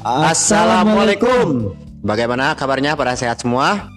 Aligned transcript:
Assalamualaikum. 0.00 1.76
Bagaimana 2.00 2.56
kabarnya 2.56 2.96
para 2.96 3.12
sehat 3.12 3.44
semua? 3.44 3.92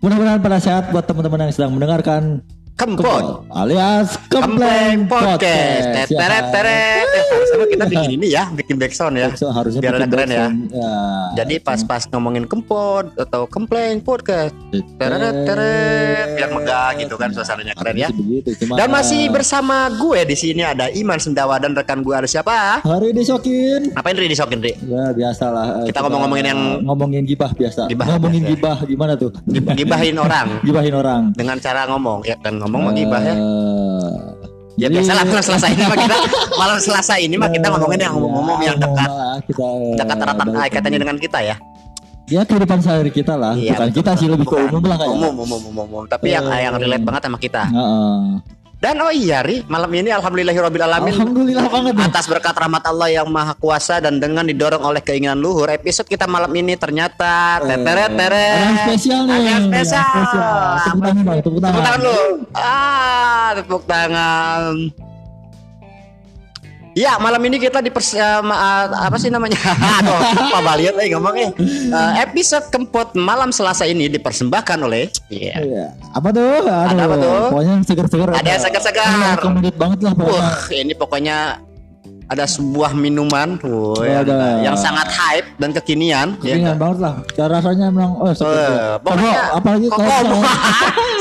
Mudah-mudahan 0.00 0.40
pada 0.40 0.56
sehat 0.56 0.88
buat 0.88 1.04
teman-teman 1.04 1.46
yang 1.46 1.52
sedang 1.52 1.72
mendengarkan 1.76 2.40
Kempot 2.72 3.44
alias 3.52 4.16
Kempleng 4.26 5.04
Podcast. 5.04 6.08
Teret 6.08 6.44
teret. 6.50 7.04
Eh, 7.04 7.24
harusnya 7.30 7.66
kita 7.68 7.84
bikin 7.86 8.10
ini 8.12 8.26
ya, 8.28 8.48
bikin 8.48 8.74
backsound 8.74 9.14
ya. 9.14 9.28
Harusnya 9.30 9.78
Biar 9.78 9.94
ada 9.94 10.08
keren 10.08 10.26
ya. 10.26 10.46
ya. 10.72 10.92
Jadi 11.36 11.60
pas-pas 11.60 12.08
ngomongin 12.08 12.42
kempot 12.44 13.12
atau 13.14 13.44
kempleng 13.46 14.00
podcast, 14.00 14.56
teret 14.72 15.20
teret, 15.44 16.26
biar 16.34 16.48
megah 16.50 16.90
gitu 16.96 17.14
kan 17.14 17.28
suasananya 17.30 17.76
keren 17.76 17.92
ya. 17.94 18.08
Harusnya 18.08 18.24
begitu, 18.40 18.50
cuma, 18.64 18.74
Dan 18.74 18.88
masih 18.90 19.20
eh, 19.20 19.30
bersama 19.30 19.76
gue 19.92 20.20
di 20.24 20.34
sini 20.34 20.62
ada 20.62 20.88
Iman 20.90 21.20
Sendawa 21.20 21.56
dan 21.56 21.72
rekan 21.72 22.00
gue 22.00 22.14
ada 22.14 22.26
siapa? 22.26 22.80
hari 22.82 23.12
disokin. 23.12 23.92
Apain 23.92 24.16
Ri 24.16 24.26
disokin 24.26 24.58
Ri? 24.58 24.72
Ya 24.82 25.12
biasalah. 25.12 25.84
eh, 25.84 25.92
Kita 25.92 26.00
ngomong-ngomongin 26.00 26.46
yang- 26.46 26.80
ngomongin 26.82 27.22
gibah 27.22 27.52
biasa. 27.52 27.86
Gibah 27.86 28.06
ngomongin 28.10 28.42
biasa. 28.42 28.50
gibah 28.50 28.76
gimana 28.82 29.12
tuh? 29.14 29.30
Gib- 29.44 29.76
Gibahin 29.76 30.16
orang 30.16 30.46
Gibahin 30.66 30.94
orang. 30.94 31.22
dengan 31.32 31.56
cara 31.58 31.84
ngomong 31.86 32.24
ya 32.24 32.34
kan 32.38 32.61
ngomong 32.62 32.80
mah 32.82 32.94
gibah 32.94 33.20
ya. 33.20 33.34
Eh, 33.34 34.10
Ya 34.72 34.88
jadi- 34.88 35.04
biasalah 35.04 35.22
malam 35.26 35.44
Selasa 35.44 35.66
ini 35.68 35.84
mah 35.84 35.98
kita 35.98 36.16
malam 36.60 36.78
Selasa 36.78 37.14
ini 37.16 37.34
mah 37.36 37.50
kita 37.50 37.60
Ya, 37.62 37.72
ngomongin 37.72 38.00
yang 38.00 38.12
ngomong-ngomong 38.14 38.58
yang 38.62 38.76
dekat 38.78 39.10
lah, 39.10 39.36
kita 39.42 39.64
dekat 39.94 40.16
erat 40.18 40.36
balik 40.38 40.70
katanya 40.72 40.98
dengan 40.98 41.16
kita 41.18 41.38
ya. 41.42 41.56
ya 42.24 42.40
kehidupan 42.40 42.78
sehari 42.80 43.10
kita 43.10 43.34
lah 43.34 43.52
Iya, 43.52 43.76
bukan 43.76 43.86
betul, 43.86 43.98
kita 43.98 44.10
sih 44.16 44.26
lebih 44.26 44.46
ke 44.46 44.56
umum 44.56 44.82
lah 44.82 44.96
kayak 44.96 45.12
Umum, 45.12 45.34
umum, 45.36 45.60
umum, 45.60 45.84
umum. 45.84 46.02
Tapi 46.06 46.26
yang 46.30 46.48
Eh. 46.48 46.64
yang 46.64 46.74
relate 46.74 47.04
banget 47.04 47.22
sama 47.22 47.36
kita. 47.36 47.62
Heeh. 47.68 48.16
Dan 48.82 48.98
oh 48.98 49.14
iya 49.14 49.46
Ri, 49.46 49.62
malam 49.70 49.86
ini 49.94 50.10
alhamdulillahirabbil 50.10 50.82
alamin 50.82 51.14
Alhamdulillah 51.14 51.70
banget 51.70 51.94
atas 52.02 52.26
berkat 52.26 52.50
rahmat 52.50 52.82
Allah 52.82 53.14
yang 53.14 53.30
maha 53.30 53.54
kuasa 53.54 54.02
dan 54.02 54.18
dengan 54.18 54.42
didorong 54.42 54.82
oleh 54.82 54.98
keinginan 54.98 55.38
luhur 55.38 55.70
episode 55.70 56.10
kita 56.10 56.26
malam 56.26 56.50
ini 56.50 56.74
ternyata 56.74 57.62
teteret 57.62 58.10
teret 58.10 58.50
Ada 58.50 58.66
yang 58.66 58.78
spesial 58.82 59.20
nih. 59.30 59.38
Ada 59.38 59.50
yang 59.54 59.64
spesial. 59.70 60.02
Tepuk 60.82 60.98
tangan 60.98 61.22
bang, 61.22 61.38
tepuk 61.38 61.60
tangan. 61.62 61.78
Tepuk 61.78 61.86
tangan 61.86 62.00
lu. 62.02 62.18
Ah, 62.58 63.48
tepuk 63.54 63.82
tangan. 63.86 64.74
Ya, 66.92 67.16
malam 67.16 67.40
ini 67.48 67.56
kita 67.56 67.80
di 67.80 67.88
apa 67.88 69.16
sih 69.16 69.32
namanya? 69.32 69.56
Aduh, 70.00 70.20
Pak 70.52 70.60
Baliot 70.60 70.96
eh 71.00 71.08
ngomong 71.16 71.36
eh. 71.40 71.50
Eh, 71.88 72.12
episode 72.20 72.68
keempat 72.68 73.16
malam 73.16 73.48
Selasa 73.48 73.88
ini 73.88 74.12
dipersembahkan 74.12 74.78
oleh 74.84 75.08
Iya. 75.32 75.54
Iya. 75.64 75.86
Apa 76.12 76.28
tuh? 76.36 76.68
Aduh, 76.68 76.92
Ada 76.92 77.02
apa 77.08 77.16
tuh? 77.16 77.32
Pokoknya 77.48 77.72
yang 77.80 77.84
segar-segar. 77.88 78.28
Ada 78.36 78.48
yang 78.48 78.62
segar-segar. 78.62 79.06
Rekomendasi 79.40 79.76
banget 79.80 79.98
lah 80.04 80.12
pokoknya. 80.12 80.42
Wah, 80.44 80.60
ini 80.68 80.92
pokoknya 80.92 81.36
ada 82.32 82.48
sebuah 82.48 82.96
minuman 82.96 83.60
tuh 83.60 84.00
yang, 84.00 84.24
Ada. 84.24 84.64
yang 84.64 84.76
sangat 84.80 85.04
hype 85.12 85.46
dan 85.60 85.70
kekinian 85.76 86.40
ya. 86.40 86.56
Ringan 86.56 86.80
banget 86.80 86.98
lah. 87.04 87.14
Cara 87.36 87.60
rasanya 87.60 87.92
emang 87.92 88.16
oh 88.16 88.32
segar. 88.32 88.56
Eh, 88.56 88.94
pokoknya 89.04 89.32
Coba, 89.36 89.56
apalagi 89.60 89.86
kalau 89.92 90.08
komo. 90.08 90.40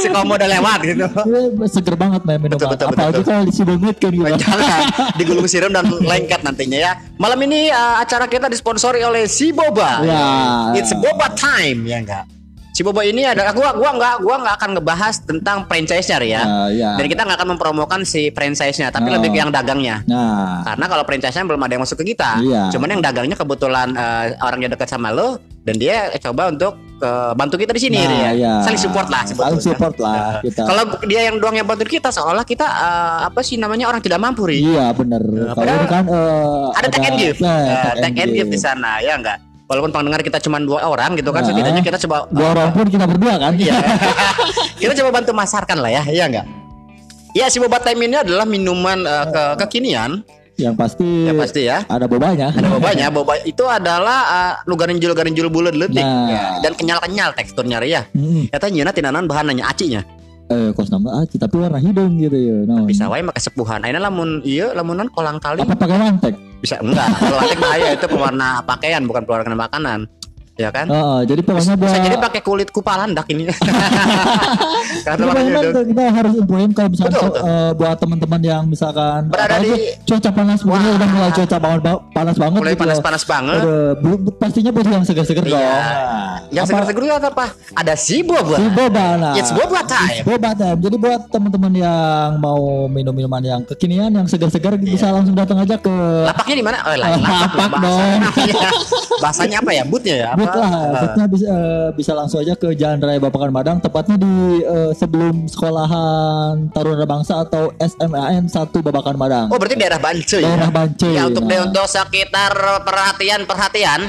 si 0.01 0.07
komo 0.07 0.33
udah 0.39 0.49
lewat 0.55 0.79
gitu. 0.87 1.07
Iya, 1.11 1.67
seger 1.67 1.95
banget 1.99 2.21
main 2.23 2.39
minuman. 2.39 2.55
Betul, 2.55 2.67
betul, 2.71 2.87
apalagi 2.95 3.13
betul. 3.19 3.27
kalau 3.27 3.43
di 3.43 3.53
Sibomit 3.53 3.95
kan 3.99 4.11
gitu. 4.15 4.33
Jangan 4.39 4.81
digulung 5.19 5.47
siram 5.51 5.71
dan 5.75 5.85
lengket 5.91 6.41
nantinya 6.47 6.79
ya. 6.79 6.91
Malam 7.19 7.39
ini 7.43 7.67
uh, 7.67 7.99
acara 7.99 8.25
kita 8.31 8.47
disponsori 8.47 9.03
oleh 9.03 9.27
si 9.27 9.51
Boba. 9.51 9.99
Ya. 10.07 10.23
It's 10.79 10.95
Boba 10.95 11.27
time 11.35 11.83
ya 11.83 11.99
enggak. 11.99 12.40
Si 12.81 12.89
Boba 12.89 13.05
ini 13.05 13.21
ada 13.21 13.53
gua 13.53 13.77
gua 13.77 13.93
enggak 13.93 14.15
gua 14.25 14.35
enggak 14.41 14.55
akan 14.57 14.69
ngebahas 14.73 15.15
tentang 15.21 15.69
franchise-nya 15.69 16.17
ya. 16.25 16.41
Nah, 16.41 16.65
ya. 16.73 16.97
Dan 16.97 17.05
kita 17.05 17.21
nggak 17.21 17.37
akan 17.37 17.49
mempromokan 17.53 18.01
si 18.01 18.33
franchise-nya, 18.33 18.89
tapi 18.89 19.05
Oh. 19.05 19.21
lebih 19.21 19.29
ke 19.29 19.37
yang 19.37 19.53
dagangnya. 19.53 20.01
Nah, 20.09 20.65
Karena 20.65 20.89
kalau 20.89 21.05
franchise-nya 21.05 21.45
belum 21.45 21.61
ada 21.61 21.77
yang 21.77 21.83
masuk 21.85 22.01
ke 22.01 22.17
kita. 22.17 22.41
Iya. 22.41 22.73
Cuman 22.73 22.97
yang 22.97 23.01
dagangnya 23.05 23.37
kebetulan 23.37 23.93
eh, 23.93 24.33
orangnya 24.41 24.73
dekat 24.73 24.89
sama 24.89 25.13
lo 25.13 25.37
dan 25.61 25.77
dia 25.77 26.09
coba 26.17 26.49
untuk 26.49 26.73
eh, 26.97 27.31
bantu 27.37 27.53
kita 27.55 27.69
di 27.69 27.81
sini 27.85 28.01
Nah, 28.01 28.09
ya. 28.09 28.31
iya. 28.33 28.53
Saling 28.65 28.81
support 28.81 29.13
lah 29.13 29.29
saling 29.29 29.37
sebetulnya. 29.37 29.61
support 29.61 29.95
lah 30.01 30.41
kita. 30.41 30.61
Kalau 30.65 30.83
dia 31.05 31.21
yang 31.21 31.37
doang 31.37 31.53
yang 31.53 31.69
bantu 31.69 31.85
kita 31.85 32.09
seolah 32.09 32.41
kita 32.41 32.65
eh, 32.65 33.17
apa 33.29 33.45
sih 33.45 33.61
namanya 33.61 33.93
orang 33.93 34.01
tidak 34.01 34.17
mampu 34.17 34.49
Ri. 34.49 34.57
Iya 34.57 34.89
padahal 34.89 35.77
ini 35.77 35.85
kan 35.85 36.03
eh, 36.09 36.65
ada 36.73 36.87
take 36.89 37.05
and 37.05 37.17
give, 37.19 37.37
Nah, 37.37 37.61
Eh, 37.61 38.01
take 38.01 38.17
and 38.17 38.33
give 38.33 38.49
di 38.49 38.57
sana 38.57 38.97
ya 38.97 39.21
enggak. 39.21 39.37
Walaupun 39.71 39.87
pendengar 39.89 40.19
kita 40.19 40.43
cuma 40.43 40.59
dua 40.59 40.83
orang 40.83 41.15
gitu 41.15 41.31
kan, 41.31 41.47
Nah. 41.47 41.55
setidaknya 41.55 41.79
kita 41.79 41.95
coba 42.03 42.27
Dua 42.27 42.47
orang 42.51 42.75
pun 42.75 42.85
kita 42.91 43.07
berdua 43.07 43.39
kan. 43.39 43.55
Iya. 43.55 43.71
kita 44.83 44.93
coba 44.99 45.09
bantu 45.15 45.31
masarkan 45.31 45.79
lah 45.79 45.87
ya, 45.87 46.03
iya 46.11 46.27
enggak? 46.27 46.43
Ya 47.31 47.47
si 47.47 47.63
boba 47.63 47.79
time 47.79 48.03
ini 48.03 48.19
adalah 48.19 48.43
minuman 48.43 48.99
eh, 48.99 49.25
ke 49.31 49.43
kekinian, 49.63 50.27
Yang 50.59 50.75
pasti. 50.75 51.07
ya 51.23 51.33
pasti 51.33 51.61
ya. 51.63 51.77
Ada 51.87 52.05
bobanya. 52.05 52.51
Ada 52.51 52.67
bobanya, 52.67 53.07
boba 53.15 53.39
itu 53.41 53.63
adalah 53.63 54.19
uh, 54.27 54.53
nu 54.67 54.75
garinjul 54.75 55.15
garinjul 55.15 55.47
bulat 55.47 55.71
letik 55.71 56.03
Nah. 56.03 56.27
ya. 56.27 56.43
dan 56.59 56.75
kenyal 56.75 56.99
kenyal 56.99 57.31
teksturnya 57.31 57.79
ya. 57.87 58.03
Hmm. 58.11 58.51
Nyana 58.51 58.91
tinanan 58.91 59.23
bahannya 59.25 59.63
acinya. 59.63 60.03
Eh, 60.51 60.69
kos 60.75 60.91
nama 60.91 61.23
aci 61.23 61.39
tapi 61.39 61.55
warna 61.55 61.79
hidung 61.79 62.19
gitu 62.19 62.35
ya. 62.35 62.57
No. 62.67 62.83
Bisa 62.83 63.07
wae 63.07 63.23
make 63.23 63.39
sepuhan. 63.39 63.87
Aina 63.87 64.03
lamun 64.03 64.43
iya 64.43 64.75
lamunan 64.75 65.07
kolang 65.07 65.39
kali 65.39 65.63
Apa 65.63 65.79
pakai 65.79 65.95
mantek? 65.95 66.35
bisa 66.61 66.77
enggak. 66.77 67.07
Kalau 67.17 67.41
atik 67.41 67.57
bahaya 67.57 67.87
itu 67.97 68.05
pewarna 68.05 68.61
pakaian 68.61 69.01
bukan 69.07 69.23
pewarna 69.25 69.57
makanan. 69.57 70.05
Ya 70.61 70.69
kan? 70.69 70.85
Heeh, 70.85 71.19
jadi 71.25 71.41
pokoknya 71.41 71.73
buat 71.75 71.89
Bisa 71.89 71.99
jadi 71.99 72.17
pakai 72.19 72.41
kulit 72.41 72.69
kupalandak 72.69 73.25
ini. 73.27 73.49
Karena 75.01 75.23
memang 75.25 75.45
hidung. 75.63 75.87
kita 75.87 76.03
harus 76.11 76.33
improve 76.35 76.71
kalau 76.71 76.89
misalkan 76.89 77.11
Betul, 77.11 77.29
betul. 77.31 77.43
eh, 77.43 77.71
buat 77.73 77.97
teman-teman 77.97 78.41
yang 78.41 78.63
misalkan 78.63 79.19
Berada 79.27 79.57
di- 79.57 79.95
cuaca 80.03 80.29
panas 80.31 80.59
Wah. 80.61 80.77
udah 80.77 81.07
mulai 81.09 81.31
cuaca 81.31 81.57
banget 81.57 81.79
ba- 81.81 82.03
panas 82.11 82.35
banget 82.37 82.59
Mulai 82.59 82.73
gitu. 82.73 82.81
panas-panas 82.81 83.23
banget. 83.23 83.59
Belum 83.97 84.19
pastinya 84.35 84.71
butuh 84.71 84.91
yang 84.91 85.03
segar-segar 85.03 85.43
Iya. 85.43 85.51
dong. 85.51 85.65
Yang 86.51 86.65
segar-segar 86.67 87.01
itu 87.01 87.15
apa? 87.23 87.45
Ada 87.73 87.93
si 87.95 88.17
boba. 88.21 88.55
Si 88.55 88.65
boba 88.69 89.05
nah. 89.17 89.33
It's 89.33 89.49
boba 89.49 89.79
time. 89.83 90.11
It's 90.13 90.23
boba 90.23 90.49
time. 90.53 90.77
Jadi 90.79 90.95
buat 90.97 91.21
teman-teman 91.27 91.71
yang 91.73 92.29
mau 92.37 92.61
minum 92.85 93.11
minuman 93.11 93.41
yang 93.41 93.61
kekinian 93.63 94.11
yang 94.11 94.27
segar-segar 94.27 94.75
bisa 94.75 95.09
langsung 95.09 95.33
datang 95.33 95.57
aja 95.57 95.75
ke 95.75 95.93
Lapaknya 96.21 96.55
di 96.55 96.63
mana? 96.63 96.77
Oh, 96.83 96.93
lain 96.93 97.17
Lapak 97.23 97.49
lapak 97.57 97.79
dong. 97.79 98.19
bahasanya. 98.21 98.69
Bahasanya 99.17 99.57
apa 99.57 99.71
ya? 99.71 99.83
Bootnya 99.83 100.15
ya? 100.17 100.27
Apa? 100.31 100.50
But 100.51 100.61
lah, 100.61 101.01
Butnya 101.01 101.25
bisa 101.27 101.47
eh, 101.47 101.89
bisa 101.95 102.11
langsung 102.11 102.39
aja 102.43 102.53
ke 102.55 102.75
Jalan 102.75 102.99
Raya 102.99 103.19
Bapakan 103.19 103.51
Madang, 103.51 103.77
tepatnya 103.79 104.17
di 104.19 104.61
eh, 104.63 104.91
sebelum 104.95 105.47
sekolahan 105.47 106.71
Taruna 106.75 107.07
Bangsa 107.07 107.43
atau 107.43 107.71
SMAN 107.79 108.51
1 108.51 108.53
Babakan 108.83 109.15
Madang. 109.15 109.47
Oh 109.51 109.57
berarti 109.57 109.75
daerah 109.79 109.99
Bance 109.99 110.37
ya? 110.37 110.47
Daerah 110.47 110.71
Bance, 110.71 111.09
Ya 111.11 111.23
untuk 111.27 111.43
nah. 111.47 111.63
untuk 111.67 111.85
sekitar 111.87 112.53
perhatian 112.83 113.47
perhatian 113.47 113.99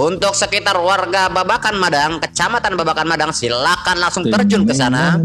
untuk 0.00 0.32
sekitar 0.32 0.80
warga 0.80 1.28
Babakan 1.28 1.76
Madang, 1.76 2.16
Kecamatan 2.18 2.72
Babakan 2.72 3.04
Madang 3.04 3.30
silakan 3.30 4.00
langsung 4.00 4.24
terjun 4.24 4.64
ke 4.64 4.72
sana. 4.72 5.20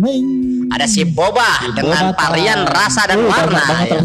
Ada 0.65 0.83
si 0.83 1.07
boba 1.07 1.61
dengan 1.71 2.11
Boba 2.11 2.19
varian 2.27 2.67
rasa 2.67 3.07
dan 3.07 3.21
Uh, 3.21 3.29
warna. 3.29 3.61
ya. 3.85 4.01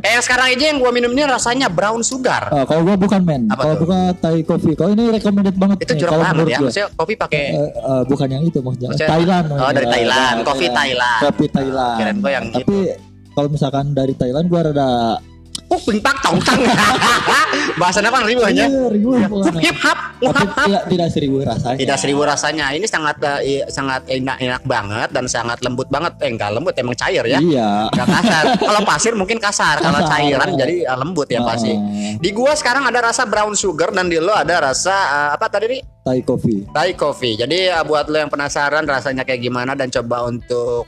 Kayak 0.00 0.14
yang 0.14 0.24
sekarang 0.24 0.46
aja 0.48 0.64
yang 0.64 0.78
gua 0.78 0.90
minum 0.90 1.10
ini 1.10 1.26
rasanya 1.26 1.68
brown 1.68 2.00
sugar. 2.00 2.48
Eh, 2.48 2.64
kalau 2.64 2.86
gua 2.86 2.96
bukan 2.96 3.20
men, 3.20 3.50
kalau 3.50 3.76
bukan 3.76 4.14
Thai 4.16 4.40
coffee. 4.40 4.72
Kalau 4.72 4.94
ini 4.94 5.10
recommended 5.10 5.58
banget 5.58 5.76
itu 5.82 5.92
curang 6.00 6.12
kalau 6.14 6.24
banget 6.24 6.46
ya. 6.46 6.56
gua. 6.56 6.68
Maksudnya 6.70 6.88
kopi 6.94 7.14
pakai 7.18 7.42
Eh, 7.50 7.68
eh, 7.68 8.02
bukan 8.06 8.28
yang 8.30 8.42
itu 8.42 8.58
maksudnya. 8.62 8.88
Maksudnya- 8.94 9.10
Thailand. 9.10 9.44
Oh, 9.52 9.70
dari 9.74 9.86
Thailand. 9.90 10.36
Kopi 10.46 10.64
ya. 10.64 10.72
Thailand. 10.72 11.20
Kopi 11.20 11.44
Thailand. 11.50 11.96
Kirain 11.98 12.18
gua 12.22 12.30
yang 12.32 12.44
Tapi 12.48 12.76
kalau 13.34 13.48
misalkan 13.50 13.84
dari 13.92 14.14
Thailand 14.14 14.46
gua 14.46 14.60
rada 14.64 14.88
pingpak 15.80 16.16
tongkang. 16.20 16.60
Bahasanya 17.80 18.08
apa 18.08 18.22
ribuannya? 18.22 18.66
Iya, 18.66 18.82
ribu 18.88 19.08
pokoknya. 19.18 19.60
hip 19.60 19.76
hap, 19.76 19.98
Tapi 20.16 20.30
hap 20.30 20.50
hap. 20.52 20.66
tidak 20.66 20.82
tidak 20.86 21.08
seribu 21.10 21.36
rasanya. 21.42 21.78
Tidak 21.78 21.96
seribu 21.98 22.20
rasanya. 22.22 22.66
Ini 22.70 22.86
sangat 22.86 23.16
eh, 23.20 23.40
i- 23.42 23.66
sangat 23.66 24.02
enak 24.06 24.36
enak 24.38 24.62
banget 24.64 25.08
dan 25.10 25.24
sangat 25.26 25.58
lembut 25.60 25.88
banget. 25.88 26.12
Eh 26.20 26.30
enggak 26.30 26.50
lembut 26.50 26.74
emang 26.74 26.94
cair 26.94 27.24
ya. 27.24 27.38
Iya. 27.38 27.70
Enggak 27.90 28.08
kasar. 28.10 28.44
Kalau 28.56 28.80
pasir 28.84 29.12
mungkin 29.14 29.38
kasar. 29.38 29.76
Kalau 29.78 30.00
cairan 30.04 30.48
jadi 30.54 30.74
eh, 30.84 30.96
lembut 30.96 31.26
ya 31.26 31.42
pasti. 31.42 31.72
Oh, 31.72 31.82
Di 32.18 32.30
gua 32.30 32.54
sekarang 32.54 32.86
ada 32.86 33.00
rasa 33.02 33.24
brown 33.24 33.54
sugar 33.54 33.90
dan 33.90 34.06
di 34.06 34.18
lo 34.18 34.32
ada 34.32 34.60
rasa 34.62 34.94
eh, 34.94 35.30
apa 35.34 35.46
tadi 35.48 35.66
nih? 35.70 35.80
Thai 36.04 36.20
coffee. 36.20 36.60
Thai 36.68 36.90
coffee. 36.94 37.34
Jadi 37.34 37.58
buat 37.82 38.06
lo 38.06 38.16
yang 38.18 38.28
penasaran 38.28 38.84
rasanya 38.84 39.24
kayak 39.24 39.40
gimana 39.40 39.72
dan 39.72 39.88
coba 39.88 40.28
untuk 40.28 40.84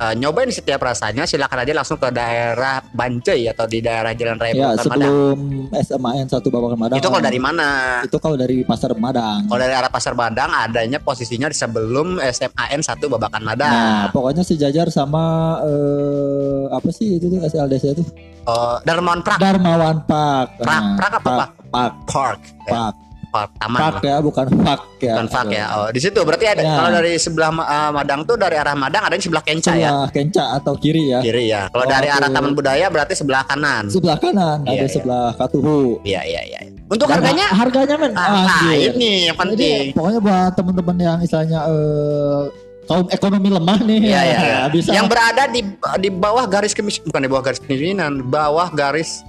eh, 0.00 0.14
nyobain 0.14 0.48
setiap 0.48 0.80
rasanya 0.80 1.22
silakan 1.22 1.60
aja 1.60 1.72
langsung 1.72 1.96
ke 1.96 2.08
daerah 2.08 2.80
Bancai 2.82 3.44
atau 3.46 3.64
di 3.64 3.78
daerah 3.78 4.10
Jalan 4.10 4.34
Raya 4.34 4.52
Ya, 4.52 4.68
Madang. 4.70 4.82
sebelum 4.82 5.36
SMAN 5.70 6.26
1 6.26 6.40
Babakan 6.42 6.78
Madang. 6.78 6.96
Itu 6.96 7.06
kalau 7.06 7.22
dari 7.22 7.38
mana? 7.38 7.68
Itu 8.02 8.16
kalau 8.16 8.34
dari 8.34 8.64
Pasar 8.64 8.90
Madang. 8.94 9.44
Kalau 9.44 9.60
dari 9.60 9.70
arah 9.70 9.88
Pasar 9.88 10.12
Badang 10.12 10.50
adanya 10.50 10.98
posisinya 10.98 11.46
di 11.46 11.54
sebelum 11.54 12.16
SMAN 12.18 12.80
1 12.80 12.88
Babakan 13.06 13.42
Madang. 13.42 13.70
Nah, 13.70 14.04
pokoknya 14.10 14.40
sejajar 14.40 14.88
sama 14.88 15.22
eh, 15.62 16.64
apa 16.70 16.88
sih 16.90 17.16
itu 17.16 17.28
tuh 17.28 17.40
SLDC 17.40 17.84
itu? 17.92 18.02
Oh, 18.42 18.80
Darmawan 18.82 19.20
Prak. 19.20 19.36
Darmawan 19.38 20.00
Park. 20.02 20.48
Prak, 20.56 20.82
Nah, 20.82 20.96
Prak 20.96 21.12
apa, 21.14 21.28
Pak? 21.30 21.48
Park. 21.70 21.94
Park. 22.04 22.40
Ya, 22.64 22.72
Park. 22.72 22.94
Park 23.30 23.50
taman. 23.56 23.78
Park 23.78 23.96
ya, 24.02 24.16
bukan 24.18 24.46
Park 24.58 24.82
ya. 24.98 25.14
Bukan 25.14 25.26
Park 25.26 25.48
ya. 25.48 25.64
Oh, 25.72 25.88
di 25.88 25.98
situ 25.98 26.18
berarti 26.20 26.46
ada 26.46 26.60
Ya. 26.60 26.74
kalau 26.74 26.90
dari 26.92 27.12
sebelah 27.14 27.50
eh, 27.54 27.90
Madang 27.90 28.20
tuh 28.22 28.34
dari 28.34 28.54
arah 28.54 28.74
Madang 28.74 29.02
ada 29.02 29.14
di 29.14 29.22
sebelah 29.22 29.40
Kenca 29.40 29.72
ya. 29.72 29.88
Sebelah 29.88 30.10
Kenca 30.10 30.44
atau 30.52 30.74
kiri 30.74 31.04
ya. 31.08 31.20
Kiri 31.20 31.44
ya. 31.46 31.62
Kalau 31.68 31.82
Oh, 31.82 31.88
dari 31.88 32.08
arah. 32.08 32.28
Taman 32.28 32.52
Budaya 32.52 32.86
berarti 32.86 33.14
sebelah 33.14 33.42
kanan. 33.42 33.86
Sebelah 33.86 34.16
kanan 34.16 34.62
Iya, 34.62 34.70
ada 34.72 34.82
iya. 34.82 34.88
sebelah 34.88 35.26
Katuhu. 35.34 36.02
Iya, 36.02 36.20
iya, 36.22 36.42
iya. 36.44 36.60
Untuk 36.84 37.06
Dan 37.06 37.16
harganya 37.16 37.46
harganya 37.50 37.94
men. 37.96 38.12
Ah, 38.12 38.26
nah, 38.44 38.74
ini 38.74 39.26
yang 39.26 39.36
Jadi 39.36 39.54
penting. 39.54 39.82
pokoknya 39.94 40.20
buat 40.20 40.52
teman-teman 40.52 40.96
yang 40.98 41.18
istilahnya 41.20 41.60
eh, 41.64 42.42
kaum 42.84 43.06
ekonomi 43.08 43.48
lemah 43.48 43.78
nih 43.80 43.98
Iya, 44.04 44.20
iya, 44.20 44.38
iya. 44.40 44.60
bisa 44.74 44.90
Yang 44.90 45.06
berada 45.06 45.42
di 45.46 45.62
di 45.96 46.08
bawah 46.08 46.42
garis 46.44 46.72
kemiskinan, 46.72 47.06
bukan 47.08 47.20
di 47.20 47.30
bawah 47.30 47.42
garis 47.44 47.60
kemiskinan, 47.60 48.12
bawah 48.26 48.68
garis 48.70 49.22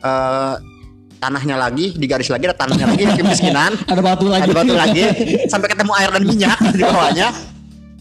eh, 0.00 0.54
tanahnya 1.20 1.60
lagi, 1.60 1.92
di 1.92 2.06
garis 2.08 2.32
lagi 2.32 2.48
ada 2.48 2.56
tanahnya 2.56 2.88
lagi 2.88 3.04
di 3.04 3.14
kemiskinan. 3.14 3.76
ada 3.92 4.00
batu 4.00 4.26
lagi. 4.26 4.48
Ada 4.48 4.56
batu 4.56 4.74
lagi 4.74 5.02
sampai 5.46 5.68
ketemu 5.68 5.92
air 6.00 6.10
dan 6.10 6.22
minyak 6.24 6.58
di 6.74 6.82
bawahnya. 6.82 7.28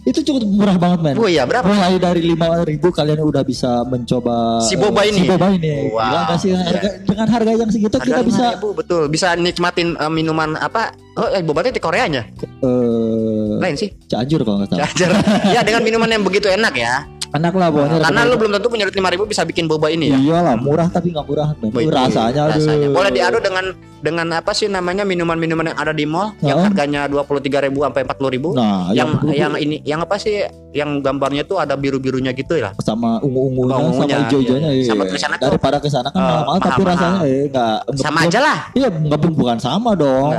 Itu 0.07 0.25
cukup 0.25 0.41
murah 0.47 0.79
banget 0.79 0.99
men. 1.05 1.15
Oh 1.19 1.27
iya, 1.29 1.43
berapa? 1.43 1.67
Mulai 1.69 1.99
dari 1.99 2.23
lima 2.23 2.63
ribu 2.63 2.89
kalian 2.89 3.19
udah 3.19 3.43
bisa 3.43 3.83
mencoba 3.85 4.63
Si 4.63 4.73
boba 4.73 5.05
ini? 5.05 5.21
Si 5.21 5.29
boba 5.29 5.51
ini. 5.53 5.91
Wow, 5.91 6.01
Gila 6.01 6.35
sih 6.39 6.49
iya. 6.49 6.59
Harga- 6.65 6.97
dengan 7.03 7.27
harga 7.29 7.51
yang 7.53 7.69
segitu 7.69 7.97
kita 7.99 8.17
Harga 8.17 8.25
bisa 8.25 8.45
5.000, 8.57 8.79
betul, 8.79 9.03
bisa 9.11 9.27
nikmatin 9.35 9.93
eh, 9.93 10.09
minuman 10.09 10.55
apa? 10.55 10.95
Oh, 11.19 11.27
eh, 11.29 11.43
bobatnya 11.43 11.75
di 11.75 11.83
Koreanya. 11.83 12.23
eh 12.41 13.53
Lain 13.59 13.75
sih. 13.75 13.91
Cianjur 14.07 14.41
kalau 14.47 14.63
nggak 14.63 14.71
salah. 14.71 14.79
Charger. 14.87 15.11
ya 15.55 15.61
dengan 15.67 15.83
minuman 15.83 16.09
yang 16.09 16.23
begitu 16.23 16.47
enak 16.47 16.73
ya. 16.73 17.03
Enak 17.29 17.53
lah 17.53 17.67
pokoknya. 17.69 18.01
Karena 18.01 18.21
lu 18.25 18.35
belum 18.35 18.51
tentu 18.57 18.67
punya 18.67 18.83
duit 18.85 18.97
5000 18.97 19.21
bisa 19.25 19.41
bikin 19.45 19.65
boba 19.65 19.87
ini 19.87 20.09
ya. 20.09 20.17
Iyalah 20.17 20.57
murah 20.57 20.89
tapi 20.89 21.13
nggak 21.13 21.25
murah. 21.25 21.53
Oh, 21.55 21.69
itu 21.69 21.87
rasanya, 21.87 22.49
rasanya. 22.49 22.89
aduh. 22.89 22.95
Boleh 22.97 23.11
diadu 23.13 23.37
dengan 23.37 23.65
dengan 23.99 24.27
apa 24.31 24.49
sih 24.49 24.65
namanya 24.65 25.03
minuman-minuman 25.03 25.69
yang 25.69 25.77
ada 25.77 25.91
di 25.91 26.07
mall 26.07 26.33
yang 26.39 26.57
Oh. 26.57 26.65
harganya 26.65 27.05
23.000 27.05 27.85
sampai 27.85 28.01
40.000. 28.01 28.55
Nah, 28.55 28.89
yang 28.91 29.13
yang, 29.29 29.35
yang 29.35 29.53
ini 29.59 29.75
yang 29.83 29.99
apa 29.99 30.17
sih 30.17 30.41
yang 30.71 30.99
gambarnya 30.99 31.43
tuh 31.43 31.59
ada 31.59 31.75
biru-birunya 31.75 32.31
gitu 32.31 32.55
ya. 32.55 32.73
sama 32.79 33.19
ungu-ungunya 33.19 33.75
Sama 33.75 33.85
ungunya, 33.85 34.01
sama 34.09 34.21
hijau-hijaunya 34.25 34.69
iya. 34.71 34.81
iya. 34.81 34.87
Sama 34.87 35.03
tulisannya 35.05 35.37
tuh, 35.37 35.47
daripada 35.51 35.77
ke 35.77 35.87
sana 35.87 36.09
kan 36.09 36.17
eh, 36.17 36.25
mahal 36.25 36.57
tapi 36.57 36.69
mahal-mahal. 36.81 36.89
rasanya 36.89 37.19
eh 37.21 37.41
enggak 37.45 37.77
Sama 37.95 38.19
aja 38.25 38.39
lah. 38.39 38.57
Iya, 38.73 38.87
enggak 38.89 39.19
bukan 39.29 39.57
sama 39.57 39.91
dong. 39.93 40.31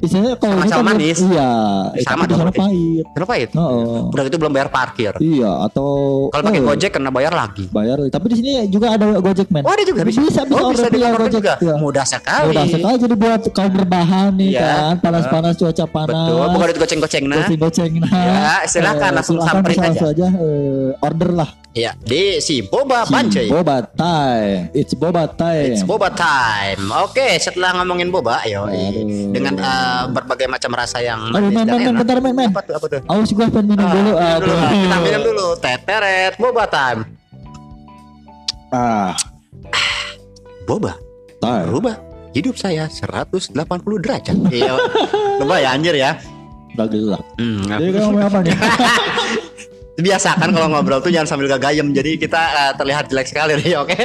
Istilahnya 0.00 0.32
kalau 0.34 0.56
Sama-sama 0.56 0.72
kita 0.72 0.88
manis. 0.90 1.18
Iya, 1.20 1.50
eh, 1.92 2.02
Sama 2.02 2.24
di 2.24 2.26
dong 2.26 2.38
sana 2.38 2.44
berarti. 2.46 2.60
pahit. 2.60 3.04
Kenapa 3.10 3.32
itu? 3.36 3.54
Heeh. 3.54 3.98
Udah 4.08 4.22
gitu 4.24 4.36
belum 4.36 4.52
bayar 4.52 4.68
parkir. 4.68 5.12
Iya, 5.16 5.50
atau 5.62 5.88
Kalau 6.28 6.42
pakai 6.42 6.56
eh, 6.56 6.64
Gojek 6.64 6.90
kena 6.90 7.10
bayar 7.10 7.32
lagi. 7.32 7.64
bayar. 7.68 7.96
Tapi 8.06 8.26
di 8.26 8.36
sini 8.36 8.50
juga 8.66 8.86
ada 8.90 9.06
Gojek 9.14 9.48
men. 9.48 9.62
Oh, 9.62 9.70
ada 9.70 9.84
juga 9.84 10.00
bisa. 10.02 10.18
Bisa, 10.20 10.40
bisa 10.42 10.56
oh, 10.56 10.70
bisa 10.70 10.88
order 10.88 11.20
Gojek. 11.20 11.32
juga. 11.36 11.52
Iya. 11.58 11.74
Mudah 11.76 12.04
sekali. 12.04 12.48
Udah 12.50 12.64
sekali 12.66 12.96
jadi 12.98 13.14
buat 13.14 13.40
kaum 13.50 13.70
berbahan 13.70 14.30
nih 14.34 14.48
Iya. 14.50 14.60
kan, 14.60 14.94
panas-panas 15.00 15.54
cuaca 15.54 15.84
panas. 15.86 16.16
Betul, 16.26 16.44
bukan 16.50 16.66
duit 16.66 16.78
goceng-goceng 16.78 17.24
nah. 17.26 17.36
Goceng-goceng 17.38 17.92
nah. 18.00 18.10
Ya, 18.10 18.54
silakan, 18.64 19.10
langsung 19.12 19.36
samperin 19.38 19.74
aja. 19.74 19.84
langsung 19.86 20.08
aja 20.08 20.26
eh, 20.32 20.88
order 20.98 21.30
lah. 21.34 21.50
Iya, 21.70 21.94
di 21.96 22.42
si 22.42 22.66
Boba 22.66 23.06
Si 23.06 23.14
Pancai. 23.14 23.46
Boba 23.46 23.86
time. 23.86 24.74
It's 24.74 24.90
Boba 24.90 25.30
time. 25.30 25.70
It's 25.70 25.86
boba 25.86 26.10
time. 26.10 26.82
Oke, 26.98 27.38
setelah 27.38 27.78
ngomongin 27.78 28.10
boba, 28.10 28.42
ayo 28.42 28.66
dengan 29.30 29.54
berbagai 30.08 30.46
macam 30.46 30.70
rasa 30.72 30.98
yang 30.98 31.20
Aduh, 31.26 31.40
manis 31.40 31.50
men, 31.50 31.56
dan 31.56 31.66
men, 31.66 31.76
men, 31.76 31.86
enak. 31.86 32.00
bentar, 32.00 32.18
men, 32.18 32.34
men. 32.34 32.50
Apa 32.50 32.62
tuh? 32.62 32.74
Apa 32.76 32.86
tuh? 32.88 33.00
Aus 33.06 33.30
gua 33.30 33.46
pengen 33.46 33.66
minum 33.68 33.86
Ah, 33.86 33.92
dulu. 33.92 34.12
minum 34.12 34.40
dulu. 34.40 34.54
Kita 34.70 34.96
minum 34.98 35.22
dulu. 35.24 35.46
Teteret 35.56 36.32
boba 36.36 36.64
time. 36.66 37.00
Ah, 38.70 39.12
Boba 40.62 40.92
time. 41.38 41.66
berubah 41.66 41.96
hidup 42.30 42.54
saya 42.54 42.86
180 42.86 43.50
derajat. 43.98 44.36
Iya. 44.52 44.74
Coba 45.36 45.54
ya 45.58 45.74
anjir 45.74 45.94
ya. 45.94 46.14
Gitu 46.70 47.10
lah. 47.10 47.20
Hmm, 47.36 47.66
Jadi 47.66 47.90
kamu 47.90 48.04
ngomong 48.06 48.24
apa 48.24 48.38
nih? 48.40 48.54
biasa 50.00 50.32
kan 50.32 50.48
kalau 50.48 50.68
ngobrol 50.70 50.96
tuh 50.98 51.12
jangan 51.12 51.28
sambil 51.28 51.50
gagayem. 51.50 51.92
Jadi 51.92 52.16
kita 52.16 52.40
eh, 52.40 52.72
terlihat 52.72 53.10
jelek 53.10 53.26
sekali 53.26 53.52
nih, 53.58 53.74
oke? 53.82 53.98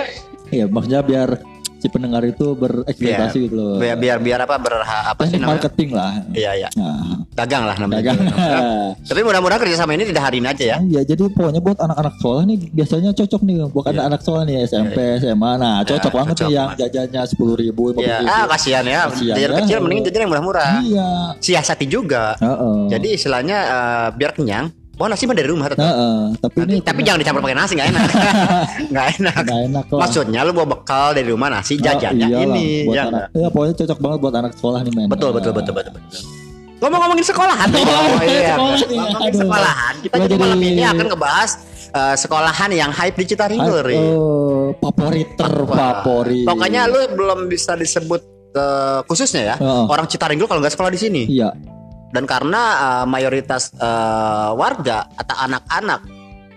Iya, 0.49 0.65
maksudnya 0.67 0.99
biar 0.99 1.29
si 1.75 1.88
pendengar 1.88 2.24
itu 2.24 2.54
berekspektasi 2.54 3.38
gitu 3.45 3.56
loh. 3.56 3.77
Biar 3.77 3.95
biar, 3.95 4.18
biar 4.18 4.39
apa 4.42 4.56
berha 4.57 4.83
apa 5.07 5.22
sih 5.22 5.31
Teknik 5.31 5.42
namanya? 5.42 5.54
marketing 5.62 5.89
lah. 5.92 6.12
Iya, 6.31 6.51
iya. 6.56 6.69
Nah, 6.74 7.22
Dagang 7.31 7.63
lah 7.63 7.75
namanya. 7.75 8.00
dagang. 8.01 8.18
Tapi 9.10 9.19
mudah-mudahan 9.22 9.60
kerjasama 9.60 9.92
ini 9.92 10.06
tidak 10.06 10.24
hari 10.24 10.39
ini 10.39 10.48
aja 10.48 10.66
ya. 10.66 10.77
Iya, 10.81 11.01
jadi 11.06 11.24
pokoknya 11.27 11.60
buat 11.60 11.77
anak-anak 11.77 12.13
sekolah 12.18 12.42
nih 12.45 12.57
biasanya 12.72 13.12
cocok 13.12 13.42
nih 13.44 13.56
buat 13.69 13.86
Iya. 13.88 14.01
anak 14.04 14.19
sekolah 14.19 14.42
nih 14.44 14.56
SMP, 14.66 14.98
SMA. 15.19 15.51
Nah, 15.56 15.75
cocok 15.83 16.10
Ya, 16.10 16.16
banget 16.16 16.33
cocok 16.33 16.45
nih 16.45 16.56
yang 16.56 16.68
banget. 16.68 16.80
jajannya 16.81 17.22
sepuluh 17.25 17.56
ribu, 17.56 17.83
Iya, 17.95 18.18
ah 18.24 18.45
kasihan 18.48 18.83
ya. 18.83 19.00
Kasihan 19.07 19.36
Jajan 19.36 19.51
ya. 19.51 19.57
kecil 19.62 19.78
mending 19.80 20.00
jajan 20.04 20.19
yang 20.21 20.31
murah-murah. 20.31 20.71
Iya. 20.81 21.10
Siasati 21.38 21.86
juga. 21.86 22.36
Heeh. 22.38 22.78
Jadi 22.89 23.07
istilahnya 23.13 23.57
eh, 23.62 24.07
biar 24.13 24.31
kenyang. 24.33 24.66
Bawa 24.95 25.12
nasi 25.12 25.24
mah 25.24 25.36
dari 25.36 25.47
rumah 25.47 25.68
tetap. 25.68 25.83
Heeh, 25.83 26.19
tapi 26.39 26.56
Nanti- 26.57 26.71
ini 26.71 26.80
tapi 26.81 27.00
jangan 27.01 27.19
dicampur 27.19 27.42
pakai 27.42 27.57
nasi 27.57 27.74
nggak 27.74 27.89
enak. 27.89 28.03
Nggak 28.92 29.07
enak. 29.13 29.36
nggak 29.44 29.62
enak 29.68 29.86
lah. 29.86 30.00
Maksudnya 30.01 30.39
lu 30.42 30.51
bawa 30.51 30.68
bekal 30.71 31.07
dari 31.12 31.27
rumah 31.27 31.50
nasi 31.50 31.74
jajannya 31.75 32.25
Oh, 32.25 32.31
iyalah, 32.31 32.47
ini. 32.50 32.68
buat 32.81 32.95
Ya, 32.95 33.03
anak, 33.06 33.24
ya 33.30 33.47
pokoknya 33.50 33.74
cocok 33.75 34.00
banget 34.00 34.19
buat 34.19 34.36
anak 34.36 34.51
sekolah 34.53 34.80
nih 34.81 34.94
men. 34.94 35.07
betul, 35.07 35.30
betul, 35.30 35.51
betul, 35.51 35.74
betul, 35.74 35.92
betul. 35.94 36.21
Ngomong-ngomongin 36.77 37.24
sekolahan 37.24 37.68
nih. 37.69 37.83
Oh, 37.88 38.21
iya. 38.21 38.53
Ngomongin 38.56 39.33
sekolahan. 39.33 39.94
Kita 40.00 40.15
jadi 40.18 40.36
malam 40.38 40.59
ini 40.62 40.81
akan 40.81 41.06
ngebahas 41.09 41.51
eh, 41.89 42.15
sekolahan 42.15 42.69
yang 42.71 42.92
hype 42.92 43.15
di 43.15 43.25
Citaringgur. 43.25 43.83
Ri. 43.83 43.95
Oh, 43.97 44.71
favorit 44.80 45.27
terfavorit. 45.36 46.45
Pokoknya 46.45 46.88
lu 46.88 47.00
belum 47.12 47.47
bisa 47.47 47.75
disebut 47.75 48.21
eh, 48.53 49.00
khususnya 49.03 49.42
ya 49.45 49.56
Heeh. 49.57 49.86
orang 49.86 50.06
Citaringgur 50.06 50.45
kalau 50.45 50.59
nggak 50.59 50.71
sekolah 50.71 50.88
di 50.88 51.00
sini. 51.00 51.21
Iya, 51.27 51.51
Dan 52.10 52.24
karena 52.25 52.62
eh, 52.75 53.06
mayoritas 53.06 53.74
eh, 53.74 54.50
warga 54.54 55.10
atau 55.13 55.36
anak-anak 55.38 56.00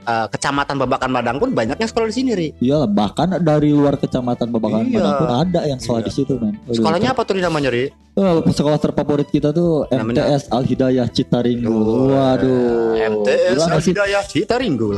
eh, 0.05 0.27
kecamatan 0.29 0.77
Babakan 0.79 1.11
Madang 1.11 1.37
pun 1.37 1.51
banyaknya 1.51 1.85
sekolah 1.85 2.07
di 2.07 2.15
sini, 2.15 2.31
Ri. 2.33 2.49
iya 2.59 2.85
bahkan 2.85 3.37
dari 3.39 3.71
luar 3.71 3.97
kecamatan 3.97 4.49
Babakan 4.49 4.87
Iya. 4.87 4.97
Padang 4.97 5.15
pun 5.17 5.31
ada 5.31 5.61
yang 5.65 5.79
sekolah 5.79 6.01
Iya. 6.01 6.09
di 6.09 6.13
situ 6.15 6.33
men. 6.39 6.55
Aduh, 6.63 6.75
Sekolahnya 6.79 7.11
apa 7.13 7.23
tuh 7.23 7.35
namanya, 7.37 7.69
Ri? 7.69 7.91
Oh, 8.15 8.43
sekolah 8.43 8.79
terfavorit 8.79 9.29
kita 9.29 9.51
tuh 9.51 9.87
Namanya? 9.89 10.27
MTS 10.27 10.43
Al 10.51 10.65
Hidayah 10.65 11.07
Citaringgur. 11.07 11.71
Oh, 11.71 12.11
Waduh. 12.11 12.99
MTS 12.99 13.55
Gila 13.55 13.79
sih? 13.79 13.93
Hidayah 13.95 14.23
Citaringgul. 14.27 14.97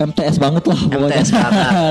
MTS 0.00 0.36
banget 0.40 0.64
lah 0.66 0.80
pokoknya. 0.82 1.20
MTS 1.20 1.30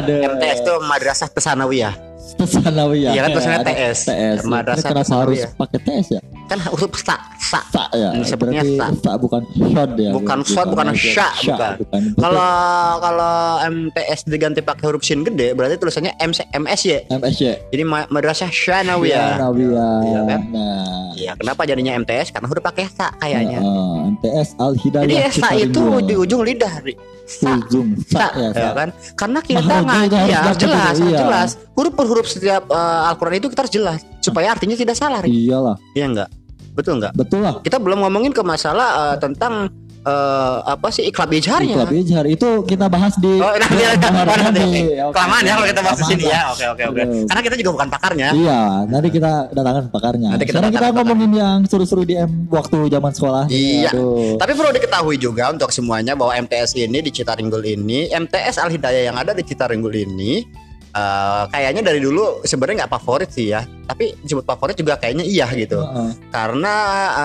Aduh. 0.02 0.20
MTS 0.36 0.58
itu 0.60 0.74
Madrasah 0.84 1.30
Tesanawiyah. 1.30 1.94
Sanawiyah. 2.42 3.12
Iya 3.14 3.22
kan 3.22 3.30
tulisannya 3.32 3.62
TS. 3.62 4.00
TS. 4.10 4.40
Madrasah 4.48 4.90
kenapa 4.90 5.14
harus 5.22 5.40
pakai 5.54 5.80
TS 5.84 6.08
ya? 6.18 6.22
Kan 6.52 6.60
huruf 6.68 7.00
sa, 7.00 7.16
sa. 7.40 7.64
Sa 7.72 7.88
ya. 7.96 8.12
Ini 8.12 8.28
sebutnya 8.28 8.60
Berarti 8.60 8.76
sa. 8.76 8.92
sa 8.92 9.12
bukan 9.16 9.42
shot 9.72 9.92
ya. 9.96 10.12
Bukan 10.12 10.38
shot, 10.44 10.68
bukan 10.68 10.88
sya, 10.92 11.28
bukan. 11.48 11.72
bukan. 11.80 12.02
Kalau 12.20 12.52
kalau 13.00 13.36
MTS 13.72 14.28
diganti 14.28 14.60
pakai 14.60 14.84
huruf 14.92 15.08
sin 15.08 15.24
gede 15.24 15.56
berarti 15.56 15.80
tulisannya 15.80 16.12
MC, 16.20 16.52
MSY. 16.52 17.08
MSY. 17.08 17.72
Jadi 17.72 17.84
Ma- 17.88 18.10
Madrasah 18.12 18.52
Sanawiyah. 18.52 19.40
Sanawiyah. 19.40 19.96
Iya 20.04 20.22
kan? 20.28 20.42
Nah. 20.52 21.02
Iya, 21.16 21.32
kenapa 21.40 21.64
jadinya 21.64 21.96
MTS? 21.96 22.36
Karena 22.36 22.48
huruf 22.52 22.64
pakai 22.68 22.92
sa 22.92 23.16
kayaknya. 23.16 23.64
Heeh, 23.64 23.96
MTS 24.20 24.50
Al 24.60 24.74
Hidayah. 24.76 25.08
Jadi 25.08 25.16
sa 25.32 25.50
itu 25.56 25.84
di 26.04 26.14
ujung 26.20 26.44
lidah, 26.44 26.84
Ri. 26.84 26.96
Sa. 27.32 27.56
ujung 27.56 27.96
sa, 28.12 28.28
Sa, 28.28 28.36
ya, 28.36 28.50
ya 28.52 28.72
kan? 28.76 28.90
Karena 29.16 29.40
kita 29.40 29.64
ngaji 29.64 30.20
ya 30.28 30.52
jelas, 30.52 30.96
iya. 31.00 31.20
jelas. 31.24 31.50
Huruf 31.80 31.96
per 31.96 32.06
huruf 32.12 32.28
setiap 32.28 32.68
eh, 32.68 33.08
Al-Qur'an 33.08 33.40
itu 33.40 33.48
kita 33.48 33.64
harus 33.64 33.72
jelas 33.72 34.00
supaya 34.20 34.52
artinya 34.52 34.76
tidak 34.76 35.00
salah, 35.00 35.24
Ri. 35.24 35.32
Iyalah, 35.32 35.80
Iya 35.96 36.06
enggak? 36.12 36.30
Betul 36.72 37.04
enggak? 37.04 37.14
betul 37.14 37.40
lah. 37.44 37.60
Kita 37.62 37.78
belum 37.78 38.04
ngomongin 38.08 38.32
ke 38.32 38.42
masalah 38.42 39.14
eh, 39.14 39.18
tentang 39.20 39.68
eh, 40.06 40.58
apa 40.66 40.88
sih 40.90 41.06
iklab 41.10 41.30
ijarnya. 41.30 41.76
Iklab 41.78 41.94
Ijhar 41.94 42.26
itu 42.26 42.50
kita 42.66 42.90
bahas 42.90 43.14
di 43.22 43.38
Oh, 43.38 43.54
nanti, 43.58 43.76
nanti, 43.78 44.08
Bahar 44.12 44.40
nanti. 44.50 44.64
Kelamaan 44.98 45.44
ya 45.46 45.54
kalau 45.58 45.68
kita 45.70 45.82
bahas 45.84 45.98
di 46.02 46.06
sini 46.08 46.24
ya. 46.30 46.42
Oke, 46.54 46.66
oke, 46.66 46.84
oke. 46.90 47.02
Aduh. 47.02 47.24
Karena 47.30 47.42
kita 47.46 47.56
juga 47.60 47.72
bukan 47.80 47.88
pakarnya. 47.92 48.30
Iya, 48.34 48.62
nanti 48.90 49.08
kita 49.14 49.32
datangkan 49.54 49.84
pakarnya. 49.94 50.30
Nanti 50.36 50.46
kita 50.48 50.58
Sekarang 50.62 50.72
kita 50.74 50.88
ngomongin 50.96 51.32
yang 51.36 51.58
seru-seru 51.68 52.04
di 52.06 52.16
M 52.18 52.50
waktu 52.50 52.78
zaman 52.90 53.12
sekolah. 53.14 53.46
Iya. 53.52 53.92
Aduh. 53.94 54.38
Tapi 54.42 54.52
perlu 54.58 54.72
diketahui 54.74 55.18
juga 55.22 55.52
untuk 55.54 55.70
semuanya 55.70 56.14
bahwa 56.18 56.34
MTS 56.38 56.78
ini 56.78 57.00
di 57.04 57.12
Citaringgul 57.14 57.64
ini, 57.66 58.10
MTS 58.10 58.62
Al 58.62 58.70
Hidayah 58.74 59.14
yang 59.14 59.18
ada 59.18 59.32
di 59.36 59.44
Citaringgul 59.46 59.94
ini 59.94 60.44
eh, 60.92 61.44
kayaknya 61.50 61.82
dari 61.82 62.00
dulu 62.00 62.44
sebenarnya 62.44 62.86
nggak 62.86 62.94
favorit 63.00 63.30
sih 63.32 63.52
ya. 63.52 63.64
Tapi 63.88 64.16
disebut 64.22 64.44
favorit 64.44 64.76
juga 64.76 64.96
kayaknya 64.96 65.24
iya 65.24 65.48
gitu. 65.52 65.80
Heeh. 65.80 66.12
Karena 66.30 66.74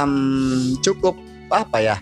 em, 0.02 0.12
cukup 0.80 1.14
apa 1.50 1.78
ya? 1.78 1.96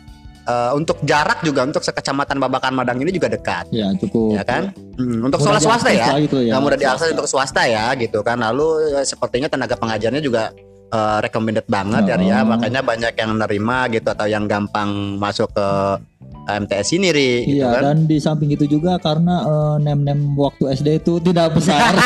eh, 0.45 0.71
untuk 0.77 1.01
jarak 1.09 1.41
juga 1.41 1.65
untuk 1.65 1.81
sekecamatan 1.81 2.37
Babakan 2.37 2.77
Madang 2.77 3.01
ini 3.01 3.09
juga 3.09 3.33
dekat, 3.33 3.65
Ya 3.73 3.89
cukup. 3.97 4.37
ya 4.37 4.45
kan? 4.45 4.77
Hmm, 5.01 5.25
untuk 5.25 5.41
sekolah 5.41 5.57
swasta 5.57 5.89
ya. 5.89 6.21
gitu 6.21 6.45
ya. 6.45 6.53
Nggak 6.53 6.63
mudah 6.69 6.79
diakses 6.79 7.09
untuk 7.17 7.25
swasta 7.25 7.65
ya 7.65 7.89
gitu 7.97 8.21
kan 8.21 8.37
lalu 8.37 8.93
eh, 8.93 9.07
sepertinya 9.09 9.49
tenaga 9.49 9.73
pengajarnya 9.81 10.21
juga 10.21 10.53
eh, 10.95 11.19
recommended 11.21 11.67
banget 11.67 12.07
ya 12.07 12.15
Ria 12.15 12.33
Oh. 12.37 12.49
makanya 12.49 12.81
banyak 12.81 13.13
yang 13.13 13.35
nerima 13.35 13.87
gitu 13.89 14.07
atau 14.07 14.25
yang 14.25 14.47
gampang 14.47 14.89
masuk 15.17 15.51
ke 15.51 15.69
MTS 16.45 16.89
ini 16.93 17.09
Ri 17.09 17.31
gitu 17.47 17.57
Iya 17.59 17.73
kan 17.73 17.83
dan 17.83 17.99
di 18.05 18.17
samping 18.17 18.49
itu 18.49 18.65
juga 18.65 18.97
karena 18.99 19.43
eh, 19.43 19.77
nem-nem 19.83 20.35
waktu 20.35 20.71
SD 20.71 20.89
itu 21.01 21.17
tidak 21.19 21.53
besar. 21.53 21.97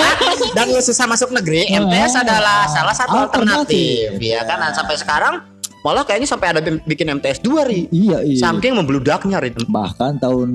dan 0.56 0.68
susah 0.78 1.06
masuk 1.06 1.32
negeri 1.32 1.64
MTS 1.66 2.12
adalah 2.18 2.64
salah 2.66 2.92
satu 2.92 3.16
alternatif. 3.18 4.12
alternatif 4.12 4.20
ya 4.22 4.40
kan 4.42 4.58
dan 4.60 4.72
sampai 4.72 4.96
sekarang 4.96 5.34
malah 5.80 6.02
kayaknya 6.02 6.26
sampai 6.26 6.50
ada 6.50 6.60
bi- 6.60 6.82
bikin 6.84 7.08
MTS 7.14 7.40
2 7.40 7.62
Ri 7.64 7.80
iya 7.88 8.18
iya. 8.20 8.40
saking 8.42 8.74
membludaknya 8.74 9.38
Ri 9.38 9.54
Bahkan 9.56 10.18
tahun 10.18 10.50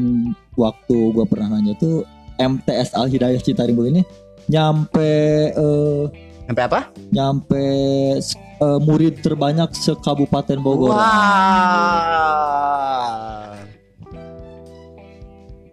waktu 0.54 0.98
gua 1.12 1.26
pernah 1.26 1.48
nanya 1.52 1.74
tuh 1.76 2.04
MTS 2.38 2.94
Al 2.94 3.08
Hidayah 3.08 3.40
Citaringgur 3.40 3.88
ini 3.88 4.02
nyampe 4.46 5.12
eh, 5.52 6.04
Sampai 6.48 6.64
apa? 6.68 6.80
nyampe 7.12 7.64
eh, 8.18 8.80
murid 8.82 9.22
terbanyak 9.24 9.72
sekabupaten 9.76 10.60
Bogor. 10.62 10.94
Wah. 10.96 11.12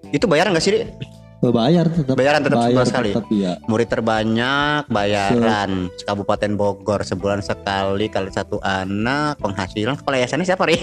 Itu 0.09 0.25
bayaran 0.25 0.57
nggak 0.57 0.65
sih, 0.65 0.73
Ri? 0.73 0.89
Bayar 1.38 1.87
tetap. 1.87 2.18
Bayaran 2.18 2.42
tetap 2.42 2.59
bayar 2.59 2.66
sebulan 2.75 2.87
sekali. 2.90 3.11
tetap, 3.14 3.26
iya. 3.30 3.52
Murid 3.71 3.87
terbanyak 3.87 4.83
bayaran 4.90 5.71
Kabupaten 6.02 6.52
Bogor 6.54 7.07
sebulan 7.07 7.40
sekali 7.40 8.11
kali 8.11 8.26
satu 8.28 8.59
anak 8.59 9.38
penghasilan 9.38 9.95
kepala 9.95 10.18
yayasannya 10.18 10.42
siapa 10.42 10.66
Ri? 10.66 10.83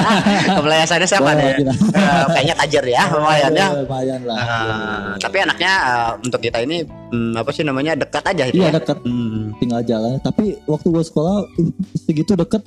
kepala 0.56 0.74
yayasannya 0.78 1.08
siapa 1.10 1.30
nih? 1.34 1.52
Eh, 1.58 2.24
kayaknya 2.30 2.54
tajir 2.54 2.84
ya 2.86 3.02
lumayan 3.10 3.50
ya. 3.50 3.68
Lumayan 3.74 4.20
lah. 4.22 4.36
Ah, 4.38 5.02
tapi 5.18 5.36
anaknya 5.42 5.72
eh, 5.74 6.10
untuk 6.22 6.38
kita 6.38 6.62
ini 6.62 6.86
hmm, 6.86 7.34
apa 7.34 7.50
sih 7.50 7.66
namanya 7.66 7.98
dekat 7.98 8.22
aja 8.22 8.46
Iya 8.46 8.70
ya. 8.70 8.78
dekat 8.78 9.02
Hmm, 9.02 9.58
tinggal 9.58 9.82
jalan. 9.82 10.22
Tapi 10.22 10.62
waktu 10.70 10.86
gua 10.86 11.02
sekolah 11.02 11.36
uh, 11.50 11.70
segitu 11.98 12.38
deket 12.38 12.62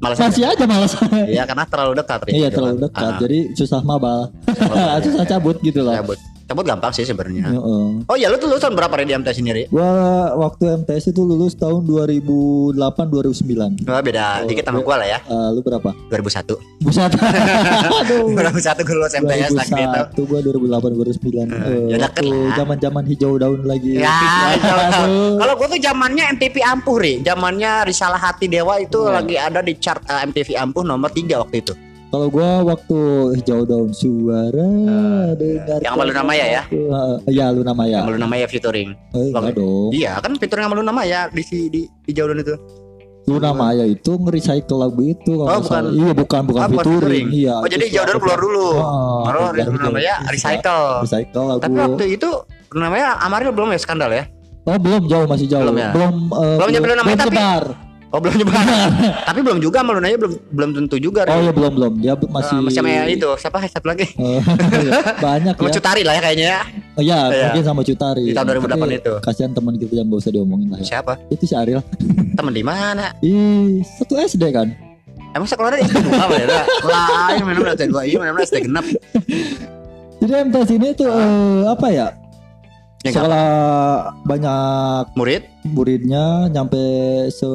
malas 0.00 0.16
aja. 0.16 0.32
masih 0.32 0.44
aja 0.48 0.64
malas. 0.64 0.96
Iya 1.28 1.44
karena 1.44 1.68
terlalu 1.68 1.92
dekat. 2.00 2.18
Iya 2.32 2.48
Gitu 2.48 2.56
terlalu 2.56 2.76
kan. 2.80 2.84
dekat. 2.88 3.12
Ah, 3.12 3.18
Jadi 3.20 3.38
susah 3.52 3.80
mabal. 3.84 4.32
ah, 4.72 4.96
susah 5.04 5.24
cabut 5.28 5.60
gitu 5.60 5.84
loh. 5.84 5.92
cabut. 5.92 6.16
Cabut 6.48 6.64
gampang 6.64 6.88
sih 6.90 7.04
sebenarnya. 7.04 7.44
Heeh. 7.46 7.88
Oh 8.02 8.16
iya 8.16 8.26
lu 8.26 8.36
tuh 8.36 8.48
lulusan 8.48 8.72
berapa 8.72 8.96
di 8.98 9.12
MTS 9.12 9.36
ini 9.38 9.52
Ri? 9.52 9.62
Gua 9.68 9.84
waktu 10.34 10.80
MTS 10.80 11.12
itu 11.12 11.20
lulus 11.20 11.52
tahun 11.54 11.84
2008 11.84 12.72
2009. 13.04 13.84
Oh, 13.84 14.00
beda 14.00 14.24
Oh, 14.40 14.48
dikit 14.48 14.64
sama 14.64 14.80
gua 14.80 14.96
lah 14.96 15.06
ya. 15.06 15.18
Eh, 15.20 15.48
lu 15.52 15.60
berapa? 15.60 15.92
2001. 16.08 16.56
Buset. 16.80 17.12
Aduh. 18.00 18.32
2001 18.32 18.80
gue 18.80 18.96
lulus 18.96 19.12
MTS 19.14 19.52
lagi 19.52 19.76
itu. 19.76 19.92
2001 20.16 20.24
gua 20.24 20.38
2008 20.40 20.88
2009. 20.88 21.46
Eh, 21.46 21.60
Eh, 21.60 21.84
ya 21.86 21.96
deket 22.00 22.24
lah. 22.24 22.54
zaman-zaman 22.56 23.02
hijau 23.04 23.32
daun 23.36 23.60
lagi. 23.62 24.00
Ya, 24.00 24.16
kalau 25.36 25.54
gue 25.54 25.68
tuh 25.68 25.80
zamannya 25.82 26.24
MTV 26.32 26.56
Ampuh, 26.64 26.96
Ri. 26.96 27.14
Zamannya 27.20 27.84
Risalah 27.84 28.16
Hati 28.18 28.48
Dewa 28.48 28.80
itu 28.80 28.96
Iya. 28.98 29.12
lagi 29.12 29.36
ada 29.36 29.60
di 29.60 29.76
chart 29.76 30.00
eh, 30.02 30.24
MTV 30.24 30.56
Ampuh 30.56 30.80
nomor 30.80 31.10
3 31.10 31.36
waktu 31.38 31.60
itu. 31.60 31.76
Kalau 32.08 32.28
gua 32.28 32.64
waktu 32.64 32.98
hijau 33.36 33.62
daun 33.62 33.92
suara 33.92 34.68
dengar 35.34 35.76
yang 35.78 35.92
sama 35.92 36.04
Luna 36.04 36.22
Maya 36.22 36.46
ya? 36.50 36.62
Iya 37.26 37.52
Luna 37.52 37.72
Maya. 37.72 38.00
Yang 38.02 38.16
namanya 38.18 38.46
featuring. 38.46 38.96
Eh, 39.12 39.28
enggak 39.28 39.52
dong. 39.54 39.92
Iya, 39.92 40.16
kan 40.16 40.32
featuring 40.34 40.64
sama 40.64 40.76
Luna 40.76 40.88
Maya 40.90 41.28
di 41.28 41.42
si 41.42 41.68
di, 41.68 41.84
di 41.84 42.10
Jaudan 42.10 42.40
itu. 42.40 42.56
Luna 43.28 43.52
Maya 43.52 43.84
itu 43.84 44.16
nge-recycle 44.16 44.78
lagu 44.78 45.04
itu 45.04 45.36
kalau 45.36 45.52
Oh, 45.52 45.60
bukan. 45.60 45.82
Iya 45.92 46.12
bukan 46.16 46.42
bukan 46.46 46.60
Ah, 46.62 46.68
featuring. 46.72 47.26
Iya. 47.28 47.54
Oh, 47.60 47.68
jadi 47.68 47.84
Jaudan 47.86 48.08
suatu- 48.08 48.22
keluar 48.24 48.40
dulu. 48.40 48.66
Oh, 48.72 49.20
Baru 49.22 49.38
Luna 49.52 49.88
Maya 49.90 50.14
Jaudan. 50.16 50.32
recycle. 50.32 50.84
Recycle 51.04 51.44
lagu. 51.46 51.60
Tapi 51.60 51.76
waktu 51.76 52.04
itu 52.10 52.28
Luna 52.72 52.88
Maya 52.88 53.08
Amaril 53.20 53.52
belum 53.52 53.68
ya 53.68 53.78
skandal 53.78 54.08
ya? 54.10 54.24
Oh 54.64 54.76
belum 54.76 55.04
jauh 55.06 55.24
masih 55.24 55.44
jauh. 55.46 55.60
Belum 55.60 55.76
ya? 55.76 55.92
Belum 55.92 56.12
eh, 56.30 56.56
Belum 56.56 56.68
nyampe 56.72 56.88
Luna 56.88 57.02
Maya, 57.02 57.16
tapi- 57.18 57.36
nyebar. 57.36 57.64
Oh, 58.08 58.18
belum 58.18 58.40
nyoba. 58.40 58.56
Tapi 59.28 59.40
belum 59.44 59.58
juga 59.60 59.84
sama 59.84 59.92
Luna 59.92 60.08
Maya 60.08 60.16
belum 60.16 60.32
belum 60.48 60.70
tentu 60.72 60.96
juga. 60.96 61.28
Oh 61.28 61.38
iya 61.38 61.52
belum 61.52 61.72
belum. 61.76 61.92
Dia 62.00 62.16
b- 62.16 62.24
masih 62.26 62.56
Eh, 62.56 62.64
masih 62.64 62.80
sama 62.80 63.04
itu. 63.04 63.28
Siapa 63.36 63.56
satu 63.68 63.86
lagi? 63.86 64.08
Eh, 64.10 64.40
banyak 65.24 65.54
Sama 65.54 65.68
ya. 65.68 65.72
Cutari 65.76 66.02
lah 66.02 66.14
ya 66.16 66.22
kayaknya 66.22 66.46
ya. 66.48 66.60
Oh 66.96 67.02
iya, 67.04 67.18
Iya. 67.28 67.42
mungkin 67.52 67.64
sama 67.64 67.80
Cutari. 67.84 68.24
Di 68.24 68.32
tahun 68.32 68.46
2008 68.58 68.72
Tapi 68.72 68.96
itu. 68.96 69.12
Kasihan 69.20 69.52
teman 69.52 69.74
kita 69.76 69.92
yang 69.92 70.08
gak 70.08 70.20
usah 70.20 70.32
diomongin 70.32 70.68
lah 70.68 70.78
ya. 70.80 70.86
Siapa? 70.88 71.12
Itu 71.28 71.44
si 71.44 71.52
Ariel. 71.52 71.84
Temen 72.38 72.52
di 72.52 72.64
mana? 72.64 73.12
Ih, 73.20 73.84
satu 73.84 74.16
SD 74.16 74.42
kan? 74.50 74.72
Emang 75.30 75.44
sekolah 75.44 75.68
dari 75.68 75.84
apa 75.84 76.32
ya? 76.34 76.46
Lain 76.82 77.42
mana 77.44 77.58
mana 77.60 77.74
dua 77.76 78.02
ini 78.02 78.16
mana 78.16 78.32
mana 78.32 78.48
genap. 78.48 78.86
Jadi 80.18 80.32
MTS 80.42 80.70
ini 80.72 80.88
tuh 80.94 81.06
eh, 81.06 81.62
apa 81.68 81.86
ya? 81.88 82.08
Ya, 82.98 83.14
Sekolah 83.14 83.46
banyak 84.26 85.14
Murid? 85.14 85.46
muridnya 85.64 86.50
nyampe 86.50 86.74
se 87.30 87.46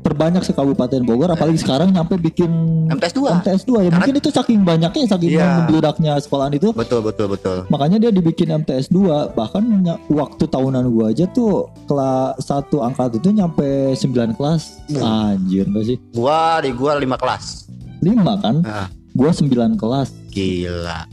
terbanyak 0.00 0.40
se 0.40 0.56
Kabupaten 0.56 1.04
Bogor 1.04 1.28
apalagi 1.28 1.60
sekarang 1.60 1.92
nyampe 1.92 2.16
bikin 2.16 2.48
MTS 2.88 3.12
2 3.12 3.28
MTS 3.38 3.62
2 3.64 3.76
ya 3.76 3.80
Karena- 3.84 3.92
mungkin 3.92 4.14
itu 4.16 4.30
saking 4.30 4.60
banyaknya 4.62 5.04
saking 5.04 5.30
Iya. 5.36 5.46
membludaknya 5.60 6.12
sekolahan 6.16 6.56
itu 6.56 6.72
Betul 6.72 7.04
betul 7.04 7.28
betul. 7.28 7.68
makanya 7.68 8.00
dia 8.00 8.10
dibikin 8.10 8.56
MTS 8.56 8.88
2 8.88 9.30
bahkan 9.30 9.60
waktu 10.08 10.44
tahunan 10.48 10.88
gua 10.88 11.12
aja 11.12 11.28
tuh 11.28 11.68
kelas 11.84 12.40
satu 12.40 12.80
angkat 12.80 13.20
itu 13.20 13.36
nyampe 13.36 13.68
9 13.92 14.32
kelas 14.32 14.80
Hmm. 14.88 15.04
anjir 15.36 15.68
gak 15.68 15.84
sih 15.84 15.96
Gua 16.10 16.56
di 16.58 16.72
gua 16.72 16.96
5 16.96 17.14
kelas. 17.14 17.68
5 18.00 18.32
kan 18.38 18.64
Ah, 18.64 18.88
gua 19.12 19.28
9 19.28 19.76
kelas 19.76 20.08
gila. 20.30 21.04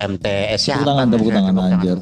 MTS 0.00 0.62
ya. 0.64 0.80
Tepuk 0.80 0.88
tangan, 0.88 1.06
tepuk 1.06 1.28
tangan, 1.28 1.54
anjir. 1.60 1.98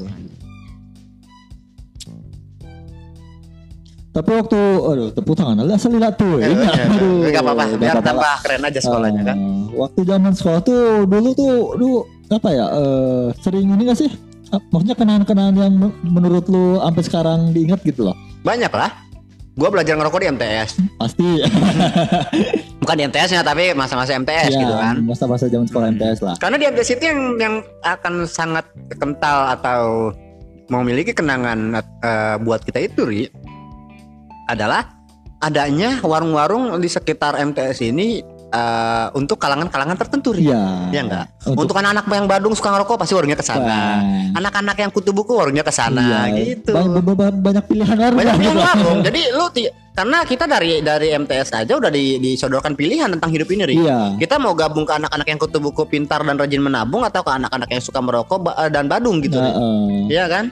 Tapi 4.19 4.31
waktu 4.35 4.59
aduh 4.81 5.09
tepuk 5.09 5.33
tangan 5.33 5.55
lah 5.57 5.73
asal 5.73 5.89
lihat 5.89 6.13
tuh 6.13 6.35
Eh, 6.37 6.47
ini 6.47 6.59
eh, 6.59 6.85
aduh 6.89 7.23
Gak 7.25 7.39
apa-apa, 7.39 7.63
nggak 7.65 7.79
biar 7.79 7.89
apa-apa 7.89 7.95
lah. 7.95 8.05
tambah 8.05 8.33
keren 8.41 8.61
aja 8.63 8.79
sekolahnya 8.79 9.21
kan. 9.23 9.37
Eh, 9.37 9.63
waktu 9.73 9.99
zaman 10.03 10.31
sekolah 10.33 10.59
tuh 10.61 10.81
dulu 11.05 11.29
tuh 11.31 11.51
dulu 11.73 11.97
apa 12.29 12.49
ya 12.49 12.65
eh, 12.69 13.25
sering 13.39 13.65
ini 13.69 13.83
gak 13.85 13.97
sih 13.97 14.11
Ah, 14.47 14.57
maksudnya 14.67 14.93
kenangan-kenangan 14.93 15.53
yang 15.55 15.71
men- 15.71 15.97
menurut 16.03 16.45
lu 16.45 16.77
sampai 16.77 17.03
sekarang 17.03 17.39
diingat 17.49 17.79
gitu 17.81 18.01
loh 18.03 18.17
Banyak 18.41 18.69
lah. 18.71 18.89
Gua 19.53 19.69
belajar 19.69 19.93
ngerokok 19.93 20.19
di 20.19 20.27
MTS. 20.31 20.69
pasti 20.95 21.27
Bukan 22.81 22.95
di 22.95 23.03
MTS-nya 23.05 23.41
tapi 23.41 23.71
masa-masa 23.73 24.15
MTS 24.15 24.51
gitu 24.51 24.65
ya 24.67 24.79
kan. 24.83 24.95
masa-masa 25.01 25.45
zaman 25.45 25.65
sekolah 25.65 25.87
Hmm. 25.87 25.95
MTS 25.95 26.19
lah 26.23 26.35
Karena 26.35 26.57
di 26.57 26.65
MTS 26.65 26.89
itu 26.91 27.03
yang 27.05 27.19
yang 27.37 27.55
akan 27.83 28.25
sangat 28.25 28.65
kental 28.91 29.53
atau 29.53 30.09
memiliki 30.67 31.11
kenangan 31.11 31.59
eh, 31.99 32.35
buat 32.39 32.61
kita 32.61 32.79
itu 32.83 33.01
Ri 33.03 33.23
adalah 34.49 34.81
adanya 35.39 36.01
warung-warung 36.01 36.75
di 36.75 36.89
sekitar 36.89 37.39
MTS 37.39 37.79
ini 37.81 38.19
eh, 38.49 39.07
untuk 39.13 39.37
kalangan-kalangan 39.37 39.95
tertentu 39.95 40.35
Ri. 40.35 40.43
iya 40.43 40.89
Iya 40.89 41.01
enggak? 41.05 41.25
untuk, 41.45 41.63
Untuk 41.63 41.75
anak-anak 41.77 42.05
yang 42.09 42.27
Badung 42.27 42.53
suka 42.53 42.73
ngerokok 42.73 42.97
pasti 42.97 43.13
warungnya 43.13 43.37
ke 43.37 43.45
sana. 43.45 44.03
Anak-anak 44.33 44.75
yang 44.75 44.91
kutu 44.91 45.13
buku 45.13 45.31
warungnya 45.31 45.61
ke 45.61 45.71
sana 45.71 46.27
Iya, 46.27 46.35
gitu. 46.35 46.73
banyak, 46.73 46.91
banyak, 46.99 47.35
banyak 47.39 47.63
pilihan 47.63 47.95
warung 47.95 48.17
Banyak 48.19 48.35
pilihan 48.35 48.57
warung. 48.67 48.99
Jadi 48.99 49.21
lu 49.31 49.45
karena 49.89 50.23
kita 50.23 50.43
dari 50.43 50.79
dari 50.79 51.11
MTS 51.13 51.51
aja 51.53 51.75
udah 51.75 51.87
di, 51.87 52.15
disodorkan 52.17 52.71
pilihan 52.71 53.07
tentang 53.09 53.29
hidup 53.29 53.47
ini 53.49 53.63
Ri. 53.63 53.75
iya 53.79 54.15
Kita 54.15 54.39
mau 54.39 54.51
gabung 54.51 54.83
ke 54.83 54.91
anak-anak 54.91 55.27
yang 55.27 55.39
kutu 55.39 55.59
buku 55.59 55.83
pintar 55.85 56.19
dan 56.19 56.35
rajin 56.35 56.59
menabung 56.59 57.03
atau 57.03 57.19
ke 57.19 57.31
anak-anak 57.31 57.67
yang 57.69 57.79
suka 57.79 57.99
merokok 57.99 58.39
ba- 58.41 58.67
dan 58.67 58.87
badung 58.87 59.19
gitu. 59.19 59.35
Nah, 59.35 59.45
Ri. 59.45 59.55
eh, 59.55 59.99
Iya 60.15 60.25
kan? 60.27 60.45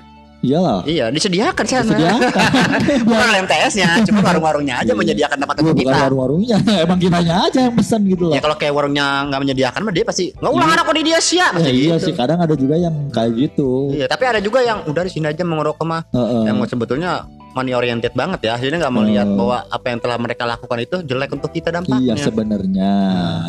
Iyalah 0.48 0.80
Iya, 0.84 1.06
disediakan 1.10 1.64
sih 1.64 1.76
sana. 1.76 1.92
disediakan 1.92 2.42
Bukan 3.08 3.28
MTS-nya, 3.42 3.90
cuma 4.04 4.20
warung-warungnya 4.24 4.76
aja 4.80 4.88
Iya. 4.88 4.96
menyediakan 4.96 5.38
tempat 5.38 5.56
untuk 5.58 5.76
bukan 5.76 5.84
kita. 5.86 5.98
warung-warungnya 6.02 6.58
emang 6.86 6.98
kitanya 6.98 7.36
aja 7.44 7.60
yang 7.62 7.76
pesan 7.76 8.02
gitu 8.06 8.24
loh 8.26 8.34
Ya 8.34 8.40
kalau 8.40 8.56
kayak 8.56 8.74
warungnya 8.74 9.06
nggak 9.28 9.40
menyediakan 9.44 9.80
mah 9.82 9.92
dia 9.92 10.06
pasti 10.06 10.32
nggak 10.32 10.50
ulang 10.50 10.66
Iya. 10.66 10.76
anak 10.78 10.88
di 10.90 11.02
dia 11.04 11.20
siap 11.20 11.52
Ya, 11.54 11.68
iya 11.68 11.96
gitu. 11.96 12.06
sih 12.08 12.14
kadang 12.16 12.40
ada 12.40 12.56
juga 12.56 12.76
yang 12.76 12.96
kayak 13.10 13.32
gitu 13.36 13.92
Iya, 13.92 14.06
tapi 14.06 14.24
ada 14.26 14.40
juga 14.40 14.60
yang 14.62 14.82
udah 14.84 15.04
di 15.04 15.12
sini 15.12 15.26
aja 15.26 15.44
mau 15.44 15.60
ngerokok 15.60 15.84
mah 15.84 16.02
Heeh. 16.10 16.42
yang 16.48 16.58
sebetulnya 16.64 17.28
money 17.58 17.74
oriented 17.74 18.14
banget 18.14 18.40
ya. 18.44 18.54
Jadi 18.56 18.78
nggak 18.78 18.94
mau 18.94 19.02
lihat 19.02 19.26
Hmm. 19.26 19.34
bahwa 19.36 19.58
apa 19.68 19.86
yang 19.88 20.00
telah 20.00 20.18
mereka 20.18 20.44
lakukan 20.46 20.78
itu 20.80 20.98
jelek 21.02 21.30
untuk 21.32 21.50
kita 21.50 21.70
dampaknya. 21.72 22.14
Iya 22.14 22.16
sebenarnya, 22.22 22.92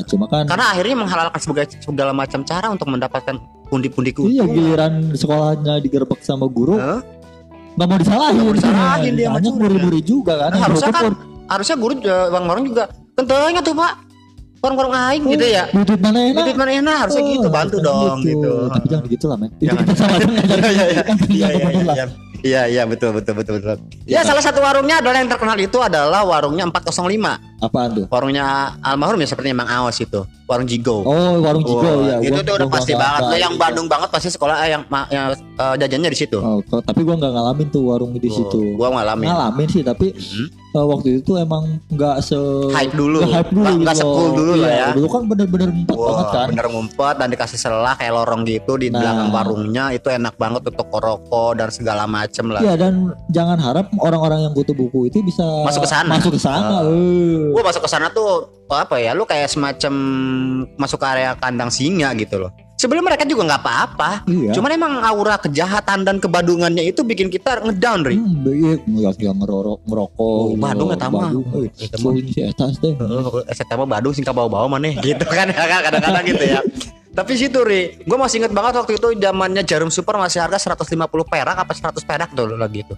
cuma 0.08 0.24
kan 0.26 0.48
Karena 0.48 0.72
akhirnya 0.72 0.96
menghalalkan 0.96 1.36
sebagai 1.38 1.64
segala 1.76 2.12
macam 2.12 2.40
cara 2.42 2.66
untuk 2.68 2.88
mendapatkan 2.88 3.36
pundi-pundi 3.68 4.16
iya 4.26 4.48
giliran 4.48 5.12
sekolahnya 5.12 5.76
digerebek 5.78 6.24
sama 6.24 6.48
guru 6.48 6.80
Hah? 6.80 7.04
nggak 7.76 7.84
mau 7.84 7.98
disalahin, 8.00 8.32
Nggak 8.32 8.46
mau 8.48 8.56
disalahin, 8.56 9.12
dia 9.12 9.28
Banyak 9.28 9.54
murid-murid 9.54 10.04
juga 10.04 10.34
kan. 10.40 10.50
Nah, 10.50 10.60
harusnya 10.64 10.88
kan 10.90 11.12
harusnya 11.46 11.76
guru 11.76 11.92
juga 11.96 12.16
warung-warung 12.28 12.64
juga 12.66 12.84
kentengnya 13.12 13.60
tuh 13.60 13.72
pak 13.72 13.92
warung-warung 14.58 14.90
aing 14.90 15.24
gitu 15.28 15.46
ya 15.46 15.64
Duit 15.70 16.00
mana 16.02 16.18
enak? 16.18 16.42
Duit 16.44 16.58
mana 16.58 16.72
enak 16.74 16.96
harusnya 17.06 17.22
Oh, 17.22 17.30
gitu 17.30 17.48
bantu 17.48 17.76
harusnya 17.78 17.88
dong 17.88 18.18
gitu. 18.24 18.52
Tapi 18.68 18.86
jangan 18.88 19.04
gitu 19.06 19.24
lah 19.28 19.36
men. 19.38 19.50
Itu 19.52 19.64
Jangan. 19.64 19.84
kita 19.84 19.94
salah 19.94 20.18
Iya 21.30 21.48
iya 21.48 21.68
iya 21.70 21.82
iya 21.94 22.04
iya 22.44 22.64
iya 22.64 22.70
iya 22.70 22.82
iya 22.82 22.82
betul 22.86 23.10
betul 23.14 23.34
betul 23.34 23.54
betul. 23.58 23.76
Ya 24.06 24.20
salah 24.22 24.42
satu 24.42 24.62
warungnya 24.62 25.02
adalah 25.02 25.18
yang 25.18 25.30
terkenal 25.30 25.58
itu 25.58 25.78
adalah 25.80 26.22
warungnya 26.22 26.64
405. 26.70 27.64
Apaan 27.64 27.88
tuh? 27.94 28.04
Warungnya 28.10 28.78
almarhum 28.82 29.18
ya 29.18 29.28
sepertinya 29.28 29.64
Mang 29.64 29.70
Aos 29.70 29.98
itu. 29.98 30.22
Warung 30.48 30.64
Jigo. 30.64 31.04
Oh 31.04 31.12
warung 31.38 31.60
Jigo 31.60 31.76
Wah, 31.78 32.08
ya. 32.08 32.16
itu 32.18 32.32
gua- 32.32 32.40
tuh 32.42 32.54
udah 32.56 32.66
gua 32.66 32.74
pasti 32.74 32.92
banget. 32.94 33.20
Lah 33.22 33.36
yang 33.38 33.54
Bandung 33.54 33.84
banget 33.84 34.08
pasti 34.08 34.28
sekolah 34.28 34.56
eh, 34.58 34.70
yang 34.70 34.82
yang 35.08 35.26
eh, 35.36 35.74
jajannya 35.76 36.08
di 36.08 36.18
situ. 36.18 36.38
Oh, 36.38 36.58
tapi 36.80 37.04
gua 37.04 37.14
nggak 37.14 37.28
ngalamin 37.30 37.68
tuh 37.68 37.82
warung 37.84 38.12
di 38.14 38.26
situ. 38.26 38.56
Oh, 38.56 38.74
Gua 38.74 38.88
ngalamin. 38.90 39.28
Ngalamin 39.28 39.68
sih 39.68 39.82
tapi 39.82 40.08
Mhm. 40.10 40.46
eh, 40.70 40.86
waktu 40.86 41.08
itu 41.18 41.32
emang 41.34 41.68
nggak 41.86 42.16
se 42.22 42.40
Hype 42.70 42.92
dulu. 42.92 43.20
nggak 43.20 43.32
hype 43.34 43.50
dulu 43.50 43.60
Nggak- 43.60 43.72
gitu 43.74 43.82
nggak 43.84 43.94
loh. 43.94 44.00
se-cool 44.02 44.28
dulu 44.32 44.52
lah 44.54 44.64
Iya, 44.66 44.78
ya. 44.78 44.88
Dulu 44.90 45.06
kan 45.06 45.22
bener-bener 45.26 45.68
empat 45.70 45.94
Wah, 45.94 46.06
banget 46.08 46.26
kan. 46.30 46.46
bener 46.48 46.66
ngumpet 46.70 47.14
dan 47.14 47.28
dikasih 47.28 47.58
selah 47.58 47.94
kayak 47.94 48.12
lorong 48.14 48.42
gitu 48.42 48.72
di 48.74 48.88
Nah. 48.88 48.98
belakang 48.98 49.28
warungnya 49.30 49.84
itu 49.92 50.08
enak 50.08 50.34
banget 50.34 50.62
untuk 50.66 50.88
rokok 50.90 51.52
dan 51.54 51.68
segala 51.68 52.04
macem 52.04 52.48
lah. 52.48 52.60
Iya 52.60 52.74
dan 52.74 52.92
jangan 53.28 53.58
harap 53.58 53.92
orang-orang 53.98 54.48
yang 54.48 54.52
butuh 54.52 54.72
buku 54.72 55.06
itu 55.06 55.20
bisa 55.20 55.44
Masuk 55.60 55.84
ke 55.84 55.90
sana. 55.90 56.08
Masuk 56.10 56.32
ke 56.32 56.40
sana. 56.40 56.80
Eh. 56.86 57.52
Gua 57.52 57.60
masuk 57.62 57.84
ke 57.84 57.90
sana 57.90 58.08
tuh 58.08 58.48
apa 58.66 58.96
ya? 58.96 59.12
Lu 59.12 59.24
kayak 59.24 59.48
semacam 59.48 59.92
masuk 60.78 60.98
ke 61.00 61.06
area 61.06 61.36
kandang 61.38 61.70
singa 61.70 62.12
gitu 62.16 62.46
loh. 62.46 62.52
Sebenarnya 62.78 63.06
mereka 63.10 63.24
juga 63.26 63.42
nggak 63.42 63.62
apa-apa. 63.66 64.10
Iya. 64.30 64.54
Cuman 64.54 64.70
emang 64.70 64.92
aura 65.02 65.34
kejahatan 65.42 66.06
dan 66.06 66.22
kebadungannya 66.22 66.86
itu 66.86 67.02
bikin 67.02 67.26
kita 67.26 67.58
ngedown, 67.58 68.06
Ri. 68.06 68.14
Hmm, 68.14 68.46
iya, 68.54 68.78
ngeliat 68.86 69.16
yang 69.18 69.38
ngerorok, 69.42 69.82
ngerokok. 69.82 70.38
Oh, 70.46 70.54
Badung 70.54 70.94
eta 70.94 71.10
mah. 71.10 71.34
Badung, 71.34 71.46
Eta 71.74 71.96
so, 71.98 72.14
si 72.14 72.38
etas 72.38 72.78
teh. 72.78 72.94
Heeh, 72.94 73.50
saya 73.50 73.74
mah 73.74 73.88
Badung 73.98 74.14
sing 74.14 74.22
bawa-bawa 74.22 74.78
mana 74.78 74.94
gitu 75.02 75.26
kan 75.26 75.50
kadang-kadang 75.50 76.22
gitu 76.22 76.44
ya. 76.46 76.62
Tapi 77.18 77.34
situ 77.34 77.58
Ri, 77.66 77.98
gue 78.06 78.14
masih 78.14 78.46
inget 78.46 78.54
banget 78.54 78.78
waktu 78.78 78.94
itu 78.94 79.10
zamannya 79.18 79.66
jarum 79.66 79.90
super 79.90 80.14
masih 80.22 80.38
harga 80.38 80.70
150 80.70 81.02
perak 81.26 81.56
apa 81.58 81.72
100 81.74 81.98
perak 82.06 82.30
dulu 82.30 82.54
lagi 82.54 82.86
itu. 82.86 82.94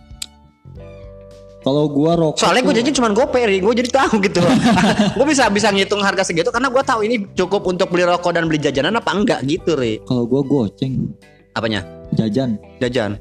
Kalau 1.60 1.84
gua 1.86 2.16
rokok 2.16 2.40
Soalnya 2.40 2.64
tuh- 2.64 2.72
jajan 2.72 2.94
cuma 2.94 3.08
gope 3.10 3.36
gue 3.60 3.74
jadi 3.76 3.90
tahu 3.90 4.16
gitu. 4.20 4.40
gue 5.16 5.26
bisa 5.28 5.46
bisa 5.46 5.68
ngitung 5.68 6.00
harga 6.00 6.24
segitu 6.24 6.48
karena 6.48 6.68
gue 6.68 6.82
tahu 6.82 7.00
ini 7.04 7.28
cukup 7.32 7.64
untuk 7.64 7.88
beli 7.88 8.02
rokok 8.02 8.32
dan 8.32 8.48
beli 8.48 8.56
jajanan 8.56 8.96
apa 8.96 9.12
enggak 9.12 9.44
gitu 9.44 9.76
Ri. 9.76 10.00
kalau 10.02 10.24
gua 10.24 10.40
goceng 10.40 11.12
Apanya? 11.52 11.84
jajan 12.10 12.56
Jajan. 12.78 13.20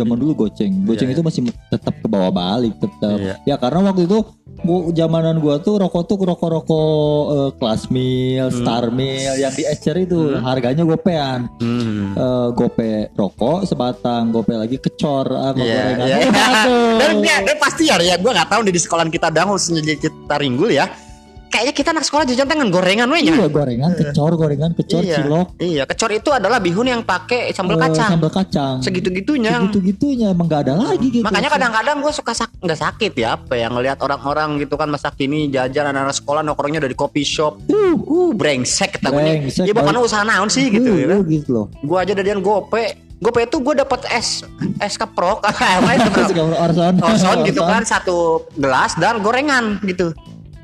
Zaman 0.00 0.16
dulu 0.16 0.46
goceng 0.46 0.72
goceng 0.82 1.08
Iya, 1.10 1.14
itu 1.16 1.22
masih 1.22 1.40
tetap 1.68 1.94
ke 1.96 2.06
bawah 2.08 2.32
balik 2.32 2.74
tetap 2.80 3.16
Iya. 3.20 3.34
ya 3.44 3.54
karena 3.56 3.92
waktu 3.92 4.08
itu 4.08 4.18
gua 4.60 4.92
zamanan 4.92 5.36
gua 5.40 5.56
tuh 5.56 5.80
rokok 5.80 6.02
tuh 6.04 6.16
rokok 6.20 6.48
rokok 6.48 7.22
eh, 7.30 7.50
kelas 7.60 7.82
mil 7.88 8.46
Hmm. 8.48 8.56
star 8.56 8.84
mil 8.88 9.32
yang 9.36 9.52
di 9.52 9.64
ecer 9.64 9.96
itu 10.00 10.36
harganya 10.40 10.84
gopean 10.84 11.48
Hmm. 11.60 12.16
Eh, 12.16 12.48
gope 12.54 13.12
rokok 13.14 13.64
sebatang 13.64 14.30
gope 14.30 14.52
lagi 14.52 14.76
kecor 14.76 15.28
sama 15.28 15.60
Iya, 15.60 15.74
gorengan 15.76 16.06
iya. 16.06 16.16
Aduh. 16.24 16.96
Dan, 16.96 17.10
dia, 17.20 17.36
dan 17.44 17.56
pasti 17.60 17.82
ya, 17.88 17.96
ya 18.00 18.16
gue 18.16 18.30
nggak 18.30 18.48
tahu 18.48 18.60
nih 18.64 18.74
di 18.74 18.80
sekolahan 18.80 19.10
kita 19.10 19.28
di 19.30 19.94
kita 19.96 20.34
ringgul 20.38 20.70
ya. 20.70 21.09
Kayaknya 21.50 21.74
kita 21.74 21.88
anak 21.90 22.04
sekolah 22.04 22.24
jajan 22.24 22.46
dengan 22.46 22.70
gorengan 22.70 23.06
we 23.06 23.20
nya. 23.20 23.34
iya 23.34 23.46
gorengan 23.46 23.90
kecor 23.92 24.32
gorengan 24.32 24.70
kecor 24.72 25.02
Iya. 25.02 25.16
cilok 25.18 25.46
Iya, 25.58 25.82
kecor 25.84 26.10
itu 26.10 26.30
adalah 26.30 26.56
bihun 26.56 26.86
yang 26.86 27.02
pakai 27.02 27.50
sambal 27.50 27.74
eh, 27.74 27.82
kacang. 27.82 28.08
sambal 28.08 28.30
kacang 28.30 28.78
Segitu-gitunya. 28.78 29.58
segitu-gitunya 29.58 30.30
emang 30.30 30.46
gak 30.46 30.62
ada 30.64 30.78
lagi 30.86 31.10
gitu 31.10 31.26
Makanya 31.26 31.50
kadang-kadang 31.50 31.96
gue 31.98 32.12
suka 32.12 32.32
sak 32.32 32.54
nggak 32.56 32.78
sakit 32.78 33.12
ya 33.14 33.34
apa 33.34 33.54
yang 33.56 33.72
ngelihat 33.72 33.98
orang-orang 33.98 34.56
gitu 34.58 34.74
kan 34.74 34.86
masa 34.86 35.10
kini 35.10 35.46
jajan 35.46 35.84
anak-anak 35.86 36.14
sekolah 36.14 36.40
nongkrongnya 36.40 36.78
dari 36.78 36.94
kopi 36.94 37.20
shop. 37.20 37.58
Uh, 37.66 37.98
uh 37.98 38.30
brengsek 38.30 38.96
ketahunya. 38.96 39.42
Brengsek, 39.42 39.64
Ya 39.64 39.74
bukan 39.74 39.94
usaha 39.98 40.22
naon 40.22 40.46
sih 40.46 40.68
gitu 40.68 40.86
Uh, 40.86 40.96
ya. 40.96 41.06
uh, 41.10 41.22
gitu 41.24 41.48
loh 41.50 41.66
Gue 41.80 41.98
aja 41.98 42.12
dadian 42.12 42.38
gope. 42.40 42.84
Gope 43.18 43.42
itu 43.42 43.56
gue 43.58 43.74
dapat 43.74 44.00
es 44.08 44.40
es 44.78 44.94
keprok 44.94 45.44
apa 45.50 45.90
itu 45.92 46.08
Orson 46.56 46.94
Orson 46.96 47.36
gitu 47.42 47.60
kan 47.60 47.82
satu 47.82 48.16
gelas 48.54 48.94
dan 48.96 49.18
gorengan 49.18 49.76
gitu. 49.82 50.14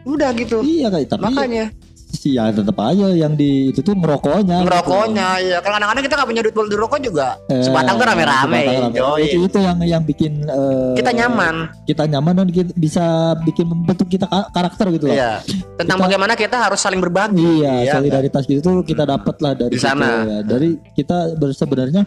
Udah 0.06 0.30
gitu. 0.32 0.62
Iya 0.62 0.86
kayak 0.88 1.06
tapi 1.10 1.26
Makanya 1.26 1.66
sih 2.06 2.32
ya 2.32 2.48
tetap 2.48 2.78
aja 2.80 3.12
yang 3.12 3.34
di 3.34 3.68
itu 3.68 3.82
tuh 3.82 3.92
ngerokoknya. 3.92 4.56
gitu. 4.56 4.64
ngerokoknya 4.64 5.28
ya 5.42 5.58
kalau 5.60 5.76
kadang-kadang 5.76 6.00
kita 6.00 6.14
nggak 6.16 6.28
punya 6.28 6.40
duit 6.40 6.54
buat 6.54 6.70
rokok 6.72 7.00
juga 7.02 7.28
Eh, 7.46 7.60
sebatang 7.60 7.94
tuh 7.94 8.06
rame-rame. 8.06 8.62
Yoi. 8.90 9.20
Itu, 9.26 9.38
itu 9.44 9.58
yang 9.58 9.76
yang 9.84 10.00
bikin 10.00 10.32
eh, 10.42 10.96
kita 10.96 11.10
nyaman 11.12 11.68
Kita 11.84 12.08
nyaman 12.08 12.32
dan 12.34 12.48
kita 12.48 12.72
bisa 12.72 13.04
bikin 13.38 13.68
membentuk 13.68 14.08
kita 14.08 14.24
ka- 14.24 14.48
karakter 14.48 14.86
gitu 14.92 15.06
loh. 15.06 15.14
Iya. 15.14 15.44
tentang 15.76 15.98
Kita- 15.98 16.06
bagaimana 16.08 16.32
kita 16.32 16.56
harus 16.56 16.80
saling 16.80 16.98
berbagi 16.98 17.42
Iya, 17.60 17.84
Iya, 17.84 17.92
solidaritas 17.92 18.42
gitu 18.44 18.60
tuh 18.60 18.74
kita 18.80 19.04
dapat 19.04 19.36
lah 19.36 19.52
dari 19.52 19.70
Di 19.70 19.76
situ 19.76 19.86
sana. 19.86 20.08
ya. 20.24 20.38
Dari 20.40 20.68
kita 20.94 21.16
sebenarnya 21.52 22.02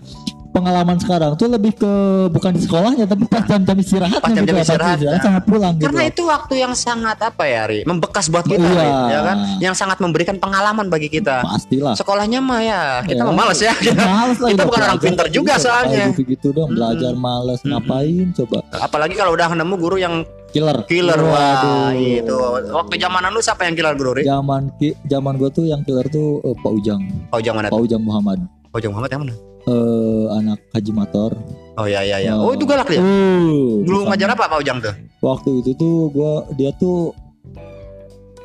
pengalaman 0.50 0.98
sekarang 0.98 1.32
tuh 1.34 1.46
lebih 1.46 1.72
ke 1.74 1.92
bukan 2.28 2.52
di 2.52 2.62
sekolahnya 2.62 3.06
tapi 3.06 3.24
pas 3.26 3.44
jam-jam 3.44 3.76
istirahat 3.76 4.18
Pas 4.18 4.30
jam-jam 4.30 4.58
istirahat, 4.58 4.98
ya. 4.98 5.12
sama 5.18 5.40
pulang 5.40 5.74
gitu. 5.74 5.86
karena 5.86 6.02
loh. 6.02 6.10
itu 6.10 6.22
waktu 6.24 6.54
yang 6.58 6.74
sangat 6.74 7.18
apa 7.20 7.44
ya 7.44 7.62
Ri 7.66 7.80
membekas 7.84 8.28
buat 8.28 8.44
kita 8.44 8.58
Iya. 8.60 8.74
Ri, 8.76 8.90
ya 9.08 9.20
kan 9.22 9.38
yang 9.60 9.74
sangat 9.74 9.98
memberikan 9.98 10.36
pengalaman 10.36 10.88
bagi 10.88 11.08
kita 11.08 11.42
pastilah. 11.42 11.94
sekolahnya 11.94 12.40
mah 12.40 12.60
ya 12.60 12.82
kita 13.04 13.18
Ya. 13.18 13.26
mah 13.26 13.36
males 13.38 13.60
ya 13.60 13.74
Males 13.96 14.38
lah 14.38 14.50
kita 14.50 14.64
bukan 14.64 14.82
orang 14.84 15.00
pinter 15.00 15.26
juga 15.30 15.54
Iya, 15.54 15.62
soalnya 15.62 16.06
gitu-gitu 16.12 16.48
dong 16.50 16.70
belajar 16.72 17.14
males 17.14 17.60
ngapain 17.62 18.34
coba 18.34 18.58
apalagi 18.76 19.14
kalau 19.14 19.32
udah 19.32 19.48
nemu 19.52 19.76
guru 19.76 19.98
yang 19.98 20.22
killer 20.50 20.82
killer 20.84 21.20
wah 21.20 21.62
Waduh. 21.62 21.94
itu 21.94 22.36
waktu 22.70 22.94
zamanan 22.98 23.30
lu 23.30 23.40
siapa 23.40 23.64
yang 23.64 23.74
killer 23.74 23.94
guru 23.94 24.12
Ri? 24.14 24.24
zaman 24.24 24.74
ki, 24.76 24.98
zaman 25.06 25.36
gua 25.36 25.50
tuh 25.50 25.64
yang 25.64 25.82
killer 25.84 26.06
tuh 26.06 26.42
eh, 26.42 26.56
Pak 26.56 26.72
Ujang 26.74 27.02
Oh 27.30 27.38
jangan 27.38 27.62
mana? 27.62 27.70
Pak 27.70 27.80
Ujang 27.80 28.02
Muhammad 28.02 28.40
Oh 28.68 28.78
jangan 28.78 28.98
Muhammad 28.98 29.12
yang 29.12 29.22
mana? 29.24 29.36
eh 29.62 29.99
anak 30.32 30.60
Haji 30.70 30.92
Motor 30.92 31.32
Oh 31.76 31.88
ya 31.88 32.04
ya 32.04 32.20
ya. 32.20 32.36
Oh 32.36 32.52
itu 32.52 32.64
galak 32.64 32.86
dia. 32.86 33.00
Uh, 33.00 33.80
Dulu 33.82 34.04
bukan. 34.04 34.12
ngajar 34.12 34.30
apa 34.32 34.44
Pak 34.46 34.60
Ujang 34.60 34.78
tuh? 34.80 34.92
waktu 35.20 35.50
itu 35.60 35.72
tuh 35.74 35.96
gua 36.10 36.32
dia 36.54 36.72
tuh 36.74 37.16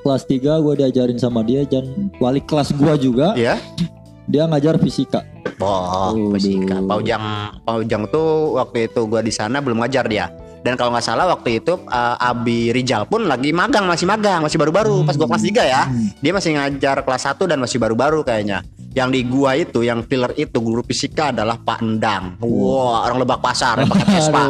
kelas 0.00 0.22
3 0.24 0.38
gua 0.60 0.74
diajarin 0.74 1.16
sama 1.16 1.40
dia 1.40 1.64
dan 1.64 1.84
wali 2.16 2.38
kelas 2.38 2.70
gua 2.72 2.94
juga 2.94 3.32
Iya. 3.34 3.58
dia 4.24 4.44
ngajar 4.44 4.78
fisika 4.78 5.22
Oh, 5.56 6.10
Waduh. 6.10 6.34
fisika. 6.34 6.82
Pak 6.82 6.96
Ujang, 6.98 7.22
Pak 7.62 7.74
Ujang 7.80 8.02
tuh 8.08 8.26
waktu 8.54 8.86
itu 8.86 9.00
gua 9.04 9.18
di 9.18 9.30
sana 9.30 9.58
belum 9.58 9.78
ngajar 9.78 10.04
dia. 10.04 10.26
Dan 10.64 10.80
kalau 10.80 10.96
nggak 10.96 11.04
salah 11.04 11.28
waktu 11.28 11.60
itu 11.60 11.76
uh, 11.76 12.16
Abi 12.16 12.72
Rijal 12.72 13.04
pun 13.04 13.28
lagi 13.28 13.52
magang, 13.52 13.84
masih 13.84 14.08
magang, 14.08 14.40
masih 14.40 14.56
baru-baru. 14.56 15.04
Pas 15.04 15.12
gua 15.12 15.28
kelas 15.28 15.44
3 15.44 15.60
ya. 15.60 15.82
Hmm. 15.84 16.08
Dia 16.24 16.32
masih 16.32 16.50
ngajar 16.56 16.96
kelas 17.04 17.22
1 17.28 17.44
dan 17.44 17.58
masih 17.60 17.76
baru-baru 17.76 18.24
kayaknya. 18.24 18.64
Yang 18.96 19.08
di 19.12 19.20
gua 19.28 19.50
itu, 19.54 19.84
yang 19.84 20.00
killer 20.02 20.32
itu 20.34 20.56
guru 20.56 20.80
fisika 20.80 21.36
adalah 21.36 21.60
Pak 21.60 21.84
Endang. 21.84 22.40
Wah, 22.40 23.04
orang 23.04 23.20
lebak 23.20 23.44
pasar 23.44 23.84
yang 23.84 23.92
pakai 23.92 24.08
Vespa. 24.08 24.42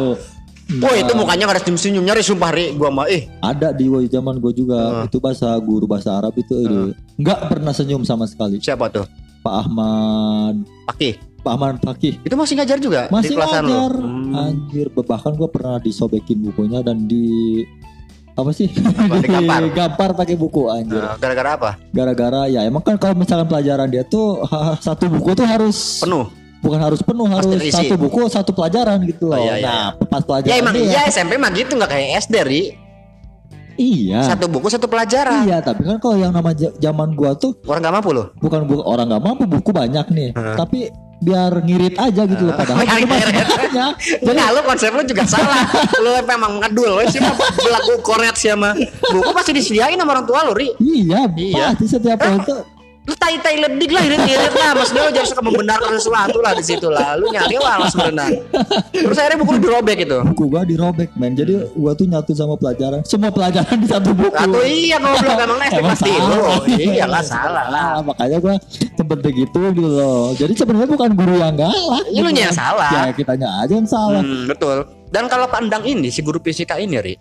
Wah, 0.81 0.95
itu 0.97 1.11
mukanya 1.13 1.45
gak 1.45 1.55
ada 1.59 1.61
senyum-senyum 1.61 2.01
nyari 2.01 2.23
sumpah 2.23 2.49
Ri. 2.49 2.73
Gua 2.73 2.89
mah 2.89 3.05
eh 3.05 3.27
ada 3.37 3.69
di 3.69 3.85
wo- 3.85 4.01
zaman 4.01 4.39
gue 4.39 4.55
juga 4.55 5.03
itu 5.03 5.19
bahasa 5.19 5.51
guru 5.59 5.85
bahasa 5.85 6.15
Arab 6.15 6.33
itu 6.33 6.55
eh, 6.57 6.89
nggak 7.19 7.53
pernah 7.53 7.69
senyum 7.69 8.01
sama 8.01 8.25
sekali 8.25 8.57
siapa 8.57 8.87
tuh? 8.87 9.05
Pak 9.43 9.55
Ahmad 9.61 10.55
Paki. 10.89 11.34
Pak 11.45 11.53
Ahmad 11.53 11.77
Fakih 11.79 12.17
Itu 12.19 12.33
masih 12.33 12.53
ngajar 12.55 12.77
juga 12.77 13.01
di 13.03 13.13
masih 13.13 13.31
kelasan 13.31 13.61
lu? 13.61 13.69
ngajar 13.69 13.93
Hmm. 13.95 14.33
anjir 14.35 14.87
bahkan 14.97 15.31
gue 15.31 15.45
pernah 15.47 15.77
disobekin 15.77 16.41
bukunya 16.41 16.81
dan 16.81 17.05
di 17.05 17.61
apa 18.33 18.51
sih 18.51 18.67
digampar? 19.23 19.61
Digampar 19.63 20.09
pakai 20.11 20.35
buku 20.35 20.67
anjir 20.67 20.97
Nah, 20.97 21.15
gara-gara 21.15 21.49
apa? 21.53 21.69
gara-gara 21.89 22.41
ya 22.45 22.61
emang 22.61 22.81
kan 22.81 22.97
kalau 22.97 23.13
misalkan 23.13 23.45
pelajaran 23.45 23.87
dia 23.87 24.03
tuh 24.03 24.43
satu 24.77 25.07
buku 25.07 25.31
tuh 25.33 25.45
harus 25.45 26.01
Penuh. 26.01 26.27
bukan 26.57 26.81
harus 26.81 26.99
penuh 26.99 27.29
harus 27.29 27.47
satu 27.69 27.93
buku 27.95 28.25
satu 28.27 28.49
pelajaran 28.49 28.97
gitu 29.03 29.29
loh 29.29 29.37
Oh, 29.37 29.45
iya, 29.45 29.55
iya, 29.55 29.63
nah 29.63 29.85
pas 30.03 30.19
pelajaran 30.19 30.49
Ya 30.49 30.59
emang 30.59 30.73
iya 30.75 31.01
SMP 31.07 31.37
mah 31.37 31.53
gitu 31.53 31.71
nggak 31.71 31.87
kayak 31.87 32.09
SD 32.19 32.35
Ri. 32.41 32.63
iya 33.77 34.23
Satu 34.25 34.47
buku 34.47 34.67
satu 34.67 34.83
pelajaran. 34.85 35.43
iya 35.43 35.59
tapi 35.59 35.83
kan 35.83 35.95
kalau 35.97 36.15
yang 36.15 36.31
nama 36.31 36.51
zaman 36.55 37.11
gua 37.13 37.35
tuh 37.35 37.53
Orang 37.63 37.79
gak 37.81 37.93
mampu 37.93 38.11
loh. 38.11 38.31
bukan 38.35 38.63
bu- 38.63 38.81
orang 38.81 39.05
nggak 39.05 39.21
mampu 39.21 39.43
buku 39.45 39.69
banyak 39.69 40.05
nih 40.09 40.29
Heeh. 40.31 40.55
tapi 40.55 40.79
biar 41.25 41.51
ngirit 41.65 41.97
aja 41.97 42.21
gitu 42.23 42.43
loh 42.45 42.53
padahal 42.53 42.85
Biar 42.85 43.01
ngirit. 43.01 43.45
Jadi 44.21 44.39
lu 44.53 44.61
konsep 44.61 44.93
lu 44.93 45.01
juga 45.01 45.25
salah. 45.25 45.65
lu 45.97 46.13
memang 46.21 46.61
ngedul 46.61 47.01
lu 47.01 47.03
sih 47.09 47.17
mah 47.17 47.33
belagu 47.33 47.93
koret 48.05 48.35
sih 48.37 48.53
mah. 48.53 48.77
Buku 49.09 49.29
pasti 49.33 49.51
disediain 49.51 49.97
sama 49.97 50.13
orang 50.13 50.27
tua 50.29 50.45
lu, 50.45 50.53
Ri. 50.53 50.69
iya, 50.77 51.25
Iya. 51.33 51.73
pasti 51.73 51.85
setiap 51.89 52.21
itu 52.21 52.74
Lu 53.05 53.13
tai-tai 53.13 53.55
ledik 53.59 53.89
lah 53.89 54.01
irit-irit 54.01 54.49
lah. 54.51 54.73
Maksudnya 54.73 55.01
lu 55.03 55.11
jangan 55.13 55.29
suka 55.29 55.41
membenarkan 55.41 55.91
sesuatu 55.93 56.37
lah 56.39 56.51
di 56.51 56.63
situ 56.63 56.87
lah. 56.87 57.13
Lu 57.13 57.29
nyari 57.29 57.53
walas 57.55 57.93
berenang. 57.93 58.33
Terus 58.91 59.13
akhirnya 59.15 59.37
buku 59.37 59.51
lu 59.51 59.59
dirobek 59.61 59.97
itu. 60.01 60.17
buku 60.25 60.43
gua 60.47 60.61
dirobek 60.61 61.09
men 61.13 61.31
jadi 61.31 61.69
gua 61.71 61.93
tuh 61.93 62.05
nyatu 62.05 62.31
sama 62.31 62.55
pelajaran 62.55 63.01
semua 63.03 63.29
pelajaran 63.29 63.75
di 63.75 63.85
satu 63.85 64.09
buku 64.09 64.33
Atau 64.33 64.61
iya 64.61 64.97
goblok 64.97 65.37
emang 65.45 65.59
SD 65.61 65.77
Emang 65.77 65.89
pasti 65.91 66.09
lu. 66.09 66.19
salah. 66.19 66.57
Iya 66.65 67.05
lah 67.05 67.23
salah 67.23 67.65
lah. 67.67 67.85
Ah, 67.91 68.01
makanya 68.01 68.37
gua 68.39 68.53
sempet 68.91 69.17
begitu 69.21 69.59
gitu 69.69 69.85
loh 69.87 70.33
jadi 70.33 70.53
sebenarnya 70.55 70.89
bukan 70.89 71.09
guru 71.13 71.35
yang 71.35 71.53
galak 71.53 72.03
Iya, 72.07 72.19
lu 72.19 72.29
gitu. 72.29 72.41
yang 72.41 72.53
salah. 72.53 72.89
ya 72.89 73.01
kitanya 73.13 73.47
aja 73.61 73.73
yang 73.73 73.85
salah 73.85 74.19
Hmm, 74.19 74.47
betul. 74.47 74.81
Dan 75.05 75.27
kalau 75.27 75.45
pandang 75.45 75.83
ini 75.83 76.09
si 76.09 76.19
guru 76.19 76.39
fisika 76.39 76.75
ini, 76.75 76.97
Ri. 76.97 77.13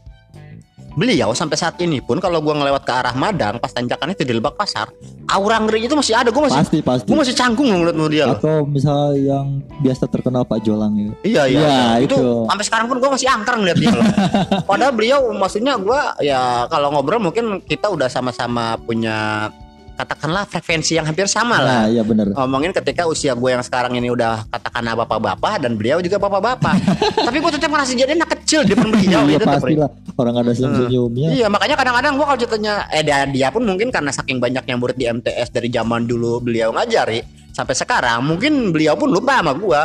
Beliau 0.95 1.35
sampai 1.35 1.59
saat 1.59 1.75
ini 1.83 1.99
pun 1.99 2.23
kalau 2.23 2.39
gua 2.39 2.55
ngelewat 2.55 2.87
ke 2.87 2.93
arah 2.95 3.15
Madang 3.19 3.59
pas 3.59 3.71
tanjakan 3.75 4.15
itu 4.15 4.23
di 4.23 4.35
Lebak 4.35 4.55
Pasar, 4.55 4.95
aura 5.27 5.59
ngeri 5.59 5.91
itu 5.91 5.95
masih 5.99 6.15
ada. 6.15 6.31
Gua 6.31 6.47
masih 6.47 6.63
pasti 6.63 6.79
pasti 6.81 7.09
gua 7.11 7.19
masih 7.27 7.35
canggung 7.35 7.69
loh 7.71 7.91
ngeliat 7.91 8.11
dia 8.15 8.25
loh. 8.31 8.39
atau 8.39 8.57
misal 8.63 9.19
yang 9.19 9.59
biasa 9.83 10.07
terkenal 10.07 10.47
Pak 10.47 10.63
Jolang 10.63 10.95
itu 10.95 11.13
Iya 11.27 11.51
iya. 11.51 11.61
Iya, 11.61 11.83
itu, 12.07 12.15
itu. 12.15 12.47
sampai 12.47 12.65
sekarang 12.65 12.87
pun 12.87 12.97
gua 13.03 13.11
masih 13.19 13.27
angker 13.27 13.55
ngeliat 13.59 13.79
dia 13.79 13.91
loh. 13.91 14.07
Padahal 14.71 14.93
beliau 14.95 15.19
maksudnya 15.35 15.75
gua 15.77 16.15
ya 16.23 16.71
kalau 16.71 16.95
ngobrol 16.95 17.19
mungkin 17.19 17.59
kita 17.67 17.91
udah 17.91 18.07
sama-sama 18.07 18.79
punya 18.79 19.51
katakanlah 19.95 20.43
frekuensi 20.51 20.99
yang 20.99 21.07
hampir 21.07 21.31
sama 21.31 21.63
lah. 21.63 21.87
nah 21.87 21.87
iya 21.87 22.03
bener 22.03 22.35
ngomongin 22.35 22.75
ketika 22.75 23.07
usia 23.07 23.33
gue 23.33 23.51
yang 23.55 23.63
sekarang 23.63 23.95
ini 23.95 24.11
udah 24.11 24.43
katakan 24.51 24.83
bapak-bapak 24.95 25.63
dan 25.63 25.79
beliau 25.79 26.03
juga 26.03 26.19
bapak-bapak. 26.19 26.75
Tapi 27.31 27.37
gue 27.39 27.53
tetap 27.55 27.71
merasa 27.71 27.95
jadi 27.95 28.13
anak 28.15 28.31
kecil 28.39 28.67
di 28.67 28.75
depan 28.75 28.91
beliau 28.91 29.23
iya 29.27 29.39
itu 29.39 29.47
pastilah 29.47 29.91
orang 30.19 30.35
ada 30.43 30.51
senyum-senyumnya 30.55 31.29
Iya 31.35 31.47
makanya 31.47 31.77
kadang-kadang 31.79 32.13
gue 32.19 32.27
kalau 32.27 32.39
ceritanya 32.39 32.75
eh 32.91 33.03
dia, 33.07 33.19
dia 33.31 33.49
pun 33.55 33.63
mungkin 33.63 33.89
karena 33.95 34.11
saking 34.11 34.39
banyak 34.43 34.65
yang 34.67 34.79
murid 34.83 34.99
di 34.99 35.07
MTS 35.07 35.49
dari 35.55 35.71
zaman 35.71 36.07
dulu 36.07 36.43
beliau 36.43 36.75
ngajari 36.75 37.23
sampai 37.55 37.75
sekarang 37.79 38.19
mungkin 38.27 38.75
beliau 38.75 38.99
pun 38.99 39.11
lupa 39.15 39.39
sama 39.39 39.55
gue. 39.55 39.81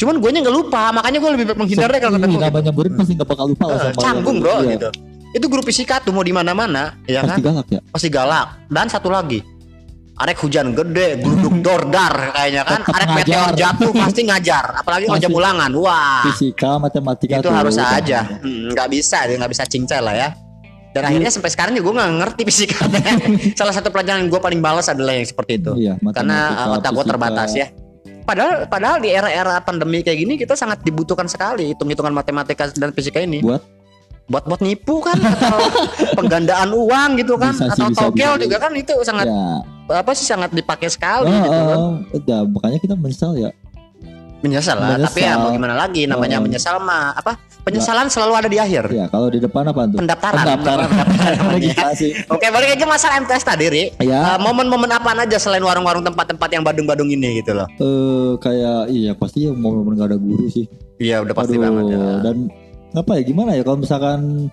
Cuman 0.00 0.16
gue 0.16 0.30
nya 0.32 0.40
nggak 0.40 0.56
lupa 0.56 0.82
makanya 0.96 1.18
gue 1.20 1.30
lebih 1.36 1.46
menghindar 1.56 1.88
deh 1.92 2.00
kalau 2.00 2.12
ketemu 2.16 2.32
Iya, 2.32 2.40
gitu. 2.40 2.48
namanya 2.52 2.72
murid 2.72 2.92
pasti 2.96 3.12
nggak 3.16 3.28
bakal 3.28 3.46
lupa 3.52 3.64
lah 3.68 3.76
Eh, 3.76 3.80
sama 3.92 4.00
canggung 4.00 4.36
bro 4.40 4.54
iya. 4.64 4.72
gitu. 4.76 4.88
Itu 5.30 5.46
guru 5.46 5.62
fisika 5.62 5.98
tuh 5.98 6.10
mau 6.10 6.22
di 6.22 6.30
mana-mana 6.30 6.98
ya 7.04 7.22
pasti 7.22 7.38
kan 7.38 7.46
galak 7.46 7.66
ya 7.68 7.80
pasti 7.86 8.08
galak 8.08 8.48
dan 8.66 8.86
satu 8.86 9.08
lagi 9.08 9.40
Arek 10.20 10.36
hujan 10.44 10.76
gede, 10.76 11.16
gluduk 11.16 11.48
dordar 11.64 12.12
kayaknya 12.36 12.60
kan. 12.60 12.84
Tetap 12.84 12.92
Arek 12.92 13.08
ngajar. 13.08 13.24
meteor 13.24 13.50
jatuh 13.56 13.92
pasti 13.96 14.20
ngajar. 14.28 14.64
Apalagi 14.76 15.08
kalau 15.08 15.16
jam 15.16 15.30
Pasti. 15.32 15.40
ulangan. 15.40 15.70
Wah. 15.80 16.20
Fisika, 16.28 16.70
matematika 16.76 17.34
itu 17.40 17.48
tuh 17.48 17.54
harus 17.56 17.76
aja 17.80 18.20
Hmm, 18.28 18.68
nggak 18.68 18.88
bisa 18.92 19.24
dia 19.24 19.40
nggak 19.40 19.48
bisa 19.48 19.64
cincel 19.64 20.04
lah 20.04 20.12
ya 20.12 20.28
dan 20.90 21.06
akhirnya 21.06 21.30
sampai 21.30 21.48
sekarang 21.48 21.72
juga 21.72 21.86
gue 21.86 21.94
nggak 22.02 22.12
ngerti 22.18 22.42
fisika 22.42 22.82
salah 23.58 23.70
satu 23.70 23.88
pelajaran 23.88 24.26
gue 24.26 24.40
paling 24.42 24.58
balas 24.58 24.90
adalah 24.90 25.14
yang 25.14 25.22
seperti 25.24 25.62
itu 25.62 25.72
Iya, 25.78 25.94
karena 26.10 26.38
otak 26.76 26.90
gue 26.90 27.04
terbatas 27.06 27.50
ya 27.54 27.66
padahal 28.26 28.66
padahal 28.66 28.98
di 28.98 29.08
era-era 29.08 29.62
pandemi 29.62 30.02
kayak 30.02 30.18
gini 30.18 30.34
kita 30.34 30.58
sangat 30.58 30.82
dibutuhkan 30.82 31.30
sekali 31.30 31.70
hitung-hitungan 31.72 32.10
matematika 32.10 32.68
dan 32.74 32.90
fisika 32.90 33.22
ini 33.22 33.38
Buat 33.38 33.62
buat 34.30 34.46
buat 34.46 34.60
nipu 34.60 35.02
kan 35.02 35.18
atau 35.18 35.58
penggandaan 36.16 36.70
uang 36.70 37.10
gitu 37.18 37.34
kan 37.34 37.50
Bisa 37.50 37.66
sih, 37.68 37.82
atau 37.82 38.08
bisa, 38.08 38.30
bisa. 38.32 38.38
juga 38.38 38.56
kan 38.58 38.72
itu 38.72 38.94
sangat 39.02 39.26
ya. 39.26 39.42
apa 39.92 40.10
sih 40.14 40.22
sangat 40.22 40.50
dipakai 40.50 40.86
sekali 40.86 41.26
Oh, 41.26 41.34
gitu 41.36 41.50
kan 41.60 41.76
oh, 41.76 41.90
udah 42.14 42.38
makanya 42.46 42.78
kita 42.78 42.94
menyesal 42.94 43.34
ya. 43.34 43.50
menyesal 44.40 44.72
lah 44.74 44.96
tapi 44.96 45.20
ya 45.20 45.34
Menyesal. 45.34 45.42
mau 45.42 45.50
gimana 45.52 45.74
lagi 45.76 46.02
namanya 46.06 46.36
Oh. 46.38 46.42
menyesal 46.42 46.78
mah 46.78 47.12
apa 47.12 47.36
penyesalan 47.60 48.06
selalu 48.06 48.32
ada 48.34 48.48
di 48.48 48.56
akhir 48.56 48.88
Ya, 48.88 49.04
kalau 49.06 49.28
di 49.28 49.36
depan 49.36 49.66
apa 49.66 49.84
tuh? 49.84 49.98
pendaftaran 49.98 50.40
Pendaftaran. 50.40 50.88
namanya. 50.88 51.52
Registrasi. 51.58 52.08
Oke 52.32 52.46
balik 52.48 52.72
aja 52.72 52.86
masalah 52.86 53.20
MTS 53.20 53.44
tadi 53.44 53.66
Ri 53.66 53.84
Ya, 54.00 54.32
Eh, 54.32 54.38
momen-momen 54.38 54.88
apaan 54.88 55.18
aja 55.18 55.36
selain 55.36 55.60
warung-warung 55.60 56.00
tempat-tempat 56.02 56.48
yang 56.48 56.62
badung-badung 56.62 57.10
ini 57.10 57.36
gitu 57.36 57.52
loh 57.52 57.68
eh 57.68 58.32
kayak 58.38 58.88
iya 58.88 59.12
pasti 59.12 59.44
ya 59.44 59.52
momen-momen 59.52 59.92
gak 59.94 60.08
ada 60.08 60.18
guru 60.18 60.46
sih. 60.46 60.64
iya 60.96 61.18
udah 61.18 61.34
pasti 61.34 61.54
Aduh, 61.54 61.62
banget 61.62 61.84
ya. 61.90 62.00
Dan 62.22 62.36
apa 62.92 63.12
ya 63.12 63.22
gimana 63.22 63.50
ya 63.52 63.62
kalau 63.62 63.78
misalkan 63.78 64.50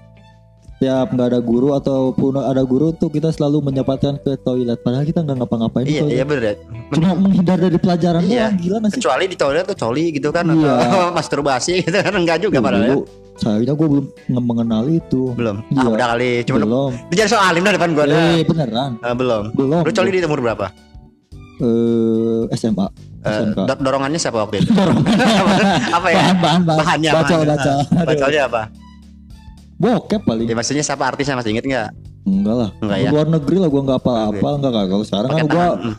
tiap 0.78 1.10
nggak 1.10 1.28
ada 1.28 1.40
guru 1.40 1.74
ataupun 1.74 2.38
ada 2.38 2.62
guru 2.62 2.94
tuh 2.94 3.10
kita 3.10 3.30
selalu 3.30 3.66
menyempatkan 3.66 4.22
ke 4.22 4.38
toilet 4.38 4.78
padahal 4.80 5.02
kita 5.04 5.20
nggak 5.20 5.38
ngapa-ngapain 5.40 5.84
iya 5.84 6.06
iya 6.06 6.22
bener 6.24 6.54
Cuma 6.88 7.18
menghindar 7.18 7.58
dari 7.58 7.76
pelajaran 7.76 8.22
Iya. 8.22 8.48
doang 8.48 8.58
gila 8.60 8.76
nggak 8.78 8.92
sih? 8.92 8.98
kecuali 8.98 9.24
di 9.26 9.36
toilet 9.36 9.66
tuh 9.66 9.74
coli 9.76 10.06
gitu 10.12 10.30
kan 10.30 10.46
Iya. 10.46 10.74
atau 10.80 11.02
masturbasi 11.18 11.82
gitu 11.82 11.98
kan 11.98 12.14
enggak 12.14 12.38
juga 12.40 12.62
padahal 12.62 12.86
ya 12.86 12.98
sayangnya 13.38 13.74
gue 13.74 13.88
belum 13.88 14.06
nge- 14.28 14.46
mengenal 14.46 14.84
itu. 14.88 15.22
belum 15.34 15.58
Iya. 15.68 15.80
ah 15.80 15.88
udah 15.88 16.08
kali 16.12 16.30
cuma 16.44 16.58
belum. 16.60 16.92
lu 16.94 17.10
jadi 17.12 17.26
soal 17.28 17.46
alim 17.48 17.62
dah 17.64 17.74
depan 17.74 17.90
gua 17.92 18.06
dah. 18.06 18.18
Eh 18.32 18.42
beneran. 18.44 18.92
Eh, 19.00 19.16
belum 19.16 19.44
Belum. 19.54 19.82
lu 19.82 19.92
coli 19.92 20.10
di 20.12 20.22
umur 20.24 20.42
berapa 20.44 20.68
Eh, 21.58 22.42
SMA. 22.54 22.86
Eh, 23.20 23.44
do- 23.50 23.82
dorongannya 23.82 24.16
siapa 24.16 24.38
waktu 24.40 24.62
itu 24.62 24.72
apa 25.98 26.08
ya 26.08 26.32
bahan 26.32 26.38
bahan 26.38 26.62
bahan. 26.64 26.78
bahannya 26.78 27.10
baca 27.12 27.26
bahannya. 27.28 27.48
baca. 27.50 27.74
Aduh. 27.76 28.08
bacolnya 28.08 28.42
apa 28.46 28.62
Bokep 29.78 30.22
paling. 30.24 30.46
ya 30.46 30.54
maksudnya 30.54 30.82
siapa 30.82 31.04
artisnya 31.06 31.34
masih 31.34 31.52
inget 31.52 31.66
nggak 31.66 31.90
Enggak 32.24 32.56
lah. 32.58 32.70
Enggak 32.78 32.98
ya? 33.00 33.10
Luar 33.10 33.28
negeri 33.30 33.56
lah 33.56 33.70
gua 33.70 33.82
nggak 33.84 34.00
apa-apa 34.00 34.48
enggak 34.52 34.70
enggak. 34.70 34.86
Kalau 34.90 35.06
sekarang 35.06 35.30
kan 35.30 35.46
Hmm. 35.78 35.96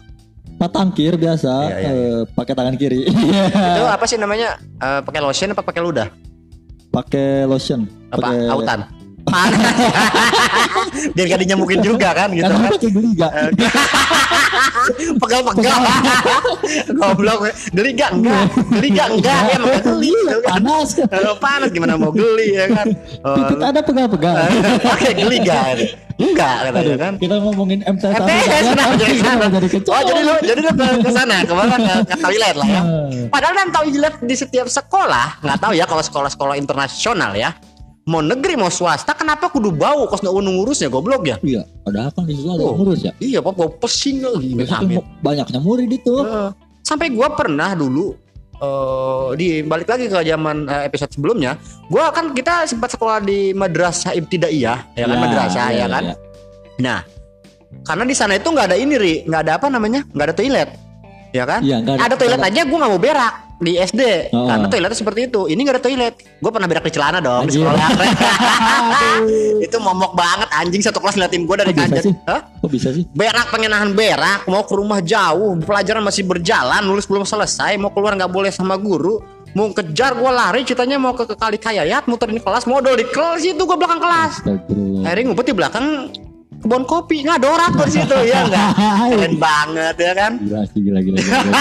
patangkir 0.58 1.12
biasa 1.14 1.52
Iya, 1.64 1.78
iya, 1.78 1.88
eh, 1.88 2.20
pakai 2.28 2.52
tangan 2.52 2.74
kiri. 2.74 3.06
itu 3.70 3.82
apa 3.86 4.04
sih 4.04 4.16
namanya 4.16 4.58
Eh, 4.58 5.00
pakai 5.00 5.20
lotion 5.20 5.48
apa 5.48 5.62
pakai 5.62 5.80
ludah 5.80 6.06
pakai 6.88 7.44
lotion. 7.44 7.86
apa 8.08 8.18
Pakai 8.18 8.38
autan 8.46 8.78
Panas. 9.28 9.74
biar 11.14 11.26
gak 11.28 11.40
dinyamukin 11.40 11.80
juga 11.80 12.08
kan 12.10 12.28
gitu 12.30 12.48
Kan. 12.48 12.68
pakai 12.68 12.90
geliga. 12.90 13.28
pegal-pegal. 15.20 15.80
Goblok. 16.90 17.38
Geli 17.70 17.90
gak 17.94 18.10
enggak 18.14 18.44
geli 18.72 18.88
gak 18.92 19.08
enggak 19.14 19.40
ya 19.46 19.56
gak 19.58 19.82
geli 19.84 20.10
gitu 20.12 20.38
kan. 20.42 20.52
Panas. 20.60 20.88
Kalau 20.98 21.34
panas 21.38 21.68
gimana 21.70 21.94
mau 21.94 22.10
geli 22.10 22.56
ya 22.56 22.66
kan? 22.68 22.86
Pipit 23.36 23.60
ada 23.60 23.80
pegal-pegal. 23.80 24.34
pakai 24.80 25.12
geli 25.14 25.36
gak 25.42 25.64
enggak 26.18 26.56
katanya 26.66 26.96
kan. 26.98 27.12
kita 27.14 27.34
ngomongin 27.38 27.78
MTS 27.86 28.10
MTS 28.18 28.64
kenapa 28.66 28.94
jadi 28.98 29.16
sana? 29.22 29.46
Oh 29.86 30.02
jadi 30.02 30.20
lu 30.26 30.34
jadi 30.42 30.60
lu 30.66 30.72
ke, 30.74 31.10
sana 31.14 31.46
ke 31.46 31.54
mana 31.54 31.76
ke, 31.78 31.94
ke 32.10 32.16
toilet 32.18 32.56
lah 32.58 32.66
ya. 32.66 32.82
Eh, 32.82 33.30
Padahal 33.30 33.54
kan 33.54 33.68
toilet 33.70 34.14
di 34.26 34.34
setiap 34.34 34.66
sekolah 34.66 35.38
nggak 35.46 35.58
tahu 35.62 35.72
ya 35.78 35.86
kalau 35.86 36.02
sekolah-sekolah 36.02 36.58
internasional 36.58 37.38
ya 37.38 37.54
mau 38.08 38.24
negeri 38.24 38.56
mau 38.56 38.72
swasta 38.72 39.12
kenapa 39.12 39.52
kudu 39.52 39.68
bau? 39.68 40.08
Kos 40.08 40.24
nggak 40.24 40.32
ngurusnya 40.32 40.88
goblok 40.88 41.28
ya? 41.28 41.36
Iya, 41.44 41.62
padahal 41.84 42.08
kan 42.16 42.24
di 42.24 42.32
situ? 42.32 42.48
Ada 42.48 42.64
Oh. 42.64 42.74
ngurus 42.80 43.00
ya. 43.04 43.12
iya 43.20 43.38
pak 43.44 43.52
bau 43.52 43.68
pesing 43.76 44.24
lagi 44.24 44.56
amit. 44.56 45.04
banyaknya 45.20 45.60
murid 45.60 45.92
itu. 45.92 46.14
Heeh. 46.24 46.50
sampai 46.80 47.12
gua 47.12 47.28
pernah 47.36 47.76
dulu 47.76 48.16
eh 48.58 49.26
di 49.36 49.60
balik 49.60 49.86
lagi 49.86 50.08
ke 50.08 50.18
zaman 50.24 50.64
eh, 50.66 50.88
episode 50.88 51.12
sebelumnya 51.12 51.60
gua 51.92 52.08
kan 52.10 52.32
kita 52.32 52.64
sempat 52.64 52.96
sekolah 52.96 53.20
di 53.20 53.52
madrasah 53.52 54.16
ibtidaiyah 54.16 54.96
ya 54.96 55.04
kan 55.04 55.18
madrasah 55.20 55.68
ya, 55.68 55.86
kan? 55.86 56.16
nah 56.80 57.04
karena 57.84 58.08
di 58.08 58.16
sana 58.16 58.40
itu 58.40 58.48
nggak 58.48 58.72
ada 58.72 58.76
ini 58.80 58.94
ri 58.96 59.14
nggak 59.28 59.40
ada 59.44 59.52
apa 59.60 59.68
namanya? 59.68 60.00
Nggak 60.16 60.26
ada 60.32 60.34
toilet 60.34 60.68
ya 61.30 61.44
kan? 61.44 61.60
Iya, 61.60 61.76
nggak 61.84 62.08
ada 62.08 62.16
toilet 62.16 62.40
aja 62.40 62.60
gua 62.64 62.76
nggak 62.80 62.92
mau 62.96 63.02
berak 63.04 63.34
di 63.58 63.74
SD 63.74 64.30
Oh. 64.30 64.46
karena 64.46 64.66
toiletnya 64.70 64.98
seperti 64.98 65.20
itu 65.26 65.50
ini 65.50 65.66
nggak 65.66 65.76
ada 65.78 65.82
toilet 65.82 66.14
gua 66.38 66.50
pernah 66.54 66.68
berak 66.70 66.84
di 66.86 66.92
celana 66.94 67.18
dong 67.18 67.50
di 67.50 67.58
Anjir. 67.58 67.66
sekolah 67.66 67.88
itu 69.66 69.76
momok 69.82 70.12
banget 70.14 70.48
anjing 70.54 70.82
satu 70.84 71.02
kelas 71.02 71.18
ngeliatin 71.18 71.42
gua 71.42 71.56
dari? 71.58 71.72
Hah? 71.74 72.40
Kok 72.62 72.70
bisa 72.70 72.94
sih? 72.94 73.04
berak 73.14 73.50
pengen 73.50 73.74
nahan 73.74 73.90
berak 73.94 74.46
mau 74.46 74.62
ke 74.62 74.74
rumah 74.78 75.02
jauh 75.02 75.58
pelajaran 75.62 76.02
masih 76.06 76.22
berjalan 76.22 76.82
nulis 76.86 77.06
belum 77.10 77.26
selesai 77.26 77.74
mau 77.76 77.90
keluar 77.90 78.14
nggak 78.14 78.30
boleh 78.30 78.50
sama 78.54 78.78
guru 78.78 79.18
mau 79.56 79.72
kejar 79.72 80.12
gue 80.12 80.28
lari 80.28 80.60
ceritanya 80.62 81.00
mau 81.00 81.16
ke, 81.16 81.24
ke 81.24 81.34
kali 81.34 81.56
kayayat 81.56 82.04
muterin 82.04 82.36
kelas 82.36 82.68
modal 82.68 82.94
di 82.94 83.02
kelas 83.08 83.42
itu 83.42 83.58
gue 83.58 83.76
belakang 83.80 83.98
kelas 83.98 84.44
akhirnya 85.02 85.24
ngumpet 85.32 85.46
di 85.48 85.54
belakang 85.56 85.86
kebun 86.58 86.82
kopi 86.84 87.22
ngadorak 87.22 87.70
gue 87.72 87.86
di 87.86 87.94
situ 87.94 88.16
ya 88.24 88.42
enggak 88.42 88.70
keren 89.12 89.34
banget 89.36 89.94
ya 89.96 90.12
kan 90.12 90.32
Gila 90.38 90.62
sih 90.66 90.80
gila 90.80 91.00
gila. 91.00 91.16
gila, 91.16 91.52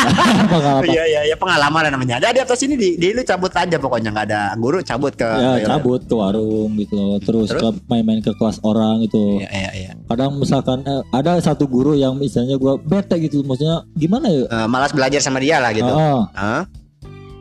iya 0.90 1.04
iya 1.06 1.22
iya 1.24 1.36
pengalaman 1.36 1.86
lah 1.86 1.92
namanya 1.92 2.16
ada 2.18 2.30
di 2.32 2.40
atas 2.40 2.60
ini 2.62 2.74
di, 2.74 2.90
di 2.96 3.12
lu 3.12 3.22
cabut 3.22 3.52
aja 3.52 3.78
pokoknya 3.78 4.10
nggak 4.10 4.26
ada 4.26 4.42
guru 4.56 4.82
cabut 4.82 5.14
ke 5.14 5.26
Ya 5.28 5.62
cabut 5.64 6.02
ke 6.02 6.14
warung 6.14 6.74
gitu. 6.76 6.98
Terus, 7.22 7.50
Terus? 7.50 7.62
ke 7.62 7.68
main-main 7.88 8.20
ke 8.20 8.34
kelas 8.34 8.58
orang 8.62 9.02
gitu. 9.02 9.38
iya 9.38 9.50
iya 9.52 9.72
iya 9.76 9.92
Kadang 10.06 10.36
misalkan 10.36 10.82
eh, 10.82 11.02
ada 11.12 11.38
satu 11.38 11.66
guru 11.66 11.94
yang 11.94 12.16
misalnya 12.16 12.58
gua 12.58 12.76
bete 12.76 13.18
gitu 13.20 13.44
maksudnya 13.44 13.86
gimana 13.94 14.28
ya? 14.28 14.44
Eh, 14.46 14.68
malas 14.68 14.92
belajar 14.92 15.22
sama 15.22 15.38
dia 15.38 15.58
lah 15.58 15.72
gitu 15.72 15.88
Ah, 15.88 16.26
Hah? 16.34 16.64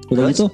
udah 0.06 0.22
Terus? 0.28 0.32
gitu 0.34 0.46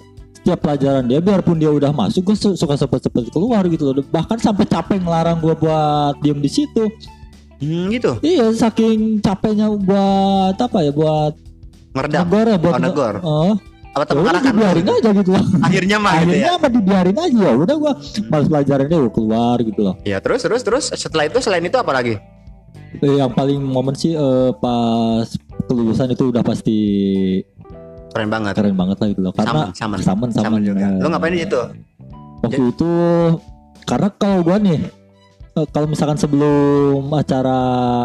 setiap 0.43 0.59
pelajaran 0.59 1.07
dia 1.07 1.23
biarpun 1.23 1.55
dia 1.55 1.71
udah 1.71 1.95
masuk 1.95 2.27
gue 2.27 2.59
suka 2.59 2.75
cepet-cepet 2.75 3.31
keluar 3.31 3.63
gitu 3.71 3.87
loh. 3.87 4.03
Bahkan 4.03 4.43
sampai 4.43 4.67
capek 4.67 4.99
ngelarang 4.99 5.39
gue 5.39 5.55
buat 5.55 6.19
diem 6.19 6.43
di 6.43 6.51
situ. 6.51 6.91
Hmm, 7.63 7.95
gitu? 7.95 8.19
Iya 8.19 8.51
saking 8.51 9.23
capeknya 9.23 9.71
buat 9.71 10.59
apa 10.59 10.83
ya 10.83 10.91
buat 10.91 11.39
ngeredam? 11.95 12.27
Negor 12.27 12.47
ya 12.51 12.59
buat 12.59 12.75
Oh, 12.75 12.83
negor. 12.83 13.15
oh 13.23 13.55
apa 13.93 14.09
ya 14.09 14.25
arah 14.25 14.41
kan 14.41 14.53
dibiarin 14.57 14.87
aja 14.89 15.11
gitu 15.15 15.31
loh. 15.31 15.45
Akhirnya 15.71 15.97
mah 16.01 16.13
gitu 16.17 16.33
akhirnya 16.35 16.51
ya? 16.51 16.59
apa 16.59 16.67
dibiarin 16.67 17.17
aja. 17.23 17.39
Ya 17.39 17.53
udah 17.55 17.77
gua 17.79 17.93
malas 18.27 18.47
pelajarannya 18.51 18.97
gue 18.99 19.13
keluar 19.15 19.57
gitu 19.63 19.81
loh. 19.87 19.95
Ya 20.03 20.19
terus 20.19 20.43
terus 20.43 20.67
terus. 20.67 20.85
Setelah 20.91 21.31
itu 21.31 21.39
selain 21.39 21.63
itu 21.63 21.79
apa 21.79 21.95
lagi? 21.95 22.19
Eh, 22.99 23.15
yang 23.15 23.31
paling 23.31 23.63
momen 23.63 23.95
sih 23.95 24.19
eh, 24.19 24.51
pas 24.59 25.31
kelulusan 25.71 26.11
itu 26.11 26.35
udah 26.35 26.43
pasti 26.43 26.79
Keren 28.13 28.29
banget. 28.29 28.53
keren 28.53 28.75
banget 28.75 28.97
lah 28.97 29.09
gitu 29.09 29.21
loh 29.21 29.33
karena 29.33 29.73
Saman, 29.73 29.99
saman 29.99 30.29
Sama 30.31 30.45
saman 30.47 30.61
juga. 30.63 30.87
Lu 30.95 31.09
ngapain 31.09 31.33
di 31.33 31.41
situ? 31.41 31.61
waktu 32.39 32.63
itu 32.69 32.93
karena 33.83 34.09
kalau 34.13 34.39
gua 34.41 34.59
nih 34.59 34.83
eh, 35.53 35.67
kalau 35.69 35.87
misalkan 35.87 36.17
sebelum 36.17 37.07
acara 37.13 37.59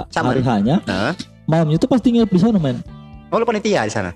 Saman. 0.07 0.29
hari 0.31 0.41
hanya 0.43 0.75
Nah, 0.83 1.11
malamnya 1.43 1.75
itu 1.75 1.85
pasti 1.85 2.11
nginep 2.11 2.27
di 2.27 2.37
sana 2.37 2.55
men 2.55 2.77
oh 3.27 3.35
lu 3.35 3.43
panitia 3.43 3.81
di 3.81 3.89
sana? 3.89 4.13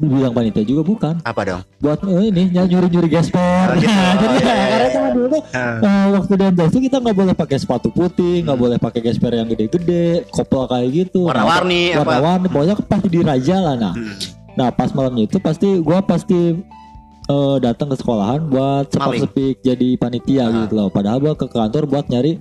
bilang 0.00 0.30
panitia 0.30 0.62
juga 0.62 0.80
bukan 0.80 1.14
Apa 1.20 1.42
dong? 1.42 1.60
buat 1.78 2.00
eh, 2.02 2.30
ini 2.30 2.48
nyuri 2.48 2.86
nyuri 2.86 3.08
gesper 3.10 3.66
Oh, 3.66 3.76
gitu. 3.76 3.90
jadi 4.14 4.24
Oh, 4.24 4.32
iya, 4.32 4.54
iya, 4.54 4.64
karena 4.64 4.78
iya. 4.80 4.94
zaman 4.94 5.12
dulu 5.12 5.36
Ah. 5.50 5.76
eh, 5.76 6.06
waktu 6.14 6.32
di 6.32 6.44
MTS 6.46 6.70
itu 6.70 6.80
kita 6.82 6.96
nggak 6.98 7.16
boleh 7.16 7.34
pakai 7.34 7.56
sepatu 7.58 7.88
putih 7.90 8.34
nggak 8.40 8.52
Hmm. 8.52 8.64
boleh 8.64 8.78
pakai 8.78 9.00
gesper 9.02 9.32
yang 9.34 9.46
gede-gede 9.46 10.04
kopel 10.30 10.64
kayak 10.64 10.88
gitu 10.88 11.26
Warna-warni 11.26 11.92
Nah, 11.92 12.00
warna-warni 12.00 12.46
pokoknya 12.48 12.74
pasti 12.80 13.08
diraja 13.08 13.56
lah 13.60 13.74
nah 13.76 13.92
Hmm. 13.92 14.16
Nah 14.54 14.68
pas 14.68 14.90
malamnya 14.90 15.24
itu 15.24 15.36
pasti 15.36 15.78
gua 15.78 15.98
pasti 16.00 16.58
eh, 17.24 17.56
datang 17.58 17.88
ke 17.88 17.96
sekolahan 17.96 18.46
buat 18.46 18.86
Maling. 18.92 19.22
sepik 19.22 19.56
jadi 19.60 19.88
panitia 19.96 20.44
Ah. 20.44 20.54
gitu 20.60 20.74
loh 20.74 20.88
padahal 20.88 21.18
gua 21.18 21.34
ke 21.34 21.46
kantor 21.46 21.84
buat 21.84 22.06
nyari 22.06 22.38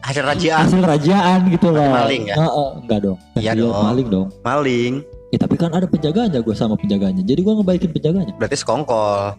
Hasil 0.00 0.20
rajian, 0.20 0.60
hasil 0.60 0.84
rajaan 0.84 1.48
gitu 1.48 1.72
loh 1.72 1.88
maling 1.90 2.28
ya? 2.28 2.36
Nah, 2.36 2.50
eh, 2.50 2.70
enggak 2.78 2.98
dong 3.02 3.18
Iya 3.34 3.52
Gila, 3.52 3.62
dong. 3.62 3.74
maling 3.82 4.08
dong 4.08 4.28
maling. 4.40 4.94
Ya, 5.28 5.38
tapi 5.40 5.56
kan 5.56 5.70
ada 5.70 5.82
penjaganya 5.84 6.38
gue 6.38 6.54
sama 6.54 6.76
penjaganya 6.76 7.20
jadi 7.20 7.40
gua 7.40 7.58
ngebaikin 7.58 7.90
penjaganya 7.90 8.32
Berarti 8.34 8.54
sekongkol. 8.54 9.34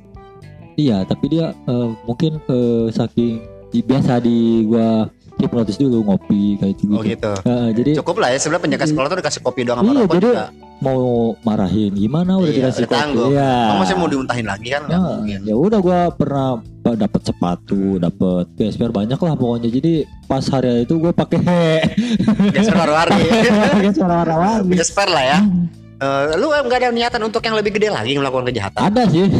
Iya, 0.75 1.05
tapi 1.05 1.25
dia 1.29 1.55
eh, 1.55 1.87
mungkin 2.03 2.41
eh, 2.43 2.87
saking 2.89 3.39
biasa 3.77 4.19
di 4.19 4.65
gua 4.65 5.07
hipnotis 5.45 5.77
dulu 5.77 5.97
ngopi 6.03 6.57
kayak 6.57 6.75
gitu. 6.75 6.91
Oh 6.91 7.01
gitu. 7.01 7.31
Heeh, 7.41 7.67
jadi 7.73 7.91
Cukup 7.97 8.15
lah 8.17 8.29
ya 8.29 8.37
sebenarnya 8.37 8.63
penjaga 8.65 8.85
sekolah 8.85 9.07
tuh 9.07 9.17
dikasih 9.19 9.41
kopi 9.41 9.61
doang 9.61 9.79
sama 9.79 9.87
Iya, 9.87 10.01
rokok 10.01 10.13
jadi 10.13 10.27
juga. 10.27 10.45
mau 10.77 11.01
marahin 11.41 11.91
gimana 11.91 12.31
udah 12.35 12.45
Iya, 12.45 12.57
dikasih 12.59 12.83
udah 12.83 12.91
tanggung. 12.91 13.31
Iya. 13.31 13.53
Kamu 13.65 13.79
masih 13.79 13.95
mau 13.95 14.07
diuntahin 14.07 14.45
lagi 14.45 14.67
kan? 14.69 14.81
Nggak 14.83 14.97
Ya, 14.97 15.13
mungkin. 15.15 15.39
ya 15.43 15.55
udah 15.55 15.79
gua 15.79 15.99
pernah 16.11 16.49
dapat 16.85 17.21
sepatu, 17.23 17.83
dapat 17.97 18.45
PSPR 18.53 18.91
banyak 18.91 19.17
lah 19.17 19.33
pokoknya. 19.33 19.69
Jadi 19.71 19.93
pas 20.25 20.45
hari 20.45 20.83
itu 20.83 20.93
gue 20.95 21.09
pakai 21.11 21.39
Geser 22.51 22.73
warna-warni. 22.73 23.25
suara 23.97 24.13
warna-warni. 24.21 24.73
Geser 24.75 25.07
lah 25.07 25.23
ya. 25.23 25.39
Eh, 25.95 26.35
lu 26.35 26.51
nggak 26.51 26.79
ada 26.83 26.91
niatan 26.91 27.21
untuk 27.23 27.39
yang 27.39 27.55
lebih 27.55 27.71
gede 27.79 27.87
lagi 27.87 28.19
melakukan 28.19 28.51
kejahatan? 28.51 28.91
Ada 28.91 29.07
sih. 29.07 29.31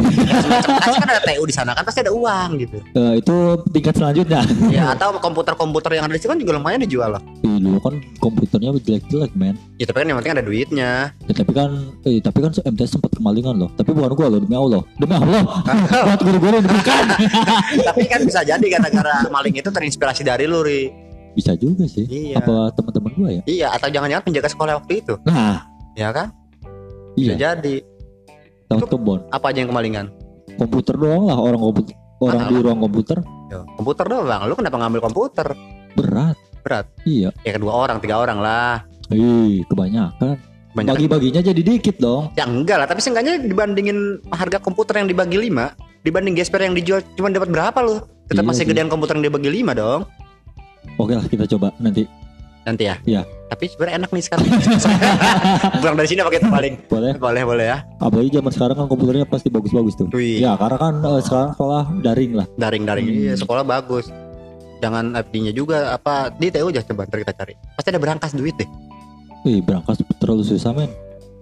Pasti 0.80 0.98
kan 1.04 1.08
ada 1.12 1.20
TU 1.20 1.44
di 1.44 1.52
sana 1.52 1.76
kan 1.76 1.84
pasti 1.84 2.00
ada 2.00 2.12
uang 2.16 2.48
gitu. 2.56 2.78
Eh, 2.96 3.20
itu 3.20 3.36
tingkat 3.76 3.94
selanjutnya. 4.00 4.40
Ya 4.72 4.96
atau 4.96 5.20
komputer-komputer 5.20 6.00
yang 6.00 6.08
ada 6.08 6.16
di 6.16 6.20
sini 6.20 6.32
kan 6.32 6.40
juga 6.40 6.52
lumayan 6.56 6.80
dijual 6.80 7.12
loh. 7.12 7.22
Ih, 7.44 7.60
dulu 7.60 7.78
kan 7.84 8.00
komputernya 8.24 8.72
jelek-jelek 8.80 9.36
men. 9.36 9.60
Ya 9.76 9.84
tapi 9.84 10.00
kan 10.00 10.06
yang 10.08 10.16
penting 10.24 10.34
ada 10.40 10.44
duitnya. 10.44 10.90
Ya, 11.28 11.32
tapi 11.36 11.52
kan 11.52 11.70
eh, 12.08 12.18
tapi 12.24 12.38
kan 12.40 12.50
MTS 12.56 12.90
sempat 12.96 13.12
kemalingan 13.12 13.60
loh. 13.60 13.68
Tapi 13.76 13.92
bukan 13.92 14.16
gua 14.16 14.26
loh 14.32 14.40
demi 14.40 14.56
Allah. 14.56 14.82
Demi 14.96 15.12
Allah. 15.12 15.44
Buat 16.08 16.20
guru-guru 16.24 16.56
bukan. 16.64 17.04
tapi 17.92 18.02
kan 18.08 18.20
bisa 18.24 18.40
jadi 18.40 18.64
gara-gara 18.64 19.28
maling 19.28 19.60
itu 19.60 19.68
terinspirasi 19.68 20.24
dari 20.24 20.48
lu, 20.48 20.64
Ri. 20.64 20.88
Bisa 21.36 21.52
juga 21.52 21.84
sih. 21.84 22.08
Iya. 22.08 22.40
Apa 22.40 22.72
teman-teman 22.72 23.12
gua 23.12 23.28
ya? 23.28 23.42
Iya, 23.44 23.68
atau 23.76 23.92
jangan-jangan 23.92 24.24
penjaga 24.24 24.48
sekolah 24.48 24.72
waktu 24.80 25.04
itu. 25.04 25.20
Nah, 25.28 25.76
Ya 25.96 26.12
kan? 26.12 26.28
Bisa 27.16 27.32
iya. 27.34 27.56
jadi. 27.56 27.82
Tahu 28.68 28.86
kebon. 28.86 29.20
Apa 29.32 29.50
aja 29.50 29.64
yang 29.64 29.70
kemalingan? 29.72 30.06
Komputer 30.60 30.94
doang 31.00 31.24
lah 31.26 31.38
orang 31.40 31.60
komputer. 31.60 31.94
Orang 32.16 32.48
Mana 32.48 32.48
di 32.48 32.56
ruang 32.64 32.80
komputer 32.80 33.18
Yo, 33.52 33.60
komputer 33.76 34.04
doang. 34.08 34.40
Lu 34.48 34.54
kenapa 34.56 34.76
ngambil 34.80 35.00
komputer? 35.04 35.46
berat. 35.96 36.36
Berat. 36.60 36.86
Iya. 37.08 37.32
Ya 37.46 37.52
kedua 37.56 37.72
orang, 37.72 38.02
tiga 38.04 38.20
orang 38.20 38.38
lah. 38.42 38.84
Ih, 39.08 39.64
kebanyakan. 39.70 40.36
Banyak 40.76 40.92
Bagi-baginya 40.92 41.40
jadi 41.40 41.62
dikit 41.62 41.96
dong. 41.96 42.36
Ya 42.36 42.44
enggak 42.44 42.76
lah, 42.76 42.86
tapi 42.90 43.00
seenggaknya 43.00 43.40
dibandingin 43.40 44.20
harga 44.28 44.60
komputer 44.60 45.00
yang 45.00 45.08
dibagi 45.08 45.40
5 45.40 46.04
dibanding 46.04 46.36
gesper 46.36 46.60
yang 46.62 46.76
dijual 46.76 47.00
cuma 47.16 47.32
dapat 47.32 47.48
berapa 47.48 47.78
lu? 47.80 47.96
Tetap 48.28 48.44
Iya 48.44 48.48
masih 48.52 48.62
sih. 48.62 48.68
gedean 48.68 48.92
komputer 48.92 49.16
yang 49.16 49.24
dibagi 49.24 49.48
5 49.48 49.72
dong. 49.72 50.00
Oke 51.00 51.12
lah 51.16 51.24
kita 51.24 51.48
coba 51.48 51.72
nanti. 51.80 52.04
Nanti 52.66 52.82
ya. 52.90 52.98
Iya. 53.06 53.22
Tapi 53.46 53.70
sebenarnya 53.70 54.02
enak 54.02 54.10
nih 54.10 54.22
sekarang. 54.26 54.44
Pulang 55.80 55.94
dari 55.94 56.08
sini 56.10 56.20
pakai 56.20 56.40
paling. 56.42 56.74
Boleh. 56.90 57.12
Boleh, 57.14 57.42
boleh 57.46 57.66
ya. 57.70 57.78
Apalagi 58.02 58.34
zaman 58.34 58.50
sekarang 58.50 58.74
kan 58.74 58.86
komputernya 58.90 59.22
pasti 59.22 59.48
bagus-bagus 59.48 59.94
tuh. 59.94 60.10
Wih. 60.10 60.42
Ya 60.42 60.58
karena 60.58 60.74
kan 60.74 60.94
eh, 60.98 61.22
sekarang 61.22 61.50
sekolah 61.54 61.82
daring 62.02 62.32
lah. 62.34 62.46
Daring-daring 62.58 63.06
Hmm. 63.06 63.22
iya, 63.22 63.34
sekolah 63.38 63.62
bagus. 63.62 64.10
Jangan 64.82 65.14
FD-nya 65.14 65.54
juga 65.54 65.94
apa 65.94 66.34
di 66.34 66.50
TU 66.50 66.68
aja 66.68 66.82
coba 66.82 67.06
ntar 67.06 67.22
kita 67.22 67.32
cari. 67.32 67.54
Pasti 67.78 67.88
ada 67.94 68.02
berangkas 68.02 68.34
duit 68.34 68.58
deh. 68.58 68.68
Wih 69.46 69.62
berangkas 69.62 70.02
terlalu 70.18 70.42
susah 70.42 70.74
men. 70.74 70.90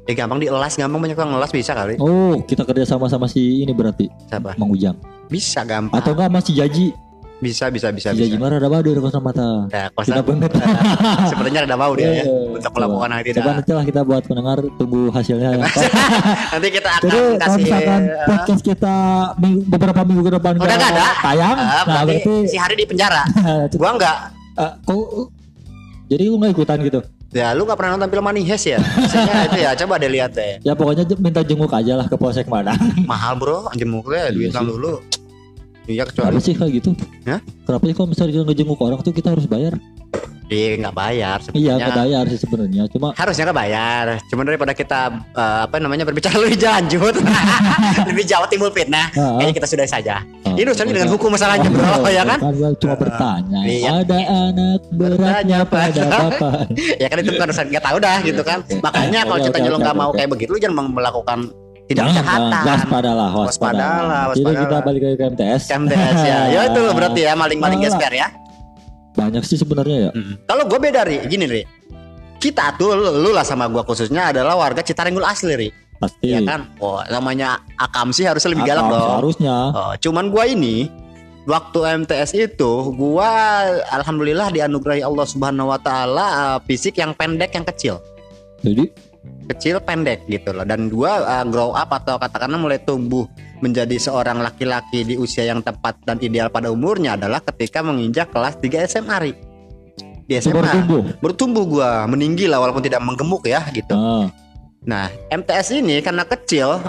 Ya 0.05 0.13
gampang 0.13 0.37
di 0.37 0.53
elas, 0.53 0.77
gampang 0.77 1.01
banyak 1.01 1.17
orang 1.17 1.41
ngelas 1.41 1.51
bisa 1.51 1.73
kali. 1.73 1.97
Oh 1.97 2.37
kita 2.45 2.69
kerja 2.69 2.85
sama 2.85 3.09
sama 3.09 3.25
si 3.25 3.65
ini 3.65 3.73
berarti 3.73 4.13
Siapa? 4.29 4.61
Mang 4.61 4.69
Ujang. 4.69 5.01
Bisa 5.33 5.65
gampang. 5.65 5.97
Atau 5.97 6.13
enggak 6.13 6.29
masih 6.29 6.53
Jaji? 6.61 6.93
Bisa 7.37 7.69
bisa 7.69 7.91
bisa 7.91 8.09
Jaji 8.11 8.31
bisa. 8.31 8.41
marah 8.41 8.57
ada 8.57 8.67
badur 8.67 8.97
kosan 8.99 9.21
mata. 9.21 9.69
Ya, 9.69 9.87
Kita 9.87 9.93
kosan 9.93 10.17
banget. 10.23 10.51
sebenarnya 11.31 11.61
ada 11.63 11.77
mau 11.77 11.93
dia 11.93 12.11
ya 12.15 12.25
untuk 12.25 12.73
melakukan 12.73 13.09
hal 13.11 13.21
yang 13.21 13.27
Coba 13.27 13.35
tidak. 13.37 13.55
nanti 13.55 13.73
lah 13.73 13.85
kita 13.85 14.01
buat 14.03 14.23
pendengar 14.25 14.59
tunggu 14.75 15.03
hasilnya. 15.11 15.51
ya. 15.53 15.67
Nanti 16.53 16.69
kita 16.71 16.91
akan 16.95 17.05
Jadi 17.05 17.21
kasih 17.37 17.61
misalkan 17.61 18.01
eh, 18.03 18.27
podcast 18.27 18.63
kita 18.63 18.95
minggu- 19.37 19.65
beberapa 19.67 20.01
minggu 20.03 20.23
ke 20.23 20.33
depan 20.33 20.53
Udah 20.57 20.67
nggak 20.75 20.93
ada? 20.95 21.07
tayang, 21.21 21.57
Ah, 21.57 21.83
nah 21.85 22.03
berarti 22.03 22.35
si 22.45 22.57
Hari 22.57 22.75
di 22.75 22.85
penjara. 22.85 23.23
Gua 23.81 23.91
enggak. 23.93 24.19
eh, 24.55 24.73
kok 24.81 25.05
jadi 26.07 26.23
lu 26.25 26.37
nggak 26.37 26.53
ikutan 26.55 26.79
gitu? 26.81 27.01
Ya 27.29 27.51
lu 27.51 27.67
gak 27.67 27.75
pernah 27.75 27.99
nonton 27.99 28.07
film 28.09 28.23
Manihes 28.23 28.63
ya? 28.63 28.79
Maksudnya 28.79 29.35
itu 29.45 29.59
ya 29.59 29.71
coba 29.75 29.99
deh 29.99 30.07
lihat 30.07 30.31
deh. 30.33 30.63
Ya 30.63 30.71
pokoknya 30.73 31.03
minta 31.19 31.43
jenguk 31.43 31.67
aja 31.69 31.99
lah 31.99 32.07
ke 32.07 32.15
Polsek 32.15 32.47
Madang. 32.47 32.79
Mahal 33.03 33.35
bro, 33.35 33.67
Iya 33.75 34.31
duit 34.31 34.55
sih. 34.55 34.63
dulu. 34.63 35.03
Iya 35.85 36.09
Kenapa 36.09 36.33
kecuali 36.33 36.41
sih 36.41 36.55
kayak 36.57 36.73
gitu? 36.75 36.91
Hah? 37.29 37.41
Kenapa 37.65 37.85
sih 37.85 37.95
kalau 37.95 38.09
misalnya 38.09 38.33
kita 38.33 38.45
ngejenguk 38.49 38.81
orang 38.81 38.99
tuh 39.01 39.13
kita 39.13 39.29
harus 39.33 39.45
bayar? 39.45 39.77
Iya 40.45 40.77
nggak 40.77 40.93
bayar 40.93 41.39
Iya 41.41 41.49
sebenarnya. 41.49 41.73
nggak 41.81 41.97
bayar 41.97 42.25
sih 42.29 42.39
sebenarnya. 42.39 42.83
Cuma 42.93 43.09
Harusnya 43.17 43.45
nggak 43.49 43.59
bayar. 43.59 44.05
Cuman 44.29 44.45
daripada 44.45 44.73
kita 44.73 45.01
eh, 45.33 45.61
apa 45.65 45.77
namanya 45.81 46.05
berbicara 46.05 46.37
lebih 46.37 46.61
lanjut, 46.61 47.15
lebih 48.13 48.25
jauh 48.25 48.45
timbul 48.49 48.69
fitnah. 48.69 49.09
Ah. 49.15 49.41
Kayaknya 49.41 49.55
kita 49.57 49.69
sudah 49.69 49.87
saja. 49.89 50.21
ah, 50.21 50.53
Ini 50.53 50.69
urusannya 50.69 50.93
dengan 50.93 51.09
pokoknya- 51.09 51.17
hukum 51.17 51.31
masalahnya 51.33 51.69
bro, 51.69 51.97
ya 52.13 52.23
kan? 52.29 52.39
gua 52.45 52.71
cuma 52.77 52.95
bertanya. 52.95 53.61
Iya. 53.65 53.91
Ada 54.05 54.19
anak 54.53 54.81
beratnya 54.93 55.59
pada 55.65 56.03
bapak. 56.05 56.53
ya 57.03 57.07
kan 57.09 57.17
itu 57.19 57.31
bukan 57.33 57.47
urusan 57.49 57.67
nggak 57.73 57.85
tahu 57.85 57.97
dah 57.99 58.19
gitu 58.21 58.43
kan. 58.45 58.59
Makanya 58.85 59.21
kalau 59.25 59.39
ceritanya 59.41 59.69
oke, 59.69 59.75
lo 59.75 59.79
nggak 59.81 59.97
mau 59.97 60.11
kayak 60.13 60.29
begitu, 60.29 60.51
lu 60.53 60.61
jangan 60.61 60.93
melakukan 60.93 61.39
tidak 61.85 62.05
jangan. 62.09 62.17
kejahatan. 62.17 62.65
waspadalah, 62.65 63.31
waspadalah. 63.37 63.89
Waspadalah, 63.93 64.33
Jadi 64.33 64.53
kita 64.57 64.77
balik 64.81 65.03
lagi 65.05 65.17
ke 65.17 65.25
MTS. 65.37 65.63
MTS 65.69 66.19
ya. 66.25 66.41
Ya 66.55 66.61
itu 66.73 66.81
berarti 66.97 67.21
ya 67.29 67.33
maling-maling 67.37 67.81
gesper 67.85 68.13
ya. 68.13 68.29
Banyak 69.15 69.45
sih 69.45 69.61
sebenarnya 69.61 70.09
ya. 70.09 70.11
Kalau 70.49 70.65
gue 70.67 70.79
beda 70.81 71.05
ri, 71.07 71.23
gini 71.29 71.47
ri. 71.47 71.63
Kita 72.41 72.77
tuh 72.77 72.93
lu, 72.93 73.25
lu 73.25 73.31
lah 73.33 73.41
sama 73.41 73.73
gua 73.73 73.81
khususnya 73.89 74.29
adalah 74.29 74.53
warga 74.59 74.85
Citarenggul 74.85 75.25
asli 75.25 75.55
ri. 75.57 75.69
Pasti. 75.97 76.29
Ya 76.29 76.45
kan? 76.45 76.69
Oh, 76.77 77.01
namanya 77.09 77.63
Akam 77.81 78.13
sih 78.13 78.29
harusnya 78.29 78.53
lebih 78.53 78.69
galak 78.69 78.85
dong. 78.91 79.25
Harusnya. 79.25 79.57
Oh, 79.73 79.93
cuman 79.97 80.29
gua 80.29 80.45
ini 80.45 80.93
waktu 81.49 82.05
MTS 82.05 82.37
itu 82.37 82.73
gua 83.01 83.65
alhamdulillah 83.97 84.53
dianugerahi 84.53 85.01
Allah 85.01 85.25
Subhanahu 85.25 85.73
wa 85.73 85.81
taala 85.81 86.27
eh, 86.27 86.59
fisik 86.69 87.01
yang 87.01 87.17
pendek 87.17 87.57
yang 87.57 87.65
kecil. 87.65 87.97
Jadi 88.61 88.93
Kecil 89.45 89.77
pendek 89.85 90.25
gitu 90.25 90.57
loh 90.57 90.65
dan 90.65 90.89
gua 90.89 91.21
eh, 91.21 91.45
grow 91.53 91.77
up 91.77 91.93
atau 91.93 92.17
katakanlah 92.17 92.57
mulai 92.57 92.81
tumbuh 92.81 93.29
menjadi 93.61 93.97
seorang 94.01 94.41
laki-laki 94.41 95.05
di 95.05 95.21
usia 95.21 95.45
yang 95.45 95.61
tepat 95.61 96.01
dan 96.09 96.17
ideal 96.25 96.49
pada 96.49 96.73
umurnya 96.73 97.17
adalah 97.17 97.45
ketika 97.45 97.85
menginjak 97.85 98.33
kelas 98.33 98.57
3 98.61 98.89
SMA 98.89 99.17
ri. 99.21 99.33
Di 100.25 100.41
SMA 100.41 100.65
bertumbuh. 100.65 101.03
bertumbuh 101.21 101.65
gua 101.69 101.91
meninggi 102.09 102.49
lah 102.49 102.57
walaupun 102.57 102.81
tidak 102.81 103.05
menggemuk 103.05 103.45
ya 103.45 103.61
gitu. 103.77 103.93
Ah, 103.93 104.33
Nah 104.85 105.09
MTS 105.33 105.81
ini 105.81 106.01
karena 106.05 106.25
kecil 106.29 106.81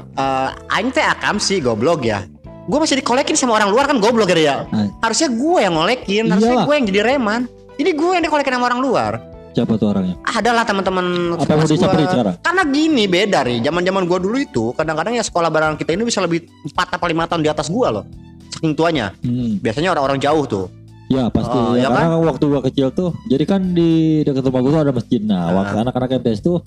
aing 0.71 0.91
teh 0.91 1.03
akam 1.03 1.39
sih 1.39 1.59
goblok 1.63 2.03
ya. 2.03 2.23
Gue 2.65 2.81
masih 2.81 2.97
dikolekin 2.97 3.37
sama 3.37 3.61
orang 3.61 3.69
luar 3.69 3.85
kan 3.85 4.01
goblok 4.01 4.33
ya. 4.33 4.39
ya. 4.41 4.55
Ah. 4.73 4.89
Harusnya 5.05 5.29
gue 5.29 5.57
yang 5.61 5.75
ngolekin, 5.77 6.23
harusnya 6.33 6.65
gue 6.65 6.73
yang 6.73 6.85
jadi 6.89 7.01
reman. 7.13 7.41
Ini 7.77 7.91
gue 7.93 8.11
yang 8.15 8.23
dikolekin 8.25 8.53
sama 8.57 8.65
orang 8.73 8.81
luar. 8.81 9.11
Siapa 9.55 9.73
tuh 9.75 9.87
orangnya? 9.89 10.15
Adalah 10.21 10.61
teman-teman 10.61 11.05
Apa 11.33 11.47
yang 11.47 11.57
mau 11.57 11.65
gua. 11.65 11.71
disamperin 11.71 12.07
sekarang? 12.07 12.35
Karena 12.37 12.63
gini 12.65 13.03
beda 13.05 13.39
nih. 13.41 13.59
Zaman-zaman 13.63 14.03
gue 14.03 14.19
dulu 14.19 14.37
itu 14.37 14.63
kadang-kadang 14.73 15.15
ya 15.15 15.23
sekolah 15.23 15.47
bareng 15.47 15.75
kita 15.75 15.95
ini 15.95 16.03
bisa 16.03 16.19
lebih 16.19 16.43
4 16.67 16.75
atau 16.91 17.07
5 17.07 17.25
tahun 17.25 17.41
di 17.41 17.49
atas 17.49 17.67
gue 17.67 17.87
loh. 17.87 18.03
Saking 18.51 18.75
tuanya. 18.75 19.15
Hmm, 19.19 19.57
Biasanya 19.57 19.89
orang-orang 19.91 20.19
jauh 20.19 20.43
tuh. 20.45 20.67
ya 21.05 21.29
pasti. 21.29 21.53
Oh, 21.53 21.77
ya, 21.77 21.85
ya 21.85 21.87
karena 21.87 22.17
waktu 22.17 22.43
gua 22.45 22.61
kecil 22.61 22.89
tuh, 22.89 23.13
jadi 23.25 23.45
kan 23.45 23.61
di 23.71 23.91
dekat 24.21 24.41
rumah 24.41 24.57
gua 24.59 24.71
tuh 24.71 24.81
ada 24.81 24.91
masjid. 24.91 25.21
Nah, 25.21 25.41
Ah. 25.45 25.61
waktu 25.61 25.75
anak-anak 25.79 26.09
MTS 26.17 26.41
tuh 26.41 26.57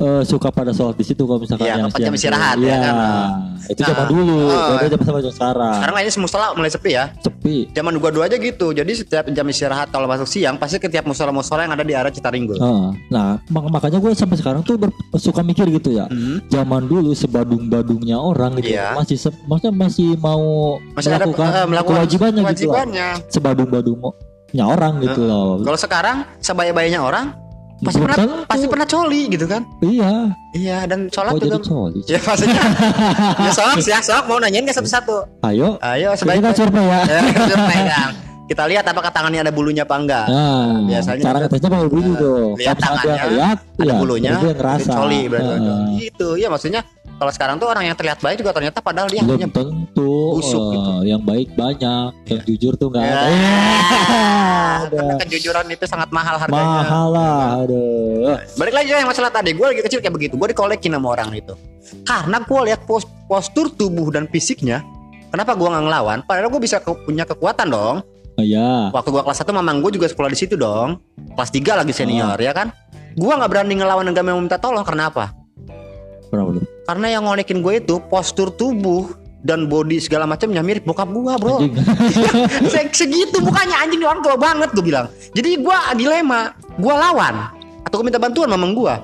eh, 0.00 0.22
suka 0.24 0.48
pada 0.48 0.72
sholat 0.72 0.96
di 0.96 1.04
situ 1.04 1.22
kalau 1.22 1.38
misalkan 1.38 1.68
Iya, 1.68 1.76
yang 1.76 1.92
jam 1.92 2.12
istirahat, 2.12 2.56
ya 2.56 2.64
Iya, 2.64 2.76
kan? 2.80 2.94
itu 3.68 3.80
Nah, 3.80 3.88
zaman 3.88 4.06
dulu. 4.08 4.36
oh. 4.48 4.68
Beda 4.74 4.88
zaman 4.90 5.04
sama 5.04 5.20
sekarang. 5.30 5.74
Sekarang 5.76 5.94
kayaknya 5.94 6.12
musola 6.18 6.46
mulai 6.56 6.70
sepi 6.70 6.90
ya. 6.90 7.04
Sepi. 7.20 7.56
Zaman 7.70 7.92
gua 7.96 8.10
dulu 8.10 8.22
aja 8.22 8.36
gitu. 8.36 8.66
Jadi 8.70 8.92
setiap 8.94 9.24
jam 9.28 9.46
istirahat 9.46 9.88
kalau 9.88 10.04
masuk 10.04 10.24
siang 10.24 10.56
pasti 10.56 10.76
ke 10.76 10.88
tiap 10.88 11.04
musola-musola 11.04 11.62
yang 11.62 11.72
ada 11.72 11.84
di 11.84 11.92
arah 11.92 12.08
Citaringgul. 12.08 12.56
Ah, 12.56 12.90
nah, 13.08 13.28
mak- 13.46 13.68
makanya 13.70 13.98
gue 13.98 14.12
sampai 14.12 14.36
sekarang 14.36 14.60
tuh 14.60 14.76
ber- 14.76 14.92
suka 15.14 15.40
mikir 15.40 15.68
gitu 15.70 15.92
ya. 15.92 16.04
Hmm. 16.06 16.40
Zaman 16.46 16.84
dulu 16.84 17.12
sebadung-badungnya 17.12 18.16
orang 18.16 18.56
gitu, 18.56 18.72
Iya. 18.72 18.96
masih 18.96 19.16
maksudnya 19.44 19.72
masih 19.72 20.08
mau 20.16 20.40
Masih 20.92 21.10
ada 21.10 21.24
melakukan, 21.24 21.48
eh, 21.50 21.66
melakukan 21.66 21.96
kewajibannya, 22.00 22.40
gitu 22.40 22.48
kewajibannya. 22.66 23.08
Sebadung-badungnya 23.28 24.64
orang 24.64 24.92
gitu 25.00 25.20
loh. 25.22 25.60
Kalau 25.60 25.78
sekarang 25.78 26.16
sebaya-bayanya 26.38 27.00
orang 27.00 27.36
pasti 27.80 27.96
Belum 27.96 28.08
pernah 28.12 28.44
pasti 28.44 28.66
pernah 28.68 28.86
coli 28.86 29.22
gitu 29.28 29.46
kan? 29.46 29.62
Iya, 29.80 30.12
Iya 30.52 30.78
dan 30.84 31.08
sholat 31.08 31.32
jadi 31.34 31.48
juga. 31.50 31.58
coli? 31.64 32.00
Ya 32.12 32.18
maksudnya. 32.20 32.62
ya 33.44 33.50
sok 33.50 33.66
ya 33.82 33.98
sok 34.00 34.24
mau 34.26 34.36
nanyain 34.36 34.64
ke 34.64 34.72
satu-satu. 34.72 35.16
Ayo, 35.42 35.80
Ayo 35.80 36.12
kita 36.12 36.20
sebaik 36.20 36.52
survei 36.52 36.84
ya. 36.84 37.00
Ya, 37.02 37.20
survei, 37.46 37.80
Kang. 37.86 38.12
Kita 38.50 38.66
lihat 38.66 38.82
apakah 38.82 39.14
tangannya 39.14 39.46
ada 39.46 39.52
bulunya 39.54 39.86
apa 39.86 39.94
enggak. 39.94 40.26
Nah, 40.26 40.82
Biasanya 40.82 41.22
cara 41.22 41.38
ngetesnya 41.38 41.70
pakai 41.70 41.86
bulu 41.86 42.10
tuh. 42.18 42.42
lihat 42.58 42.74
dia 42.74 42.82
tangannya, 42.82 43.24
lihat, 43.30 43.58
Ada 43.78 43.84
ya, 43.86 43.94
bulunya, 43.94 44.30
berarti 44.42 44.84
coli 44.90 45.20
berarti. 45.30 45.54
Heeh. 45.54 45.82
Gitu. 46.02 46.28
Ya 46.34 46.48
maksudnya 46.50 46.80
kalau 47.20 47.28
sekarang 47.30 47.56
tuh 47.56 47.68
orang 47.68 47.84
yang 47.84 47.92
terlihat 47.92 48.16
baik 48.18 48.40
juga 48.40 48.50
ternyata 48.50 48.80
padahal 48.80 49.06
dia 49.06 49.20
Belum 49.20 49.36
hanya 49.36 49.52
tentu 49.52 50.12
busuk 50.34 50.56
eh, 50.56 50.72
gitu. 50.72 50.92
yang 51.04 51.20
baik 51.20 51.52
banyak, 51.52 52.10
yang 52.24 52.40
jujur 52.42 52.72
tuh 52.74 52.88
nggak 52.88 53.04
Ya. 53.04 53.12
ada. 53.12 53.28
Ada. 54.80 54.96
Karena 54.96 55.14
kejujuran 55.20 55.64
itu 55.68 55.84
sangat 55.84 56.08
mahal 56.08 56.40
harganya. 56.40 56.80
Mahal 56.80 57.06
lah, 57.12 57.38
aduh. 57.60 58.40
Balik 58.56 58.72
lagi 58.72 58.88
yang 58.90 59.04
masalah 59.04 59.28
tadi, 59.28 59.52
gue 59.52 59.66
lagi 59.66 59.84
kecil 59.84 60.00
kayak 60.00 60.14
begitu, 60.16 60.34
gue 60.34 60.48
dikolekin 60.48 60.88
sama 60.90 61.12
orang 61.12 61.30
itu. 61.32 61.52
Karena 62.02 62.40
gue 62.40 62.60
lihat 62.64 62.80
pos- 62.84 63.04
postur 63.28 63.68
tubuh 63.68 64.08
dan 64.08 64.24
fisiknya, 64.24 64.80
kenapa 65.28 65.52
gue 65.52 65.68
nggak 65.68 65.84
ngelawan? 65.84 66.18
Padahal 66.24 66.48
gue 66.48 66.62
bisa 66.62 66.80
ke- 66.80 66.96
punya 67.04 67.28
kekuatan 67.28 67.68
dong. 67.68 67.96
Oh 68.34 68.44
iya. 68.46 68.88
Waktu 68.88 69.10
gua 69.10 69.20
kelas 69.20 69.36
1 69.38 69.52
mamang 69.52 69.84
gua 69.84 69.90
juga 69.90 70.08
sekolah 70.08 70.32
di 70.32 70.38
situ 70.38 70.56
dong. 70.56 70.96
Kelas 71.36 71.50
3 71.50 71.76
lagi 71.76 71.92
senior 71.92 72.40
ya 72.40 72.56
kan. 72.56 72.72
Gua 73.12 73.36
nggak 73.36 73.50
berani 73.50 73.74
ngelawan 73.74 74.06
dan 74.06 74.14
gak 74.14 74.24
mau 74.24 74.40
minta 74.40 74.56
tolong 74.56 74.80
karena 74.80 75.12
apa? 75.12 75.34
Kenapa 76.30 76.50
tuh? 76.62 76.64
Karena 76.86 77.06
yang 77.10 77.22
ngonekin 77.26 77.58
gue 77.60 77.74
itu 77.82 77.98
postur 78.06 78.54
tubuh 78.54 79.10
dan 79.40 79.66
body 79.66 79.96
segala 80.00 80.28
macamnya 80.28 80.60
mirip 80.60 80.84
bokap 80.84 81.08
gua, 81.10 81.40
Bro. 81.40 81.64
Segitu 82.92 83.40
mukanya 83.40 83.80
anjing 83.84 84.04
orang 84.04 84.20
tua 84.20 84.36
banget 84.36 84.68
gue 84.76 84.84
bilang. 84.84 85.08
Jadi 85.32 85.64
gua 85.64 85.96
dilema, 85.96 86.52
gua 86.76 86.94
lawan 87.08 87.34
atau 87.84 87.94
gua 88.00 88.06
minta 88.06 88.20
bantuan 88.20 88.48
mamang 88.52 88.76
gua. 88.76 89.00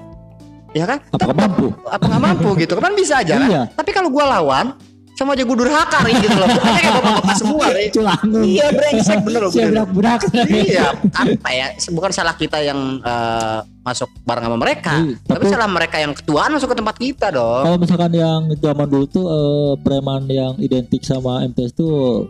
Ya 0.76 0.84
kan? 0.84 1.00
Apakah 1.08 1.32
mampu? 1.32 1.72
Apa 1.88 2.04
nggak 2.04 2.22
mampu 2.22 2.48
gitu? 2.60 2.76
Kan 2.76 2.92
bisa 2.92 3.24
aja 3.24 3.40
kan? 3.40 3.48
Iya. 3.48 3.62
Tapi 3.72 3.90
kalau 3.96 4.12
gua 4.12 4.28
lawan 4.36 4.76
sama 5.16 5.32
aja 5.32 5.48
gue 5.48 5.56
durhaka 5.56 5.98
Ri, 6.04 6.12
gitu 6.20 6.36
loh. 6.36 6.44
Bukannya 6.44 6.80
kayak 6.84 6.94
bapak-bapak 7.00 7.36
semua, 7.40 7.66
Ri. 7.72 7.84
Culangun. 7.88 8.44
Iya, 8.44 8.66
brengsek 8.68 9.18
bener 9.24 9.40
loh. 9.40 9.50
Bener. 9.50 9.84
berak 9.88 10.20
iya, 10.52 10.86
apa 11.08 11.48
ya? 11.50 11.66
Bukan 11.88 12.10
salah 12.12 12.36
kita 12.36 12.60
yang 12.60 13.00
eh, 13.00 13.58
masuk 13.80 14.12
bareng 14.28 14.44
sama 14.44 14.58
mereka, 14.60 15.00
Iya, 15.00 15.16
tapi, 15.24 15.40
tapi- 15.40 15.52
salah 15.56 15.68
mereka 15.72 15.96
yang 15.96 16.12
ketuaan 16.12 16.50
masuk 16.52 16.68
ke 16.68 16.76
tempat 16.76 16.96
kita 17.00 17.26
dong. 17.32 17.64
Kalau 17.64 17.78
misalkan 17.80 18.12
yang 18.12 18.40
zaman 18.60 18.86
dulu 18.86 19.04
tuh 19.08 19.24
eh, 19.24 19.72
preman 19.80 20.28
yang 20.28 20.52
identik 20.60 21.00
sama 21.00 21.40
MTS 21.48 21.72
tuh 21.72 22.28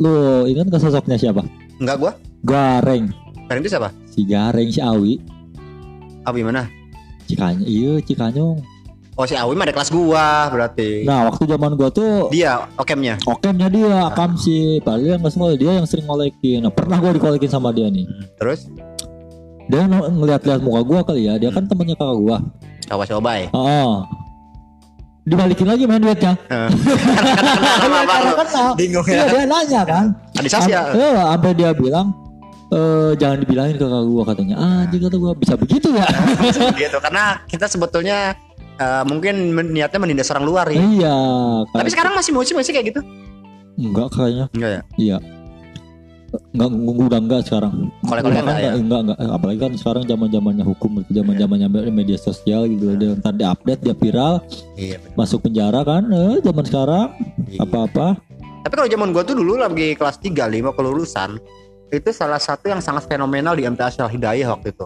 lu 0.00 0.14
ingat 0.48 0.72
ke 0.72 0.78
sosoknya 0.80 1.20
siapa? 1.20 1.44
Enggak 1.76 1.96
gua. 2.00 2.12
Gareng. 2.40 3.12
Karen 3.44 3.60
itu 3.60 3.68
siapa? 3.68 3.92
Si 4.08 4.24
Gareng 4.24 4.72
si 4.72 4.80
Awi. 4.80 5.20
Abi 6.24 6.40
mana? 6.40 6.64
Cikanya 7.28 7.68
iya 7.68 8.00
Cikanyong. 8.00 8.73
Oh 9.14 9.22
si 9.22 9.38
Awi 9.38 9.54
mah 9.54 9.62
ada 9.62 9.74
kelas 9.74 9.94
gua 9.94 10.50
berarti. 10.50 11.06
Nah 11.06 11.30
waktu 11.30 11.46
zaman 11.46 11.78
gua 11.78 11.86
tuh 11.86 12.26
Dia 12.28 12.66
okemnya. 12.74 13.14
Okemnya 13.22 13.70
dia 13.70 14.10
Akam 14.10 14.34
si 14.34 14.82
Padahal 14.82 15.14
yang 15.16 15.30
semua 15.30 15.54
dia 15.54 15.72
yang 15.72 15.86
sering 15.86 16.02
ngolekin. 16.02 16.58
Nah 16.60 16.74
pernah 16.74 16.98
gua 16.98 17.14
dikolekin 17.14 17.46
sama 17.46 17.70
dia 17.70 17.86
nih. 17.86 18.02
Terus? 18.34 18.66
Dia 19.64 19.86
ng- 19.86 20.18
ngeliat-liat 20.18 20.60
muka 20.60 20.80
gua 20.82 21.00
kali 21.02 21.30
ya. 21.30 21.38
Dia 21.38 21.48
kan 21.48 21.62
temennya 21.62 21.94
kakak 21.94 22.18
gua. 22.18 22.36
Coba-coba 22.84 23.30
ya. 23.38 23.48
Oh 23.54 24.02
Dibalikin 25.24 25.64
lagi 25.64 25.86
main 25.86 26.02
duitnya. 26.02 26.36
Karena 27.80 28.00
baru? 28.04 28.30
kenal 28.36 28.68
Bingung 28.76 29.06
Iya 29.06 29.14
ya. 29.16 29.30
dia 29.30 29.44
nanya 29.46 29.80
kan. 29.86 30.04
Adisas 30.36 30.66
ya. 30.66 30.90
Iya, 30.90 31.22
sampai 31.32 31.54
dia 31.54 31.70
bilang 31.70 32.12
eh 32.68 33.14
jangan 33.16 33.38
dibilangin 33.40 33.78
ke 33.78 33.86
kakak 33.86 34.04
gua 34.04 34.22
katanya. 34.26 34.54
Ah 34.58 34.82
anjing 34.84 35.00
kata 35.00 35.16
gua. 35.16 35.32
Bisa 35.32 35.54
begitu 35.54 35.94
ya? 35.94 36.04
Gitu 36.74 36.98
karena 36.98 37.38
kita 37.46 37.70
sebetulnya 37.70 38.34
eh, 38.76 39.04
mungkin 39.04 39.34
niatnya 39.70 39.98
menindas 39.98 40.30
orang 40.30 40.44
luar 40.44 40.66
ya. 40.68 40.80
iya 40.80 41.16
Tapi 41.68 41.88
sekarang 41.88 42.14
masih 42.14 42.32
musim 42.32 42.54
masih 42.54 42.72
kayak 42.72 42.94
gitu? 42.94 43.00
enggak 43.74 44.06
kayaknya 44.10 44.46
Enggak 44.52 44.70
ya. 44.70 44.82
iya 44.96 45.18
enggak 46.50 46.68
udah 47.00 47.20
enggak 47.20 47.40
sekarang 47.44 47.72
Kolek-kolek 48.02 48.34
Udah 48.34 48.42
enggak 48.44 48.58
ya? 48.60 48.72
enggak 48.74 49.00
enggak 49.04 49.18
apalagi 49.28 49.58
kan 49.60 49.72
sekarang 49.74 50.02
zaman 50.04 50.28
zamannya 50.30 50.64
hukum 50.64 50.90
zaman 51.06 51.34
zamannya 51.34 51.68
media 51.88 52.14
sosial 52.14 52.66
gitu 52.66 52.90
Iya. 52.90 52.96
dia 52.96 53.18
ntar 53.18 53.32
dia 53.32 53.48
update 53.50 53.82
dia 53.82 53.94
viral 53.94 54.42
Iya. 54.74 54.98
bener. 54.98 55.14
masuk 55.14 55.38
penjara 55.42 55.80
kan 55.82 56.02
eh 56.06 56.38
zaman 56.40 56.64
sekarang 56.64 57.06
Iya. 57.46 57.58
apa-apa 57.60 58.06
Tapi 58.64 58.74
kalau 58.74 58.88
zaman 58.88 59.08
gua 59.10 59.22
tuh 59.22 59.36
dulu 59.36 59.54
lagi 59.54 59.92
kelas 59.92 60.16
3 60.18 60.46
5 60.46 60.70
kelulusan 60.72 61.36
itu 61.90 62.10
salah 62.10 62.38
satu 62.38 62.66
yang 62.66 62.78
sangat 62.78 63.06
fenomenal 63.06 63.54
di 63.54 63.62
MTS 63.62 64.00
Al 64.00 64.08
Hidayah 64.08 64.50
waktu 64.50 64.70
itu. 64.70 64.82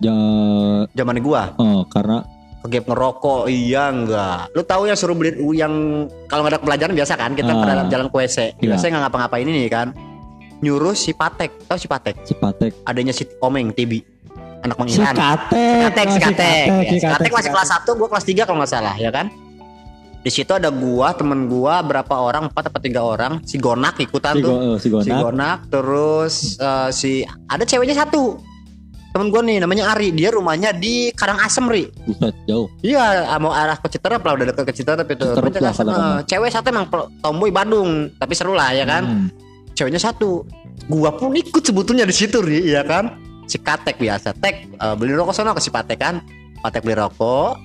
ya 0.00 0.16
Zaman 0.90 1.16
gua 1.18 1.52
oh, 1.56 1.82
karena 1.86 2.20
ke 2.58 2.66
gap 2.68 2.84
ngerokok. 2.86 3.46
Iya 3.46 3.88
enggak. 3.88 4.50
Lu 4.52 4.62
tahu 4.62 4.86
yang 4.86 4.98
suruh 4.98 5.14
beli 5.14 5.34
yang 5.54 5.72
kalau 6.26 6.42
nggak 6.42 6.58
ada 6.58 6.60
pelajaran 6.60 6.94
biasa 6.94 7.14
kan 7.14 7.32
kita 7.32 7.50
Ah. 7.50 7.58
pada 7.62 7.72
jalan 7.86 8.06
ke 8.10 8.16
WC 8.16 8.38
Iya. 8.58 8.74
biasanya 8.74 8.90
nggak 8.92 9.02
ngapa-ngapain 9.08 9.46
ini 9.46 9.68
kan. 9.70 9.94
Nyuruh 10.58 10.94
si 10.94 11.14
Patek. 11.14 11.70
Tahu 11.70 11.78
si 11.78 11.86
Patek? 11.86 12.14
Cipatek 12.26 12.72
adanya 12.82 13.14
si 13.14 13.22
Omeng 13.38 13.70
Tibi 13.70 14.02
anak 14.58 14.74
Mang 14.74 14.88
si 14.90 14.98
Irhan 14.98 15.14
Katek. 15.14 15.78
Katek, 15.86 16.06
si 16.10 16.18
oh, 16.18 16.22
Katek. 16.26 16.66
Si 16.66 16.96
si 16.98 17.06
Katek 17.06 17.30
si 17.30 17.36
masih 17.38 17.50
kelas 17.54 17.70
1, 17.78 17.94
gua 17.94 18.08
kelas 18.10 18.24
3 18.26 18.42
kalau 18.42 18.58
nggak 18.58 18.72
salah, 18.72 18.94
ya 18.98 19.10
kan? 19.14 19.30
Di 20.18 20.30
situ 20.34 20.50
ada 20.50 20.68
gua, 20.68 21.14
temen 21.14 21.46
gua, 21.46 21.78
berapa 21.80 22.10
orang, 22.10 22.50
empat 22.50 22.74
atau 22.74 22.82
tiga 22.82 23.06
orang, 23.06 23.38
si 23.46 23.54
Gonak 23.56 24.02
ikutan 24.02 24.34
si, 24.34 24.42
tuh. 24.42 24.50
Go- 24.50 24.62
eh, 24.74 24.76
si 24.76 24.88
Si 24.90 24.90
Gonak 24.90 25.22
Gonak, 25.22 25.58
terus 25.70 26.34
eh, 26.58 26.90
si 26.90 27.10
ada 27.46 27.62
ceweknya 27.62 28.02
satu. 28.02 28.42
Temen 29.18 29.34
gua 29.34 29.42
nih 29.42 29.58
namanya 29.58 29.90
Ari, 29.98 30.14
dia 30.14 30.30
rumahnya 30.30 30.70
di 30.70 31.10
Karangasem, 31.10 31.66
Ri. 31.66 31.90
buset 32.06 32.38
jauh 32.46 32.70
Iya, 32.86 33.26
mau 33.42 33.50
arah 33.50 33.74
ke 33.74 33.90
Citerep 33.90 34.22
lah, 34.22 34.38
udah 34.38 34.46
deket 34.54 34.62
ke 34.70 34.74
Citerep 34.78 35.10
itu. 35.10 35.26
Rumahnya 35.26 35.58
lah 35.58 35.74
eh, 35.74 36.18
Cewek 36.22 36.54
satu 36.54 36.70
emang 36.70 36.86
tomboy 37.18 37.50
Bandung, 37.50 38.14
tapi 38.14 38.38
seru 38.38 38.54
lah 38.54 38.70
ya 38.70 38.86
kan. 38.86 39.02
Hmm. 39.02 39.26
Ceweknya 39.74 39.98
satu. 39.98 40.46
Gua 40.86 41.10
pun 41.10 41.34
ikut 41.34 41.66
sebetulnya 41.66 42.06
di 42.06 42.14
situ, 42.14 42.38
Ri, 42.38 42.62
ya 42.70 42.86
kan? 42.86 43.18
Si 43.50 43.58
Katek 43.58 43.98
biasa, 43.98 44.38
Tek 44.38 44.70
eh, 44.78 44.94
beli 44.94 45.10
rokok 45.18 45.34
sono 45.34 45.50
ke 45.50 45.66
si 45.66 45.74
Patek 45.74 45.98
kan. 45.98 46.22
Patek 46.62 46.86
beli 46.86 46.94
rokok, 46.94 47.58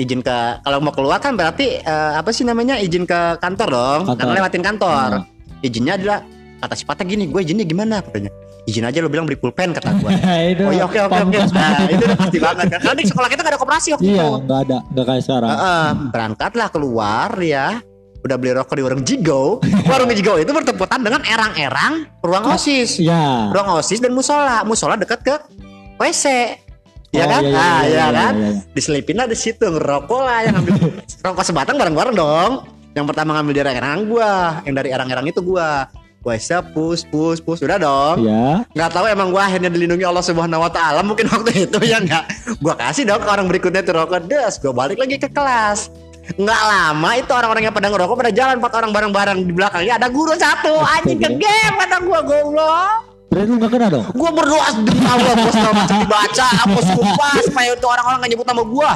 izin 0.00 0.24
ke 0.24 0.64
kalau 0.64 0.80
mau 0.80 0.96
keluar 0.96 1.20
kan 1.20 1.36
berarti 1.36 1.76
eh, 1.76 2.12
apa 2.16 2.32
sih 2.32 2.48
namanya 2.48 2.80
izin 2.80 3.04
ke 3.04 3.36
kantor 3.36 3.68
dong, 3.68 4.00
Kantor. 4.08 4.16
karena 4.16 4.32
lewatin 4.40 4.64
kantor. 4.64 5.08
Hmm. 5.20 5.60
Izinnya 5.60 6.00
adalah 6.00 6.24
kata 6.64 6.72
si 6.72 6.88
Patek 6.88 7.04
gini, 7.04 7.28
gue 7.28 7.40
izinnya 7.44 7.68
gimana 7.68 8.00
katanya. 8.00 8.32
Izin 8.66 8.82
aja 8.82 8.98
lo 8.98 9.06
bilang 9.06 9.30
beli 9.30 9.38
pulpen 9.38 9.70
kata 9.70 9.94
gue. 9.96 10.10
itu 10.52 10.62
Oh 10.66 10.74
iya 10.74 10.82
oke 10.82 10.98
oke 10.98 11.18
oke. 11.22 11.38
Nah, 11.54 11.86
itu 11.86 12.02
udah 12.02 12.18
pasti 12.18 12.38
banget 12.42 12.66
kan. 12.66 12.80
Karena 12.82 12.98
di 12.98 13.06
sekolah 13.06 13.28
kita 13.30 13.40
gak 13.40 13.52
ada 13.54 13.60
koperasi 13.62 13.88
waktu 13.94 14.04
Iya, 14.04 14.24
itu. 14.26 14.36
nggak 14.42 14.60
ada, 14.66 14.78
nggak 14.90 15.04
kayak 15.06 15.22
sekarang. 15.22 15.48
Heeh, 15.48 15.86
berangkatlah 16.10 16.68
keluar 16.68 17.30
ya. 17.38 17.66
Udah 18.20 18.34
beli 18.34 18.50
rokok 18.52 18.74
di 18.74 18.82
warung 18.82 19.02
Jigo. 19.06 19.62
warung 19.90 20.10
Jigo 20.10 20.34
itu 20.34 20.50
bertepatan 20.50 20.98
dengan 20.98 21.22
erang-erang 21.22 22.10
ruang 22.20 22.44
OSIS. 22.50 22.98
Iya. 22.98 23.54
Ruang 23.54 23.78
OSIS 23.78 24.02
dan 24.02 24.10
musola. 24.10 24.66
Musola 24.66 24.98
dekat 24.98 25.22
ke 25.22 25.34
WC. 25.96 26.24
Iya 27.14 27.22
Oh, 27.22 27.30
kan? 27.30 27.40
iya, 27.40 27.48
iya, 27.48 27.54
ah, 27.56 27.62
iya, 27.62 27.86
iya, 27.86 27.86
iya, 27.86 28.06
kan? 28.10 28.32
iya, 28.34 28.48
iya. 28.50 28.60
Diselipin 28.74 29.14
lah 29.14 29.30
di 29.30 29.38
situ 29.38 29.62
ngerokok 29.62 30.20
lah 30.20 30.38
yang 30.42 30.58
ngambil 30.58 30.74
rokok 31.30 31.44
sebatang 31.46 31.78
bareng-bareng 31.78 32.14
dong. 32.14 32.52
Yang 32.92 33.06
pertama 33.14 33.30
ngambil 33.38 33.52
dari 33.54 33.62
erang-erang 33.62 34.00
gua, 34.04 34.32
yang 34.64 34.74
dari 34.74 34.88
erang-erang 34.90 35.24
itu 35.24 35.38
gua. 35.38 35.86
WC 36.26 36.74
pus 36.74 37.06
pus 37.06 37.38
pus 37.38 37.62
udah 37.62 37.78
dong. 37.78 38.26
Iya. 38.26 38.66
nggak 38.74 38.90
tahu 38.90 39.06
emang 39.06 39.30
gua 39.30 39.46
akhirnya 39.46 39.70
dilindungi 39.70 40.02
Allah 40.02 40.26
Subhanahu 40.26 40.66
wa 40.66 40.70
taala 40.74 41.06
mungkin 41.06 41.30
waktu 41.32 41.70
itu 41.70 41.78
ya 41.86 42.02
nggak? 42.02 42.24
Gua 42.58 42.74
kasih 42.74 43.06
dong 43.06 43.22
ke 43.22 43.30
orang 43.30 43.46
berikutnya 43.46 43.86
tuh 43.86 43.94
rokok. 43.94 44.26
Des 44.26 44.58
gua 44.58 44.72
balik 44.74 44.98
lagi 44.98 45.22
ke 45.22 45.30
kelas. 45.30 45.94
Nggak 46.34 46.62
lama 46.66 47.10
itu 47.14 47.30
orang-orang 47.30 47.62
yang 47.70 47.74
pada 47.74 47.86
ngerokok 47.86 48.16
pada 48.18 48.32
jalan 48.34 48.58
empat 48.58 48.72
orang 48.74 48.90
bareng-bareng 48.90 49.38
di 49.46 49.52
belakangnya 49.54 49.94
ada 50.02 50.08
guru 50.10 50.34
satu. 50.34 50.74
Anjing 50.82 51.22
ke 51.22 51.30
game 51.38 51.74
kata 51.78 52.02
gua 52.02 52.18
goblok. 52.26 52.98
Berarti 53.30 53.46
lu 53.46 53.56
nggak 53.62 53.70
kena 53.70 53.86
dong? 53.94 54.06
gua 54.18 54.30
berdoa 54.34 54.68
demi 54.82 55.06
Allah 55.06 55.34
gua 55.38 55.52
segala 55.54 55.74
macam 55.78 55.96
dibaca 56.02 56.46
aku 56.66 56.78
sumpah 56.82 57.34
supaya 57.46 57.68
itu 57.70 57.86
orang-orang 57.86 58.18
nggak 58.18 58.30
nyebut 58.34 58.46
nama 58.50 58.62
gua. 58.66 58.92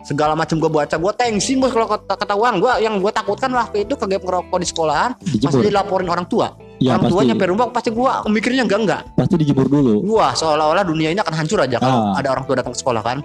Segala 0.00 0.32
macam 0.32 0.56
gua 0.56 0.70
baca 0.72 0.96
gua 0.96 1.12
thanksin 1.12 1.60
bos 1.60 1.76
kalau 1.76 1.84
kata 1.84 2.16
ketahuan 2.16 2.56
gua 2.56 2.80
yang 2.80 2.96
gua 2.96 3.12
takutkan 3.12 3.52
waktu 3.52 3.84
itu 3.84 3.92
ke 4.00 4.08
game 4.08 4.24
ngerokok 4.24 4.56
di 4.56 4.64
sekolahan 4.64 5.12
pasti 5.20 5.60
dilaporin 5.60 6.08
orang 6.08 6.24
tua 6.24 6.69
Iya 6.80 6.96
orang 6.96 7.06
tua 7.06 7.18
pasti. 7.18 7.28
nyampe 7.28 7.44
rumah 7.46 7.66
pasti 7.68 7.90
gua 7.90 8.12
mikirnya 8.26 8.64
enggak 8.64 8.80
enggak 8.80 9.02
Pasti 9.12 9.34
dijemur 9.36 9.66
dulu. 9.66 10.00
gua 10.02 10.32
seolah-olah 10.32 10.80
dunia 10.82 11.08
ini 11.08 11.18
akan 11.18 11.34
hancur 11.36 11.60
aja 11.60 11.76
kalau 11.76 12.10
Ah. 12.10 12.18
ada 12.18 12.28
orang 12.30 12.44
tua 12.44 12.56
datang 12.56 12.72
ke 12.72 12.80
sekolah 12.80 13.00
kan 13.00 13.20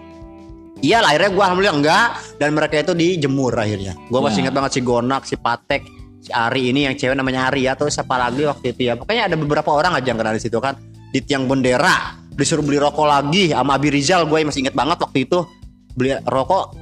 iya 0.79 0.99
akhirnya 0.99 1.31
gua 1.31 1.43
alhamdulillah 1.45 1.77
enggak 1.77 2.07
dan 2.35 2.49
mereka 2.51 2.75
itu 2.77 2.91
dijemur 2.91 3.53
akhirnya 3.53 3.95
gua 4.05 4.19
masih 4.21 4.37
Ya. 4.37 4.41
ingat 4.43 4.53
banget 4.53 4.71
si 4.71 4.81
Gonak 4.81 5.23
si 5.23 5.35
Patek 5.35 5.81
si 6.19 6.29
Ari 6.29 6.69
ini 6.69 6.83
yang 6.83 6.93
cewek 6.93 7.13
namanya 7.13 7.47
Ari 7.47 7.63
ya 7.63 7.73
terus 7.73 7.93
siapa 7.93 8.13
lagi 8.13 8.43
waktu 8.43 8.65
itu 8.69 8.81
ya 8.83 8.93
pokoknya 8.93 9.25
ada 9.25 9.35
beberapa 9.35 9.69
orang 9.69 9.93
aja 9.93 10.03
yang 10.05 10.19
kenal 10.19 10.31
di 10.31 10.41
situ 10.41 10.59
kan 10.59 10.75
di 11.09 11.19
tiang 11.19 11.45
bendera 11.45 12.11
disuruh 12.29 12.59
beli 12.59 12.75
rokok 12.75 13.05
lagi 13.05 13.49
sama 13.49 13.71
Abi 13.73 13.87
Rizal 13.89 14.25
gue 14.25 14.41
masih 14.41 14.61
inget 14.61 14.75
banget 14.75 14.99
waktu 14.99 15.23
itu 15.23 15.47
beli 15.93 16.11
rokok 16.21 16.75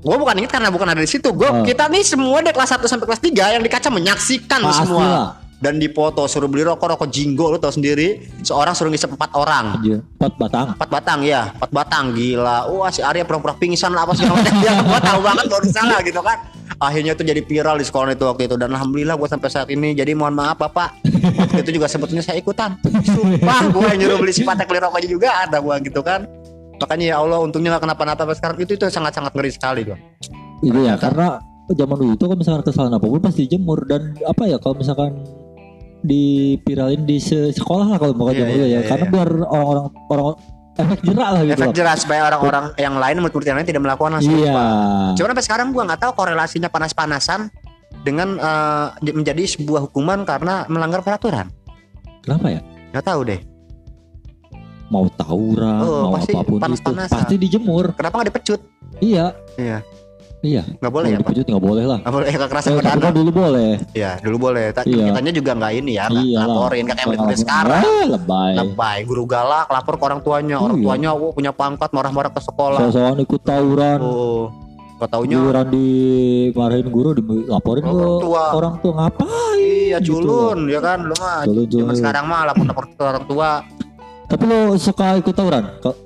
gue 0.00 0.14
bukan 0.14 0.34
inget 0.36 0.52
karena 0.52 0.70
bukan 0.70 0.86
ada 0.86 0.96
di 0.96 1.10
situ 1.10 1.28
gue 1.28 1.44
Oh. 1.44 1.60
kita 1.60 1.84
nih 1.86 2.00
semua 2.00 2.38
dari 2.38 2.52
kelas 2.52 2.70
1 2.70 2.86
sampai 2.86 3.04
kelas 3.04 3.18
3 3.20 3.28
yang 3.50 3.60
di 3.60 3.68
kaca 3.68 3.90
menyaksikan 3.90 4.62
Pasti 4.62 4.78
semua 4.80 5.02
lah. 5.02 5.28
Dan 5.60 5.76
dipoto 5.76 6.24
suruh 6.24 6.48
beli 6.48 6.64
rokok 6.64 6.96
rokok 6.96 7.08
jinggo 7.12 7.52
lu 7.52 7.60
tau 7.60 7.68
sendiri. 7.68 8.24
Seorang 8.40 8.72
suruh 8.72 8.88
ngisep 8.88 9.12
empat 9.12 9.36
orang. 9.36 9.76
Anjir, 9.76 10.00
empat 10.16 10.32
batang. 10.40 10.66
empat 10.72 10.88
batang 10.88 11.20
ya 11.20 11.52
empat 11.52 11.70
batang 11.70 12.04
gila. 12.16 12.58
Wah 12.72 12.88
si 12.88 13.04
Arya 13.04 13.28
pura-pura 13.28 13.52
pingsan 13.60 13.92
lah 13.92 14.08
apa 14.08 14.16
segala 14.16 14.40
macam. 14.40 14.54
Dia 14.56 14.72
gua 14.88 15.00
tahu 15.04 15.20
banget 15.20 15.46
baru 15.52 15.66
salah 15.68 16.00
gitu 16.00 16.20
kan. 16.24 16.38
Akhirnya 16.80 17.12
itu 17.12 17.22
jadi 17.28 17.42
viral 17.44 17.76
di 17.76 17.84
sekolah 17.84 18.16
itu 18.16 18.24
waktu 18.24 18.48
itu. 18.48 18.56
Dan 18.56 18.72
alhamdulillah 18.72 19.20
gua 19.20 19.28
sampai 19.28 19.52
saat 19.52 19.68
ini 19.68 19.92
jadi 19.92 20.16
mohon 20.16 20.32
maaf 20.32 20.56
bapak. 20.56 20.96
Waktu 21.36 21.60
itu 21.68 21.76
juga 21.76 21.92
sebetulnya 21.92 22.24
saya 22.24 22.40
ikutan. 22.40 22.80
Sumpah 23.04 23.68
gua 23.68 23.92
yang 23.92 24.08
nyuruh 24.08 24.16
beli 24.16 24.32
si 24.32 24.42
patek 24.48 24.64
beli 24.64 24.80
rokoknya 24.80 25.08
juga 25.12 25.28
ada 25.44 25.60
gua 25.60 25.76
gitu 25.84 26.00
kan. 26.00 26.24
Makanya 26.80 27.12
ya 27.12 27.16
Allah 27.20 27.44
untungnya 27.44 27.76
gak 27.76 27.84
kenapa-napa 27.84 28.32
sekarang. 28.32 28.56
Itu 28.64 28.80
itu 28.80 28.88
sangat-sangat 28.88 29.36
ngeri 29.36 29.52
sekali 29.52 29.84
gua. 29.84 30.00
Itu 30.64 30.80
ya 30.80 30.96
karena 30.96 31.36
zaman 31.70 31.96
dulu 32.00 32.12
itu 32.16 32.24
kalau 32.24 32.38
misalkan 32.40 32.62
kesalahan 32.66 32.96
apa 32.98 33.06
pun 33.06 33.20
pasti 33.22 33.46
dijemur 33.46 33.86
dan 33.86 34.16
apa 34.26 34.42
ya 34.48 34.56
kalau 34.58 34.80
misalkan 34.80 35.12
dipiralin 36.02 37.02
di 37.02 37.16
se- 37.16 37.52
sekolah 37.52 37.86
lah 37.86 37.98
kalau 37.98 38.12
mau 38.12 38.28
dulu 38.28 38.40
iya, 38.40 38.66
ya 38.66 38.66
iya, 38.66 38.80
karena 38.84 39.04
iya. 39.04 39.12
biar 39.12 39.28
orang-orang 39.44 39.86
orang 40.08 40.26
efek 40.72 41.00
jerak 41.02 41.28
lah 41.28 41.40
gitu. 41.42 41.54
efek 41.54 41.72
jelas 41.74 41.98
supaya 42.00 42.20
orang-orang 42.26 42.64
yang 42.74 42.94
lain 42.96 43.16
murid-murid 43.18 43.46
yang 43.46 43.56
lain 43.56 43.68
tidak 43.68 43.82
melakukan 43.82 44.10
hal 44.12 44.20
Iya. 44.20 44.26
serupa 44.26 44.62
Cuman 45.12 45.28
sampai 45.30 45.44
sekarang 45.44 45.66
gua 45.70 45.82
nggak 45.86 46.00
tahu 46.00 46.12
korelasinya 46.14 46.68
panas-panasan 46.68 47.40
dengan 48.00 48.28
di- 48.98 49.12
menjadi 49.12 49.42
sebuah 49.46 49.84
hukuman 49.86 50.24
karena 50.24 50.64
melanggar 50.66 51.00
peraturan. 51.00 51.52
Kenapa 52.20 52.48
ya? 52.48 52.60
Nggak 52.90 53.04
tahu 53.04 53.20
deh. 53.28 53.40
Mau 54.88 55.06
tawuran, 55.12 55.80
Oh, 55.80 56.10
mau 56.10 56.18
pasti 56.18 56.32
apa 56.32 56.42
pun 56.42 56.56
itu, 56.56 56.64
panas-panasan. 56.64 57.14
pasti 57.14 57.34
dijemur. 57.36 57.94
Kenapa 57.94 58.14
nggak 58.16 58.28
dipecut? 58.32 58.60
Iya, 58.98 59.36
Iya. 59.54 59.78
Iya. 60.42 60.62
Nggak 60.66 60.92
boleh 60.92 61.08
ya, 61.08 61.16
Pak? 61.16 61.22
dipecut 61.26 61.46
nggak 61.46 61.64
boleh 61.64 61.84
lah. 61.84 61.98
Nggak 62.00 62.14
boleh 62.14 62.28
kekerasan 62.30 62.70
Eh, 62.70 62.76
tapi 62.80 63.00
kan 63.00 63.12
dulu 63.12 63.30
boleh. 63.30 63.70
Iya, 63.92 64.10
dulu 64.18 64.36
boleh. 64.40 64.64
Ta- 64.72 64.84
Iya. 64.84 65.04
Kitanya 65.08 65.32
juga 65.32 65.50
nggak 65.54 65.72
ini 65.74 65.92
ya, 65.94 66.04
nggak 66.06 66.24
Iya 66.24 66.38
laporin 66.40 66.84
kayak 66.84 66.98
yang 66.98 67.10
Nggak 67.20 67.38
sekarang. 67.38 67.82
Ah, 67.82 68.04
lebay. 68.08 68.52
Lebay, 68.56 68.98
guru 69.04 69.24
galak 69.24 69.66
lapor 69.66 69.94
ke 69.94 70.04
orang 70.04 70.20
tuanya. 70.20 70.56
Orang 70.58 70.76
Iya. 70.76 70.84
tuanya 70.86 71.08
oh, 71.12 71.30
punya 71.30 71.52
pangkat 71.52 71.90
marah-marah 71.90 72.30
ke 72.30 72.40
sekolah. 72.40 72.80
Soal-soal 72.82 73.16
ikut 73.18 73.40
tawuran. 73.40 73.98
Oh, 74.00 74.48
gak 74.96 75.08
taunya 75.10 75.36
Giliran 75.36 75.66
dimarahin 75.70 76.88
guru, 76.88 77.08
dilaporin 77.14 77.82
ke 77.82 77.90
Orang 77.90 78.20
tua. 78.20 78.42
orang 78.52 78.74
tua 78.78 78.92
ngapain? 78.94 79.56
iya 79.60 79.98
gitu 79.98 80.22
culun 80.22 80.68
ya 80.68 80.78
kan 80.78 81.02
lu 81.02 81.14
mah. 81.16 81.42
Culun, 81.42 81.66
culun. 81.66 81.94
sekarang 81.94 82.24
mah 82.24 82.46
lapor-lapor 82.46 82.84
ke 82.86 83.02
orang 83.02 83.24
tua. 83.24 83.50
Tapi 84.24 84.42
lo 84.44 84.58
suka 84.76 85.16
ikut 85.16 85.32
tawuran? 85.32 85.64
Kok 85.80 85.96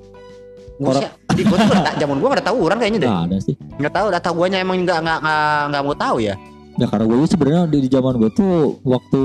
Buset, 0.75 1.07
di 1.35 1.43
gua 1.43 1.57
tuh 1.59 1.69
nggak- 1.69 1.97
zaman 1.97 2.15
gua 2.15 2.27
gak 2.27 2.37
ada 2.37 2.45
tawuran 2.47 2.77
kayaknya 2.77 2.99
deh. 2.99 3.09
nggak 3.09 3.25
ada 3.25 3.37
sih. 3.39 3.55
Nggak 3.75 3.93
tahu 3.93 4.07
data 4.09 4.29
guanya 4.31 4.57
emang 4.57 4.77
nggak 4.79 4.99
nggak 4.99 5.19
nggak 5.69 5.81
mau 5.83 5.95
tahu 5.95 6.17
ya. 6.19 6.35
Ya 6.73 6.85
karena 6.85 7.05
gue 7.05 7.23
sebenarnya 7.25 7.61
di, 7.65 7.77
di 7.79 7.89
zaman 7.89 8.13
gue 8.15 8.29
tuh 8.29 8.53
waktu 8.81 9.23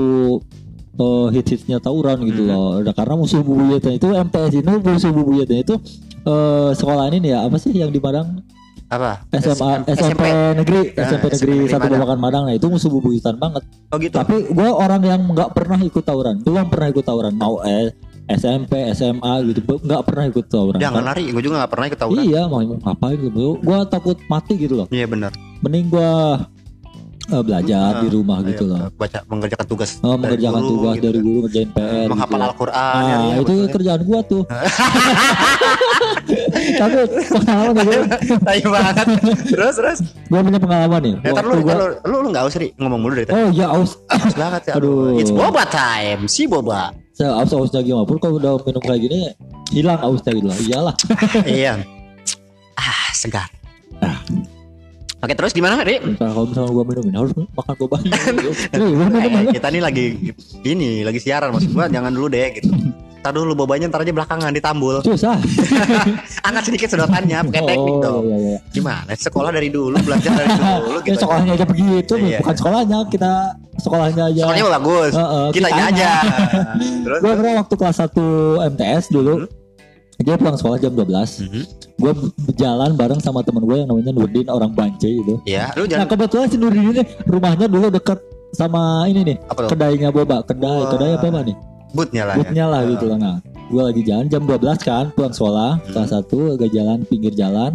eh, 0.93 1.27
hits-hitsnya 1.31 1.77
tawuran 1.77 2.19
gitu 2.23 2.41
Hmm. 2.41 2.49
loh. 2.49 2.71
Nah, 2.81 2.93
karena 2.93 3.13
musuh 3.13 3.39
bubuyutnya 3.39 3.93
itu 3.93 4.07
MTS 4.07 4.53
ini 4.55 4.73
musuh 4.77 5.09
bubuyutnya 5.09 5.59
itu 5.61 5.75
eh 6.21 6.71
sekolah 6.71 7.07
ini 7.07 7.17
nih 7.19 7.31
ya 7.31 7.39
apa 7.43 7.57
sih 7.57 7.71
yang 7.71 7.89
di 7.89 7.97
Padang 7.97 8.39
Apa? 8.87 9.23
SMA 9.31 9.83
S- 9.85 10.03
SMP 10.03 10.23
negeri 10.53 10.91
Ah, 10.93 11.07
SMP 11.07 11.23
SMP 11.29 11.47
negeri 11.47 11.55
satu 11.65 11.79
Padang. 11.81 11.95
Babakan 11.97 12.19
Madang 12.19 12.43
nah 12.43 12.53
itu 12.53 12.67
musuh 12.67 12.87
bubuyutan 12.89 13.35
banget. 13.35 13.63
Oh 13.85 13.97
gitu. 13.97 14.13
Tapi 14.13 14.35
gue 14.47 14.69
orang 14.69 15.01
yang 15.01 15.21
nggak 15.25 15.49
pernah 15.51 15.79
ikut 15.81 16.03
tawuran. 16.03 16.35
Belum 16.39 16.67
pernah 16.67 16.87
ikut 16.89 17.01
tawuran. 17.01 17.33
Mau 17.33 17.63
eh, 17.63 17.95
SMP, 18.33 18.73
SMA 18.91 19.33
gitu, 19.47 19.59
nggak 19.77 20.01
pernah 20.01 20.23
ikut 20.27 20.45
tawuran. 20.45 20.77
Jangan 20.77 21.01
Karena- 21.01 21.11
lari, 21.13 21.23
gue 21.27 21.41
juga 21.41 21.55
gak 21.59 21.71
pernah 21.71 21.85
ikut 21.87 21.99
tawuran. 21.99 22.23
Iya, 22.23 22.41
mau 22.45 22.59
ngapain 22.61 23.17
gitu? 23.17 23.45
Gue 23.57 23.77
takut 23.85 24.17
mati 24.25 24.53
gitu 24.55 24.73
loh. 24.75 24.87
Iya 24.87 25.05
benar. 25.05 25.31
Mending 25.59 25.87
gue 25.87 26.11
belajar 27.31 28.03
di 28.03 28.11
rumah 28.11 28.43
gitu 28.43 28.67
Ayo, 28.67 28.71
loh. 28.75 28.79
Baca 28.91 29.23
mengerjakan 29.23 29.63
tugas. 29.63 29.95
Oh, 29.99 30.19
dari 30.19 30.35
mengerjakan 30.35 30.59
guru, 30.59 30.71
tugas 30.73 30.93
gitu. 30.93 31.05
dari 31.07 31.19
guru 31.21 31.37
ngerjain 31.41 31.69
PR. 31.71 32.07
menghafal 32.11 32.35
gitu. 32.35 32.47
Al-Qur'an. 32.51 32.91
Ah, 32.91 32.99
ya, 32.99 33.15
iya, 33.23 33.35
itu 33.39 33.53
betul. 33.55 33.71
kerjaan 33.71 34.01
gua 34.03 34.19
tuh. 34.21 34.43
Tapi 36.73 36.93
pengalaman 37.29 37.73
gua, 37.77 37.95
Tai 38.41 38.59
banget. 38.61 39.05
terus 39.47 39.75
terus. 39.75 39.99
gua 40.27 40.39
punya 40.41 40.59
pengalaman 40.59 40.99
nih. 41.01 41.13
Ya, 41.21 41.29
ntar 41.31 41.43
lu, 41.45 41.51
Waktu 41.53 41.63
gua, 41.63 41.75
lu, 41.75 41.85
lu, 42.03 42.15
lu 42.19 42.27
gak 42.31 42.43
usah 42.47 42.59
Ri, 42.59 42.69
ngomong 42.75 42.99
mulu 42.99 43.13
dari 43.15 43.25
tadi. 43.25 43.37
oh 43.37 43.49
ya 43.51 43.67
aus, 43.69 43.91
Aus 44.07 44.33
banget 44.35 44.61
ya. 44.67 44.73
Aduh. 44.75 45.15
It's 45.15 45.31
boba 45.31 45.63
time. 45.67 46.27
Si 46.27 46.45
boba. 46.45 46.91
Aus 47.29 47.53
ausnya 47.53 47.85
gimana 47.85 48.07
pun 48.07 48.17
kalau 48.17 48.41
udah 48.41 48.57
minum 48.65 48.81
kayak 48.81 49.01
gini 49.05 49.19
hilang 49.69 49.99
ausnya 50.01 50.31
gitu 50.33 50.47
lah. 50.49 50.57
Iyalah. 50.57 50.95
iya. 51.61 51.73
Ah, 52.73 53.09
segar. 53.13 53.47
Oke, 55.21 55.37
terus 55.37 55.53
gimana, 55.53 55.85
Ri? 55.85 56.01
Nah, 56.17 56.33
kalau 56.33 56.49
misalnya 56.49 56.73
gua 56.73 56.81
minum 56.81 57.05
ini 57.05 57.13
harus 57.13 57.33
makan 57.37 57.73
banyak. 57.77 58.21
Minum 58.73 59.13
Eh, 59.13 59.29
aja. 59.29 59.53
kita 59.53 59.67
nih 59.69 59.81
lagi 59.85 60.05
ini, 60.65 61.05
lagi 61.05 61.21
siaran 61.21 61.53
maksud 61.53 61.77
gua 61.77 61.85
jangan 61.85 62.09
dulu 62.09 62.25
deh 62.33 62.57
gitu. 62.57 62.73
Ntar 63.21 63.31
dulu 63.31 63.53
bobanya 63.53 63.85
ntar 63.85 64.01
aja 64.01 64.09
belakangan 64.09 64.49
ditambul. 64.49 64.97
Susah. 64.99 65.37
Angkat 66.47 66.63
sedikit 66.65 66.89
sedotannya 66.89 67.37
pakai 67.45 67.61
teknik 67.63 67.93
Oh, 67.93 68.01
dong. 68.01 68.23
iya, 68.25 68.37
iya. 68.37 68.57
Gimana? 68.69 69.13
Sekolah 69.13 69.53
dari 69.53 69.69
dulu, 69.69 69.93
belajar 69.95 70.33
dari 70.33 70.49
dulu 70.57 70.97
Ya, 70.97 71.05
gitu. 71.05 71.17
sekolahnya 71.21 71.51
aja 71.53 71.65
begitu, 71.65 72.13
Iya. 72.17 72.37
bukan 72.41 72.55
sekolahnya 72.57 72.97
kita 73.07 73.31
sekolahnya 73.77 74.23
aja. 74.27 74.41
Sekolahnya 74.41 74.65
bagus. 74.73 75.11
Heeh, 75.13 75.45
Kita 75.53 75.67
kitanya. 75.69 75.85
aja. 75.87 76.11
Terus 77.05 77.19
Gue 77.19 77.33
pernah 77.35 77.53
waktu 77.57 77.73
kelas 77.75 77.97
1 77.99 78.25
MTS 78.73 79.05
dulu 79.07 79.33
Dia 80.17 80.35
pulang 80.37 80.53
sekolah 80.53 80.77
jam 80.77 80.91
12 80.91 81.29
Mhm. 81.41 81.61
Gue 81.97 82.11
berjalan 82.39 82.91
bareng 82.91 83.17
sama 83.17 83.41
temen 83.41 83.61
gue 83.61 83.73
yang 83.75 83.85
namanya 83.87 84.11
Nurdin 84.11 84.45
Orang 84.47 84.73
Bance 84.73 85.01
gitu 85.03 85.41
Ya, 85.43 85.69
lu 85.73 85.85
Nah 85.85 85.89
jangan 85.95 86.07
kebetulan 86.07 86.45
si 86.47 86.57
Nurdin 86.57 86.89
ini 86.91 87.01
Rumahnya 87.23 87.65
dulu 87.65 87.89
deket 87.89 88.17
sama 88.51 89.05
ini 89.05 89.23
nih 89.23 89.37
apa? 89.47 89.65
Kedainya 89.65 90.09
Boba 90.09 90.41
Kedai, 90.41 90.67
Wah. 90.75 90.89
kedai 90.89 91.13
apa 91.15 91.25
apa 91.25 91.39
nih 91.41 91.55
Bootnya 91.91 92.23
lah 92.23 92.33
ya. 92.33 92.39
Bootnya 92.39 92.65
lah 92.65 92.81
gitu 92.85 93.05
lah 93.05 93.17
Nah 93.17 93.35
gue 93.43 93.81
lagi 93.81 94.01
jalan 94.01 94.25
jam 94.27 94.43
12 94.43 94.61
kan 94.81 95.05
Pulang 95.11 95.31
sekolah 95.31 95.71
Hmm. 95.77 95.91
Kelas 95.91 96.11
1 96.13 96.53
agak 96.53 96.69
jalan 96.69 96.97
pinggir 97.05 97.33
jalan 97.33 97.71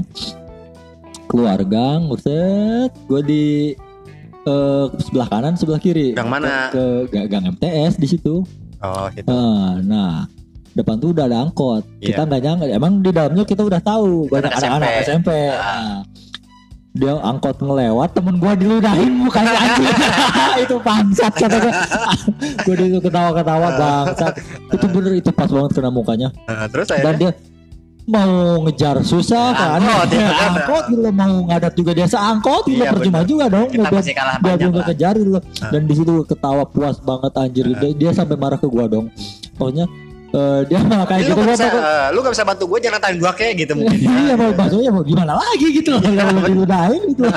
Keluar 1.27 1.59
gang 1.63 2.07
Buset 2.07 2.91
Gue 3.05 3.21
di 3.21 3.45
eh, 4.43 4.85
sebelah 5.01 5.27
kanan 5.27 5.55
sebelah 5.55 5.79
kiri 5.79 6.13
Gang 6.13 6.29
mana? 6.29 6.71
ke, 6.71 6.85
ke 7.07 7.19
gang 7.27 7.51
MTS 7.51 7.97
di 7.97 8.09
situ 8.09 8.45
Oh, 8.77 9.09
gitu. 9.09 9.25
Ah, 9.27 9.81
nah 9.81 10.29
depan 10.77 11.01
tuh 11.01 11.11
udah 11.11 11.25
ada 11.25 11.41
angkot. 11.41 11.81
Iya. 11.97 12.13
Kita 12.13 12.21
nggak 12.23 12.41
nyangka. 12.45 12.65
Emang 12.69 12.93
di 13.01 13.09
dalamnya 13.09 13.43
kita 13.43 13.65
udah 13.65 13.81
tahu 13.81 14.29
banyak 14.29 14.53
Anak 14.53 14.61
anak-anak 14.61 14.91
SMP. 14.93 15.09
SMP. 15.09 15.31
Nah, 15.49 15.97
dia 16.97 17.13
angkot 17.21 17.61
ngelewat 17.61 18.17
temen 18.17 18.41
gua 18.41 18.57
diludahin 18.57 19.13
mukanya 19.13 19.53
anjing. 19.53 19.93
Itu 20.65 20.77
bangsat 20.81 21.33
kata 21.37 21.57
gua. 21.61 21.75
Gua 22.65 22.75
itu 22.75 22.99
ketawa-ketawa 23.05 23.69
bangsat. 23.77 24.33
Itu 24.73 24.87
bener 24.89 25.13
itu 25.21 25.31
pas 25.31 25.47
banget 25.53 25.77
kena 25.77 25.93
mukanya. 25.93 26.29
Nah, 26.49 26.67
terus 26.73 26.89
dan 26.89 27.05
saya 27.05 27.15
dia 27.15 27.31
mau 28.07 28.63
ngejar 28.65 29.03
susah 29.03 29.51
kan? 29.53 29.83
Angkot, 29.83 30.09
ya, 30.15 30.31
kan? 30.31 30.51
angkot. 30.57 30.85
gitu 30.95 31.01
mau 31.13 31.35
ngadat 31.51 31.73
juga 31.75 31.91
dia. 31.93 32.07
Seangkot 32.09 32.65
gitu 32.71 32.83
Iya, 32.83 32.91
percuma 32.95 33.21
juga 33.27 33.45
dong? 33.51 33.69
Kita 33.69 33.89
masih 33.91 34.15
kalah 34.15 34.37
dia 34.41 34.55
belum 34.57 34.85
kejar 34.95 35.15
gitu 35.19 35.31
loh. 35.37 35.43
dan 35.45 35.83
di 35.85 35.95
situ 35.95 36.13
ketawa 36.25 36.65
puas 36.65 36.97
banget 37.03 37.33
anjir. 37.37 37.65
Dia, 37.77 37.91
dia 37.93 38.11
sampai 38.17 38.37
marah 38.39 38.59
ke 38.59 38.67
gua 38.71 38.89
dong. 38.89 39.13
Pokoknya 39.59 39.85
eh, 40.37 40.61
dia 40.69 40.79
malah 40.91 41.07
kayak 41.07 41.23
gitu 41.25 41.33
lu 41.33 41.37
gua 41.39 41.47
gak 41.47 41.57
bisa, 41.57 41.67
eh, 41.73 42.07
lu 42.13 42.19
gak 42.21 42.33
bisa 42.33 42.45
bantu 42.45 42.65
gue 42.67 42.79
jangan 42.79 43.01
tanya 43.01 43.17
gue 43.17 43.33
kayak 43.35 43.55
gitu 43.57 43.73
mungkin. 43.75 43.99
iya 44.23 44.35
mau 44.35 44.51
maksudnya 44.53 44.91
mau 44.91 45.03
gimana 45.03 45.33
lagi 45.35 45.67
gitu 45.73 45.89
loh 45.91 46.01
kalau 46.01 46.43
diludahin 46.45 47.03
gitu 47.11 47.23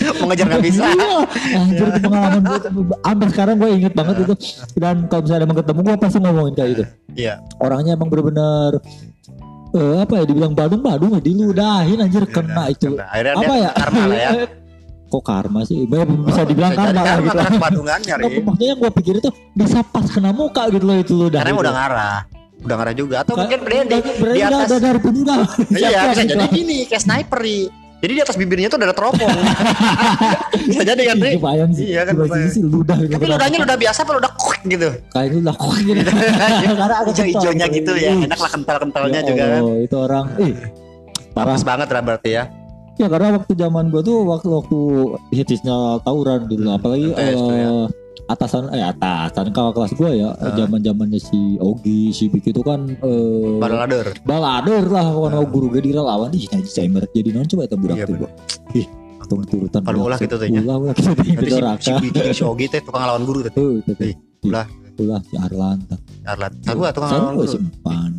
Mau 0.00 0.32
ngejar 0.32 0.48
gak 0.48 0.64
bisa. 0.64 0.80
Iya, 0.88 1.12
anjir 1.60 1.86
itu 1.92 2.00
pengalaman 2.00 2.40
gue 2.40 2.58
sampai 2.96 3.26
sekarang 3.28 3.54
gue 3.54 3.68
inget 3.70 3.92
banget 3.92 4.16
itu 4.18 4.34
dan 4.74 5.04
kalau 5.06 5.22
misalnya 5.22 5.44
emang 5.44 5.58
ketemu 5.60 5.80
gue 5.82 5.96
pasti 5.98 6.18
ngomongin 6.18 6.54
kayak 6.56 6.68
gitu 6.72 6.84
Iya. 7.12 7.34
orangnya 7.60 7.92
emang 7.94 8.08
bener-bener 8.08 8.80
eh, 9.70 9.96
apa 10.00 10.12
ya 10.16 10.24
dibilang 10.24 10.52
badung 10.52 10.80
badung 10.80 11.12
ya 11.12 11.20
diludahin 11.20 12.00
anjir 12.00 12.24
kena 12.26 12.72
itu 12.72 12.96
Kena. 12.96 13.06
Akhirnya 13.06 13.34
apa 13.36 13.54
ya 13.54 13.70
karma 13.70 14.02
lah 14.02 14.16
ya. 14.16 14.30
Kok 15.10 15.22
karma 15.22 15.60
sih 15.62 15.84
bisa 15.84 16.06
dibilang 16.46 16.70
Bisa 16.70 16.86
jadi 16.86 17.02
karma 17.02 17.02
karma 17.02 17.66
gitu 17.66 17.82
karena 17.82 18.14
Ri. 18.16 18.22
Nggak, 18.22 18.40
maksudnya 18.40 18.66
yang 18.66 18.78
gue 18.78 18.90
pikir 18.94 19.14
itu 19.18 19.30
bisa 19.52 19.78
pas 19.82 20.06
kena 20.06 20.30
muka 20.30 20.62
gitu 20.68 20.84
loh 20.84 20.96
itu 20.96 21.12
ludah 21.12 21.40
Karena 21.42 21.58
udah 21.58 21.74
ngarah. 21.74 22.18
Udah 22.60 22.76
ngarah 22.76 22.94
juga. 22.94 23.14
Atau 23.20 23.34
mungkin 23.34 23.58
dia 23.60 23.82
di, 23.82 23.98
di 24.14 24.40
atas. 24.40 24.68
ada 24.68 24.76
dari 24.78 25.00
juga 25.02 25.34
Iya, 25.72 25.88
bisa 26.06 26.22
Gitu. 26.22 26.32
jadi 26.32 26.46
gini, 26.46 26.78
kayak 26.84 27.02
sniper, 27.02 27.38
Ri. 27.38 27.60
Jadi 28.00 28.12
di 28.14 28.22
atas 28.22 28.36
bibirnya 28.36 28.68
tuh 28.68 28.78
ada 28.78 28.94
teropong. 28.94 29.28
bisa 30.68 30.82
jadi 30.82 31.02
kan, 31.04 31.16
bayang 31.20 31.70
sih 31.70 31.84
Iya 31.90 32.02
kan, 32.04 32.12
Gua 32.14 32.26
bayang. 32.28 32.48
sih 32.48 32.62
ludah 32.62 32.96
gitu 32.98 33.12
Tapi 33.12 33.24
ludahnya 33.26 33.58
ludah 33.60 33.76
biasa 33.76 33.98
apa 34.00 34.12
ludah 34.14 34.32
kuek 34.34 34.62
gitu? 34.66 34.88
kayaknya 35.10 35.38
udah 35.42 35.54
kok 35.54 35.72
gitu 35.80 36.00
karena 36.80 36.94
agak 36.96 37.12
kental. 37.12 37.12
Hijau-hijaunya 37.12 37.66
gitu 37.70 37.92
ya. 37.94 38.12
Enak 38.14 38.38
lah 38.38 38.50
kental-kentalnya 38.50 39.18
Ya 39.18 39.26
juga 39.26 39.44
kan. 39.46 39.62
Itu 39.80 39.96
orang 39.98 40.24
ih 40.38 40.54
parah 41.30 41.58
banget 41.58 41.88
lah 41.88 42.02
berarti 42.02 42.30
ya. 42.30 42.44
Ya 43.00 43.08
karena 43.08 43.28
waktu 43.34 43.52
zaman 43.54 43.88
gua 43.88 44.00
tuh 44.00 44.18
waktu 44.22 44.48
waktu 44.50 44.78
hitsnya 45.32 45.76
tawuran 46.00 46.44
gitu 46.46 46.60
Hmm, 46.62 46.76
apalagi 46.76 47.08
tuh 47.08 47.16
ya. 47.16 47.32
eh, 47.32 47.84
atasan 48.26 48.68
eh 48.70 48.84
atasan 48.84 49.50
kakak 49.50 49.72
kelas 49.74 49.92
gua 49.94 50.10
ya 50.12 50.28
Ah. 50.36 50.52
zaman 50.54 50.78
zamannya 50.78 51.16
si 51.16 51.56
Ogi 51.58 52.10
si 52.10 52.28
Bik 52.28 52.46
itu 52.46 52.60
kan 52.60 52.84
eh, 52.86 53.56
Balader. 53.56 54.12
balader 54.22 54.84
lah 54.86 55.06
kawan 55.08 55.32
guru 55.46 55.66
gue 55.70 55.80
di 55.80 55.90
relawan 55.90 56.30
ih 56.30 56.44
jadi 56.44 56.68
saya 56.68 56.86
jadi 57.08 57.28
non 57.32 57.44
coba 57.44 57.64
itu 57.64 57.76
budak 57.76 57.96
Iya, 57.96 58.06
tuh 58.06 58.16
ih 58.74 58.86
tung 59.24 59.42
turutan 59.44 59.80
Kalau 59.80 60.04
ulah 60.04 60.18
gitu 60.18 60.34
tuh 60.34 60.42
ya. 60.44 60.58
ulah 60.60 60.76
ulah 60.76 60.92
gitu 60.92 61.08
Nanti 61.08 61.30
gitu 61.32 61.46
si, 61.48 61.60
raka 61.60 61.82
si 61.82 61.92
si 62.32 62.42
Ogi 62.44 62.66
teh 62.66 62.80
tukang 62.80 63.02
lawan 63.02 63.22
guru 63.22 63.46
Ih, 63.46 64.14
ulah. 64.44 64.66
ulah 64.96 65.20
si 65.22 65.34
Arlanta 65.34 65.96
Arlat. 66.22 66.52
Saya 66.60 66.74
gua 66.74 66.90
tukang 66.90 67.10
lawan 67.10 67.34
guru. 67.36 67.48
simpan 67.48 68.10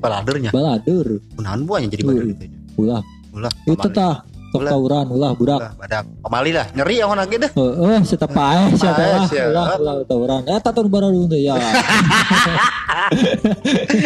Baladernya. 0.00 0.48
balader 0.50 1.06
Gunakan 1.36 1.60
buahnya 1.62 1.88
jadi 1.88 2.02
Tuh. 2.02 2.08
badan 2.10 2.24
gitu. 2.26 2.44
ulah 2.78 3.02
Ulah. 3.30 3.52
itu 3.64 3.88
tah 3.94 4.26
tok 4.50 4.66
Ulah. 4.66 4.70
tawuran 4.74 5.06
ulah 5.14 5.30
budak 5.38 5.60
badak. 5.78 6.02
Pamali 6.26 6.50
lah. 6.50 6.66
Nyeri 6.74 6.98
ya 6.98 7.06
lagi 7.06 7.36
deh. 7.38 7.50
Eh, 7.54 7.74
eh, 7.86 8.00
siapa 8.02 8.26
paeh 8.26 8.66
siapa 8.74 8.98
lah, 8.98 9.24
ulah, 9.30 9.66
ulah 9.78 9.94
tawuran. 10.04 10.42
Eh, 10.50 10.58
taton 10.58 10.90
baru 10.90 11.14
dulu 11.14 11.38
ya. 11.38 11.54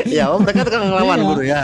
ya, 0.08 0.24
oh 0.32 0.38
mereka 0.40 0.64
tukang 0.68 0.88
lawan 0.92 1.18
Iya. 1.18 1.26
guru 1.26 1.42
ya. 1.44 1.62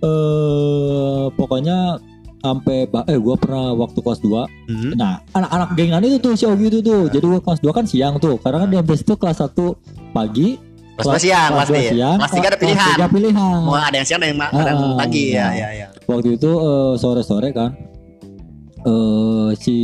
Eh, 0.00 1.24
pokoknya 1.36 2.00
sampai 2.40 2.88
eh 3.06 3.18
gua 3.20 3.36
pernah 3.36 3.76
waktu 3.76 4.00
kelas 4.00 4.20
2 4.24 4.48
Hmm. 4.64 4.96
Nah, 4.96 5.20
anak-anak 5.36 5.68
gengan 5.76 6.02
itu 6.02 6.16
tuh 6.18 6.32
si 6.34 6.44
Ogi 6.48 6.66
itu 6.66 6.80
tuh. 6.80 7.06
Jadi 7.12 7.24
gua 7.26 7.40
kelas 7.42 7.60
2 7.60 7.70
kan 7.70 7.84
siang 7.84 8.16
tuh. 8.16 8.40
Karena 8.40 8.64
kan 8.64 8.68
di 8.72 8.76
MTS 8.80 9.04
itu 9.04 9.14
kelas 9.14 9.38
1 9.38 9.76
pagi, 10.10 10.56
Kelas 11.00 11.06
dua 11.10 11.18
siang 11.18 11.50
kelas 11.50 11.60
pasti. 11.64 11.82
siang, 11.90 12.16
Kelas 12.16 12.32
tiga 12.32 12.48
ada 12.48 12.58
pilihan. 12.58 12.88
tiga 12.92 13.06
pilihan. 13.08 13.58
Mau 13.60 13.74
ada 13.74 13.92
yang 13.92 14.06
siang 14.06 14.18
ada 14.18 14.26
yang, 14.26 14.38
ma- 14.38 14.50
ada 14.50 14.68
yang 14.68 14.80
Ah, 14.80 14.96
pagi 14.96 15.24
ya, 15.30 15.40
nah. 15.40 15.52
ya, 15.52 15.68
ya. 15.74 15.86
Waktu 16.04 16.28
itu 16.34 16.50
eh, 16.50 16.92
sore-sore 16.96 17.50
kan 17.50 17.70
eh 18.80 19.50
si 19.56 19.76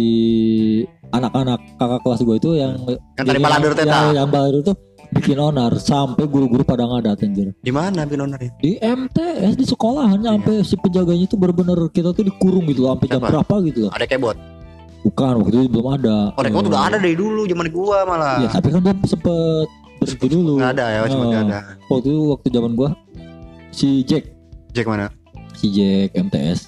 anak-anak 1.09 1.61
kakak 1.77 2.01
kelas 2.03 2.21
gue 2.23 2.37
itu 2.37 2.51
yang 2.55 2.73
Yang 3.15 3.27
tadi 3.27 3.39
balader 3.39 3.73
teh, 3.73 3.85
yang, 3.85 4.07
yang 4.15 4.29
balader 4.29 4.61
tuh 4.65 4.77
bikin 5.09 5.39
onar 5.39 5.73
sampai 5.77 6.25
guru-guru 6.25 6.61
pada 6.63 6.85
ngadat 6.85 7.23
anjir. 7.23 7.55
Di 7.57 7.71
mana 7.71 8.05
binonernya? 8.05 8.53
Di 8.59 8.77
MTS 8.77 9.55
di 9.55 9.65
sekolahan 9.65 10.21
sampai 10.21 10.61
si 10.61 10.75
penjaganya 10.75 11.25
itu 11.25 11.35
bener-bener 11.35 11.89
kita 11.89 12.11
tuh 12.11 12.21
dikurung 12.23 12.67
gitu 12.67 12.83
loh 12.83 12.95
sampai 12.95 13.09
jam 13.09 13.21
berapa 13.23 13.55
gitu 13.65 13.79
loh. 13.83 13.91
Ada 13.93 14.05
kebot. 14.05 14.37
Bukan 15.07 15.33
waktu 15.39 15.55
itu 15.55 15.69
belum 15.71 15.87
ada. 15.95 16.17
Oh, 16.35 16.43
kebot 16.43 16.65
Eh, 16.65 16.69
udah 16.69 16.83
ada 16.83 16.97
dari 16.99 17.15
dulu 17.15 17.47
zaman 17.47 17.67
gua 17.71 18.03
malah. 18.03 18.43
Iya, 18.43 18.49
tapi 18.51 18.69
kan 18.69 18.81
dia 18.83 18.95
sempet 19.05 19.69
berhenti 20.09 20.27
dulu. 20.31 20.53
Nggak 20.57 20.71
ada 20.73 20.87
ya, 20.87 21.01
cuma 21.07 21.19
Oh. 21.19 21.29
nggak 21.29 21.43
ada. 21.45 21.59
Waktu 21.87 22.07
itu 22.07 22.23
waktu 22.31 22.47
zaman 22.49 22.73
gua 22.73 22.91
si 23.71 23.89
Jack, 24.03 24.25
Jack 24.71 24.87
mana? 24.87 25.11
si 25.53 25.67
Jack 25.69 26.15
MTS. 26.15 26.61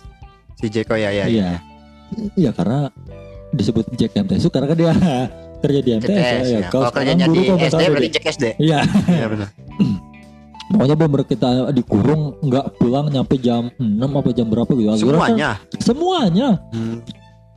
Si 0.57 0.67
Jack 0.67 0.89
oh 0.89 0.97
ya 0.97 1.09
ya. 1.09 1.25
Iya. 1.25 1.51
Iya 2.35 2.51
karena 2.51 2.89
disebut 3.51 3.85
Jack 3.95 4.13
MTS 4.15 4.41
itu 4.41 4.51
karena 4.51 4.67
kan 4.67 4.77
dia 4.77 4.93
kerja 5.63 5.81
di 5.81 5.91
MTS. 5.95 6.09
CTS 6.09 6.47
ya. 6.47 6.59
ya. 6.59 6.69
Kalau 6.69 6.83
Kalau 6.85 6.95
kerjanya 6.95 7.27
di 7.27 7.41
SD 7.47 7.83
berarti. 7.85 8.09
Jack 8.11 8.25
SD. 8.31 8.45
Iya. 8.59 8.79
Iya 9.07 9.27
benar. 9.29 9.49
Pokoknya 10.69 10.97
bener 10.99 11.23
kita 11.25 11.49
dikurung 11.73 12.37
nggak 12.41 12.77
pulang 12.77 13.09
nyampe 13.09 13.37
jam 13.39 13.73
6 13.75 13.81
apa 14.05 14.29
jam 14.31 14.47
berapa 14.47 14.69
gitu. 14.69 14.89
Akhirnya 14.91 15.01
kan- 15.01 15.17
Semuanya. 15.17 15.51
semuanya. 15.81 16.49
Hmm. 16.73 16.97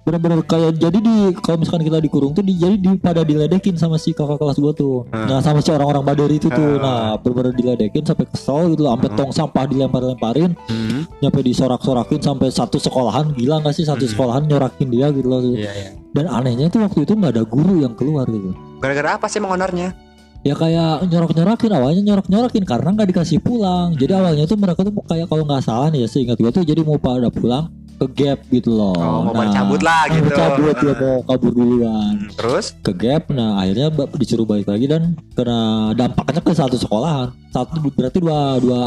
Bener-bener 0.01 0.41
kayak 0.41 0.81
jadi 0.81 0.97
di 0.97 1.15
kalau 1.45 1.61
misalkan 1.61 1.85
kita 1.85 2.01
dikurung 2.01 2.33
tuh 2.33 2.41
di, 2.41 2.57
jadi 2.57 2.73
di, 2.73 2.97
pada 2.97 3.21
diledekin 3.21 3.77
sama 3.77 4.01
si 4.01 4.17
kakak 4.17 4.41
kelas 4.41 4.57
gua 4.57 4.73
tuh. 4.73 5.05
Hmm. 5.13 5.29
Nah 5.29 5.45
sama 5.45 5.61
si 5.61 5.69
orang-orang 5.69 6.01
badari 6.01 6.41
itu 6.41 6.49
tuh. 6.49 6.57
Hmm. 6.77 6.81
Nah 6.81 7.21
bener-bener 7.21 7.53
diledekin 7.53 8.01
sampai 8.01 8.25
kesel 8.25 8.73
gitu 8.73 8.81
loh. 8.81 8.97
Sampai 8.97 9.09
Hmm. 9.13 9.17
tong 9.21 9.31
sampah 9.31 9.65
dilempar-lemparin. 9.69 10.57
Hmm. 10.65 11.05
Nyampe 11.21 11.45
disorak-sorakin 11.45 12.17
sampai 12.17 12.49
satu 12.49 12.81
sekolahan. 12.81 13.37
Gila 13.37 13.61
gak 13.61 13.77
sih 13.77 13.85
satu 13.85 14.01
Hmm. 14.01 14.11
sekolahan 14.11 14.43
nyorakin 14.49 14.87
dia 14.89 15.13
gitu 15.13 15.27
loh. 15.29 15.41
Iya 15.45 15.69
iya. 15.69 15.89
Dan 16.11 16.25
anehnya 16.27 16.67
itu 16.67 16.81
waktu 16.81 17.05
itu 17.05 17.13
nggak 17.13 17.31
ada 17.37 17.43
guru 17.45 17.79
yang 17.79 17.93
keluar 17.93 18.25
gitu. 18.25 18.51
Gara-gara 18.81 19.15
apa 19.15 19.29
sih 19.29 19.37
emang 19.37 19.53
onernya? 19.53 19.93
Ya 20.41 20.57
kayak 20.57 21.05
nyorok-nyorokin 21.05 21.69
awalnya 21.69 22.01
nyorok-nyorokin 22.01 22.65
karena 22.65 22.89
nggak 22.97 23.13
dikasih 23.13 23.37
pulang. 23.37 23.93
Jadi 23.93 24.09
awalnya 24.17 24.49
tuh 24.49 24.57
mereka 24.57 24.81
tuh 24.81 24.89
kayak 25.05 25.29
kalau 25.29 25.45
nggak 25.45 25.61
salah 25.61 25.93
nih 25.93 26.03
ya 26.03 26.07
seingat 26.09 26.41
gue 26.41 26.49
tuh 26.49 26.65
jadi 26.65 26.81
mau 26.81 26.97
pada 26.97 27.29
pulang 27.29 27.69
ke 28.01 28.07
gap 28.17 28.39
gitu 28.49 28.73
loh. 28.73 28.97
Oh, 28.97 29.21
mau 29.23 29.37
Nah, 29.37 29.53
cabut 29.53 29.77
lah 29.79 30.09
mau 30.09 30.15
gitu. 30.17 30.29
cabut 30.33 30.73
ya 30.75 30.93
mau 30.97 31.15
kabur 31.23 31.51
duluan 31.53 32.13
Hmm, 32.17 32.33
Terus? 32.33 32.65
ke 32.81 32.91
gap. 32.91 33.29
Nah 33.29 33.61
akhirnya 33.61 33.87
disuruh 34.17 34.43
balik 34.43 34.65
lagi 34.65 34.85
dan 34.85 35.13
kena 35.31 35.61
dampaknya 35.93 36.41
ke 36.41 36.49
satu 36.51 36.75
sekolahan. 36.75 37.29
Satu 37.49 37.77
berarti 37.85 38.17
dua 38.17 38.57
dua 38.57 38.81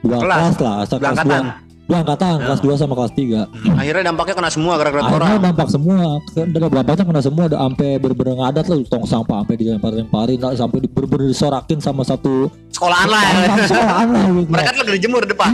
dua 0.00 0.18
Kelas. 0.18 0.36
kelas, 0.52 0.56
lah. 0.58 0.74
Kelas 0.82 1.16
Dua 1.16 1.22
dua, 1.22 1.40
dua 1.84 1.96
angkatan, 2.00 2.36
kelas 2.40 2.60
2 2.60 2.74
sama 2.74 2.94
kelas 2.94 3.12
3 3.12 3.40
Hmm. 3.44 3.76
Akhirnya 3.76 4.02
dampaknya 4.06 4.34
kena 4.34 4.48
semua 4.48 4.72
gara-gara 4.74 5.04
Akhirnya 5.04 5.30
orang. 5.30 5.44
dampak 5.44 5.68
semua, 5.68 5.96
Ke- 6.26 6.48
dan 6.48 6.60
dampaknya 6.64 7.04
kena 7.04 7.20
semua, 7.20 7.42
ada 7.44 7.56
sampai 7.58 7.88
bener-bener 7.98 8.34
ngadat 8.34 8.64
lah, 8.66 8.76
tong 8.84 9.04
sampah 9.04 9.36
sampai 9.38 9.54
dilempar-lemparin, 9.54 10.38
lah, 10.40 10.52
sampai 10.54 10.78
di- 10.80 10.88
bener-bener 10.88 11.28
disorakin 11.28 11.78
sama 11.78 12.00
satu 12.02 12.48
Sekolahan 12.68 13.04
lah. 13.06 13.22
Sekolahan 13.62 14.06
lah 14.10 14.24
gitu. 14.26 14.48
Mereka 14.48 14.68
tuh 14.70 14.80
lagi 14.80 14.92
dijemur 14.96 15.22
depan. 15.24 15.50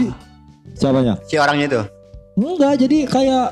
Siapanya? 0.73 1.13
Si 1.27 1.35
orangnya 1.35 1.65
itu. 1.67 1.81
Enggak, 2.41 2.73
jadi 2.79 2.97
kayak 3.05 3.47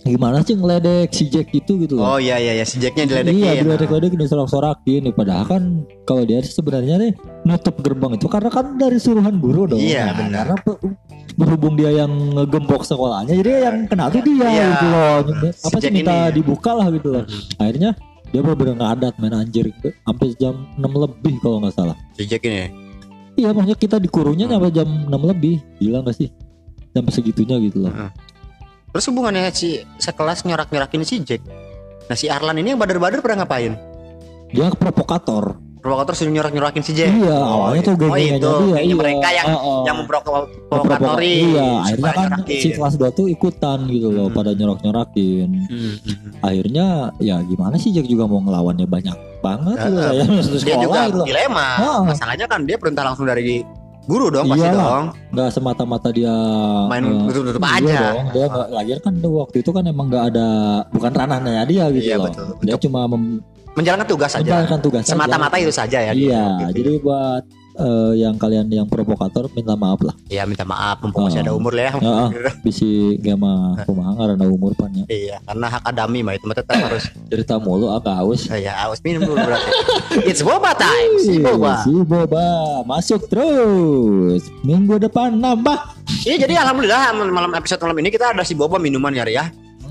gimana 0.00 0.40
sih 0.40 0.54
ngeledek 0.54 1.10
si 1.10 1.28
Jack 1.28 1.48
itu 1.50 1.76
gitu 1.78 1.96
loh. 1.96 2.04
Oh 2.06 2.18
iya 2.18 2.36
iya 2.36 2.52
iya 2.54 2.64
si 2.64 2.76
Jacknya 2.76 3.04
diledekin. 3.04 3.40
Iya, 3.40 3.52
diledek-ledekin, 3.60 4.18
disorak-sorakin. 4.18 5.04
nih. 5.04 5.12
Padahal 5.12 5.44
kan 5.44 5.62
kalau 6.04 6.24
dia 6.24 6.40
sebenarnya 6.40 6.96
nih 6.98 7.12
nutup 7.44 7.76
gerbang 7.78 8.14
itu 8.14 8.24
karena 8.24 8.48
kan 8.48 8.76
dari 8.76 8.96
suruhan 8.96 9.36
guru 9.36 9.68
dong. 9.68 9.80
Iya, 9.80 10.04
Nah, 10.06 10.14
benar. 10.16 10.44
Karena 10.48 10.56
berhubung 11.34 11.74
dia 11.76 11.92
yang 11.94 12.08
ngegembok 12.08 12.82
sekolahnya, 12.82 13.36
jadi 13.36 13.50
yang 13.64 13.76
kena 13.84 14.08
tuh 14.08 14.22
dia 14.22 14.48
Iya. 14.48 14.64
gitu 14.70 14.86
loh. 14.86 15.14
Si 15.52 15.64
Apa 15.64 15.76
sih 15.78 15.90
minta 15.92 16.14
ini. 16.24 16.34
dibuka 16.34 16.70
lah 16.72 16.88
gitu 16.88 17.08
loh. 17.10 17.24
Akhirnya 17.58 17.90
dia 18.28 18.40
bener-bener 18.40 18.74
ngadat 18.76 19.14
main 19.18 19.34
anjir 19.36 19.64
gitu. 19.68 19.88
sampai 20.02 20.32
jam 20.36 20.54
6 20.74 20.92
lebih 20.94 21.34
kalau 21.38 21.60
nggak 21.60 21.74
salah. 21.74 21.96
Si 22.12 22.24
Jack 22.24 22.42
ini. 22.42 22.68
Iya, 23.36 23.52
maksudnya 23.52 23.76
kita 23.76 23.96
dikurungnya 23.98 24.46
Hmm. 24.46 24.54
sampai 24.56 24.70
jam 24.72 24.88
6 25.06 25.22
lebih. 25.22 25.60
Gila 25.78 26.00
gak 26.02 26.16
sih? 26.16 26.28
Sampai 26.90 27.12
segitunya 27.12 27.56
gitu 27.60 27.78
loh. 27.80 27.92
Hmm. 27.92 28.10
Terus 28.88 29.04
hubungannya 29.06 29.50
si 29.50 29.68
sekelas 29.96 30.42
nyorak-nyorakin 30.42 31.02
si 31.02 31.20
Jack. 31.20 31.44
Nah 32.04 32.16
si 32.16 32.26
Arlan 32.26 32.56
ini 32.56 32.72
yang 32.72 32.80
bader-bader 32.80 33.20
pernah 33.20 33.44
ngapain? 33.44 33.76
Dia 34.48 34.72
provokator. 34.72 35.60
Provokator 35.78 36.10
suruh 36.12 36.32
nyorak-nyorakin 36.32 36.82
si 36.82 36.90
Jack. 36.90 37.12
Iya, 37.12 37.30
Oh, 37.30 37.62
awalnya 37.62 37.82
tuh 37.84 37.94
Oh, 37.94 37.98
geng-gengnya 38.00 38.34
itu, 38.34 38.50
dia. 38.50 38.66
gengnya 38.74 38.82
iya. 38.82 38.96
mereka 38.96 39.28
yang 39.30 39.46
Heeh. 39.46 39.80
yang 39.84 39.96
memprovokatori. 40.00 41.34
Iya, 41.46 41.68
akhirnya 41.78 42.02
kan 42.08 42.26
nyorakin. 42.26 42.58
si 42.58 42.68
kelas 42.72 42.94
2 42.96 43.10
tuh 43.12 43.26
ikutan 43.28 43.78
gitu 43.86 44.08
loh 44.08 44.26
Hmm. 44.26 44.34
pada 44.34 44.50
nyorok-nyorakin. 44.52 45.48
Hmm, 45.68 45.94
hmm. 46.02 46.30
Akhirnya 46.40 46.86
ya 47.18 47.36
gimana 47.42 47.76
sih 47.76 47.90
Jack 47.90 48.06
juga 48.06 48.24
mau 48.24 48.40
ngelawannya 48.40 48.86
banyak 48.86 49.16
banget 49.38 49.76
Ya, 49.76 49.84
gitu 49.84 49.94
loh 49.94 50.10
ya 50.10 50.24
Dia 50.58 50.76
juga 50.82 50.98
dilema. 51.22 51.68
Heeh. 51.78 52.00
Masalahnya 52.10 52.46
kan 52.46 52.60
dia 52.64 52.74
perintah 52.74 53.04
langsung 53.04 53.28
dari 53.28 53.62
guru 54.08 54.32
dong 54.32 54.48
pasti 54.48 54.64
Iyalah. 54.64 54.80
dong. 54.80 55.04
Nggak 55.28 55.48
semata-mata 55.52 56.08
dia 56.08 56.34
Main 56.88 57.04
eh, 57.04 57.20
tutup-tutup 57.28 57.60
iya 57.60 57.76
aja. 57.76 57.98
dong. 58.08 58.24
Dia 58.32 58.44
nggak 58.48 58.68
lagi 58.72 58.90
kan 58.98 59.14
waktu 59.20 59.56
itu 59.60 59.70
kan 59.70 59.84
emang 59.84 60.06
nggak 60.08 60.24
ada 60.32 60.48
bukan 60.88 61.12
ranahnya 61.12 61.62
dia 61.62 61.84
gitu 61.92 62.08
Iya, 62.08 62.16
loh. 62.16 62.24
betul. 62.26 62.46
Dia 62.62 62.76
cuma 62.80 63.04
mem- 63.06 63.44
Menjalankan 63.76 64.08
tugas 64.08 64.30
saja. 64.32 64.42
menjalankan 64.42 64.80
tugas. 64.82 65.02
Semata-mata 65.04 65.54
itu 65.54 65.70
saja 65.70 65.98
ya. 66.00 66.10
Iya, 66.10 66.44
gitu. 66.66 66.82
jadi 66.82 66.92
buat 66.98 67.42
eh, 67.78 68.12
yang 68.18 68.34
kalian 68.34 68.66
yang 68.68 68.84
provokator 68.84 69.46
minta 69.54 69.72
maaf 69.72 70.02
lah. 70.02 70.14
ya 70.26 70.42
minta 70.44 70.62
maaf 70.62 70.98
mumpung 71.00 71.26
masih 71.26 71.40
Oh. 71.40 71.44
ada 71.46 71.54
umur 71.54 71.72
lah 71.72 71.88
ya. 71.88 71.92
Heeh. 71.96 72.28
Bisi 72.60 73.14
gama 73.18 73.78
kumaha 73.86 74.12
karena 74.18 74.44
umur 74.44 74.74
pannya. 74.74 75.06
Iya, 75.06 75.38
karena 75.42 75.66
hak 75.70 75.82
adami 75.86 76.20
mah 76.20 76.34
itu 76.34 76.44
mah 76.44 76.56
tetap 76.58 76.76
harus 76.76 77.06
Cerita 77.28 77.56
mulu 77.56 77.88
agak 77.88 78.14
haus. 78.18 78.50
ya 78.50 78.74
harus 78.74 78.98
minum 79.00 79.22
dulu 79.22 79.38
berarti. 79.38 79.70
It's 80.30 80.42
boba 80.42 80.74
time. 80.74 81.12
Si 81.22 81.38
boba. 81.38 81.86
Si 81.86 81.94
boba 82.02 82.44
masuk 82.84 83.30
terus. 83.30 84.42
Minggu 84.62 84.98
depan 84.98 85.38
nambah. 85.38 85.94
Iya 86.24 86.48
jadi 86.48 86.58
alhamdulillah 86.58 87.14
malam 87.30 87.52
episode 87.54 87.78
malam 87.78 87.96
ini 88.00 88.10
kita 88.10 88.34
ada 88.34 88.42
si 88.42 88.56
boba 88.56 88.80
minuman 88.80 89.12
ya 89.12 89.22
Ria. 89.22 89.44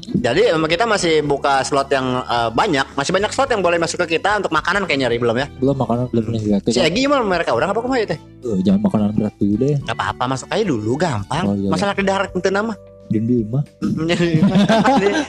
Jadi 0.08 0.48
emang 0.56 0.72
kita 0.72 0.88
masih 0.88 1.20
buka 1.20 1.60
slot 1.68 1.92
yang 1.92 2.24
eh, 2.24 2.50
banyak, 2.56 2.86
masih 2.96 3.12
banyak 3.12 3.32
slot 3.36 3.52
yang 3.52 3.60
boleh 3.60 3.76
masuk 3.76 4.08
ke 4.08 4.18
kita 4.18 4.40
untuk 4.40 4.56
makanan 4.56 4.88
kayaknya 4.88 5.12
Ri 5.12 5.20
belum 5.20 5.36
ya. 5.36 5.48
Belum 5.60 5.76
makanan 5.76 6.08
belum 6.16 6.26
nih 6.32 6.42
ya. 6.48 6.58
Si 6.64 6.80
Egi 6.80 7.06
gimana 7.06 7.28
mereka 7.28 7.52
orang 7.52 7.76
apa 7.76 7.80
kumaha 7.84 8.00
ya 8.00 8.16
teh? 8.16 8.20
Eh, 8.48 8.60
jangan 8.64 8.82
makanan 8.88 9.08
berat 9.20 9.36
dulu 9.36 9.56
deh. 9.60 9.76
Gak 9.84 9.96
apa-apa 10.00 10.24
masuk 10.32 10.48
aja 10.48 10.64
dulu 10.64 10.92
gampang. 10.96 11.44
Oh, 11.44 11.56
iya. 11.60 11.70
Masalah 11.70 11.94
di 11.94 12.06
darat 12.08 12.32
itu 12.32 12.50
nama. 12.50 12.74
Dindi 13.08 13.40
mah. 13.48 13.64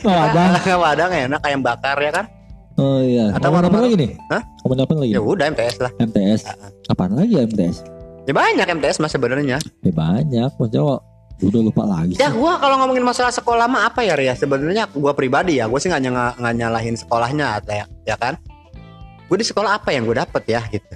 Wadang. 0.02 0.50
Wadang 0.82 1.10
enak 1.14 1.40
ayam 1.46 1.60
bakar 1.62 1.98
ya 1.98 2.10
kan? 2.10 2.26
Oh 2.78 3.02
iya. 3.02 3.34
Atau 3.34 3.50
apa 3.50 3.66
lagi 3.74 3.98
nih? 3.98 4.10
Hah? 4.30 4.42
Ngomongin 4.62 4.82
apa 4.86 4.92
lagi? 4.94 5.10
Ya 5.10 5.20
udah 5.22 5.44
MTS 5.50 5.76
lah. 5.82 5.90
MTS. 5.98 6.40
Apaan 6.86 7.18
lagi 7.18 7.34
ya 7.34 7.42
MTS? 7.46 7.82
Ya 8.30 8.32
banyak 8.34 8.66
MTS 8.78 9.02
mas 9.02 9.10
sebenarnya. 9.10 9.58
Ya 9.82 9.92
banyak. 9.94 10.50
Maksudnya 10.58 11.02
udah 11.38 11.60
lupa 11.62 11.86
lagi. 11.86 12.18
Ya 12.18 12.34
gua 12.34 12.58
kalau 12.58 12.82
ngomongin 12.82 13.06
masalah 13.06 13.30
sekolah 13.30 13.70
mah 13.70 13.86
apa 13.90 14.02
ya 14.02 14.18
Ria? 14.18 14.34
Sebenarnya 14.34 14.90
gua 14.90 15.14
pribadi 15.14 15.62
ya, 15.62 15.70
gua 15.70 15.78
sih 15.78 15.86
nggak 15.86 16.02
nyala- 16.02 16.36
nggak 16.38 16.54
nyalahin 16.58 16.96
sekolahnya 16.98 17.62
ya, 17.66 17.86
ya 18.02 18.16
kan? 18.18 18.34
Gue 19.28 19.36
di 19.36 19.44
sekolah 19.44 19.76
apa 19.76 19.92
yang 19.92 20.08
gue 20.08 20.16
dapet 20.16 20.42
ya 20.48 20.64
gitu. 20.72 20.88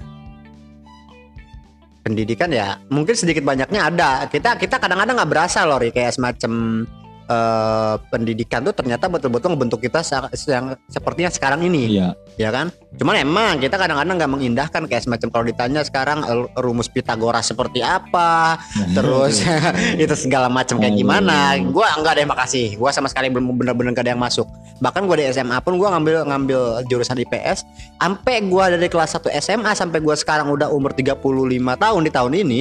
Pendidikan 2.01 2.49
ya 2.49 2.81
mungkin 2.89 3.13
sedikit 3.13 3.45
banyaknya 3.45 3.93
ada. 3.93 4.25
Kita 4.25 4.57
kita 4.57 4.81
kadang-kadang 4.81 5.21
nggak 5.21 5.31
berasa 5.31 5.63
loh 5.69 5.77
kayak 5.77 6.17
semacam 6.17 6.83
eh, 7.27 7.95
pendidikan 8.11 8.63
tuh 8.63 8.75
ternyata 8.75 9.07
betul-betul 9.07 9.55
membentuk 9.55 9.79
kita 9.83 10.03
yang 10.49 10.75
sepertinya 10.87 11.31
sekarang 11.31 11.63
ini. 11.65 11.99
Iya. 11.99 12.17
ya 12.35 12.49
kan? 12.49 12.73
Cuman 12.97 13.15
emang 13.21 13.61
kita 13.61 13.77
kadang-kadang 13.77 14.15
nggak 14.17 14.31
mengindahkan 14.31 14.81
kayak 14.89 15.03
semacam 15.05 15.27
kalau 15.29 15.45
ditanya 15.45 15.81
sekarang 15.85 16.19
eh, 16.25 16.45
rumus 16.59 16.89
Pitagoras 16.89 17.49
seperti 17.49 17.81
apa 17.81 18.57
terus 18.97 19.41
itu. 20.03 20.13
segala 20.13 20.47
macam 20.47 20.77
kayak 20.77 20.93
gimana. 20.93 21.57
Gua 21.73 21.89
enggak 21.97 22.19
ada 22.19 22.21
yang 22.21 22.31
makasih. 22.31 22.77
Gua 22.77 22.93
sama 22.93 23.09
sekali 23.09 23.33
belum 23.33 23.57
bener-bener 23.57 23.91
gak 23.97 24.05
ada 24.05 24.11
yang 24.13 24.21
masuk. 24.21 24.45
Bahkan 24.79 25.09
gua 25.09 25.17
di 25.17 25.25
SMA 25.33 25.57
pun 25.65 25.75
gua 25.81 25.97
ngambil 25.97 26.29
ngambil 26.29 26.59
jurusan 26.85 27.17
IPS 27.17 27.65
sampai 27.97 28.45
gua 28.45 28.69
dari 28.69 28.87
kelas 28.87 29.17
1 29.17 29.33
SMA 29.41 29.71
sampai 29.73 29.99
gua 29.99 30.13
sekarang 30.13 30.53
udah 30.53 30.69
umur 30.69 30.93
35 30.93 31.17
tahun 31.57 32.01
di 32.05 32.11
tahun 32.13 32.33
ini 32.45 32.59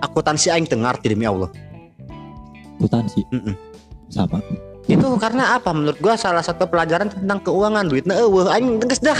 akuntansi 0.00 0.48
aing 0.50 0.66
teu 0.66 0.80
ngarti 0.80 1.12
demi 1.12 1.28
Allah. 1.28 1.52
Akuntansi. 2.80 3.20
Mm-mm. 3.28 3.69
Sama. 4.10 4.42
itu 4.90 5.06
karena 5.22 5.54
apa 5.54 5.70
menurut 5.70 6.02
gua 6.02 6.18
salah 6.18 6.42
satu 6.42 6.66
pelajaran 6.66 7.06
tentang 7.06 7.38
keuangan 7.46 7.86
duitnya 7.86 8.18
eueuh 8.26 8.50
aing 8.50 8.82
tegas 8.82 8.98
dah 8.98 9.14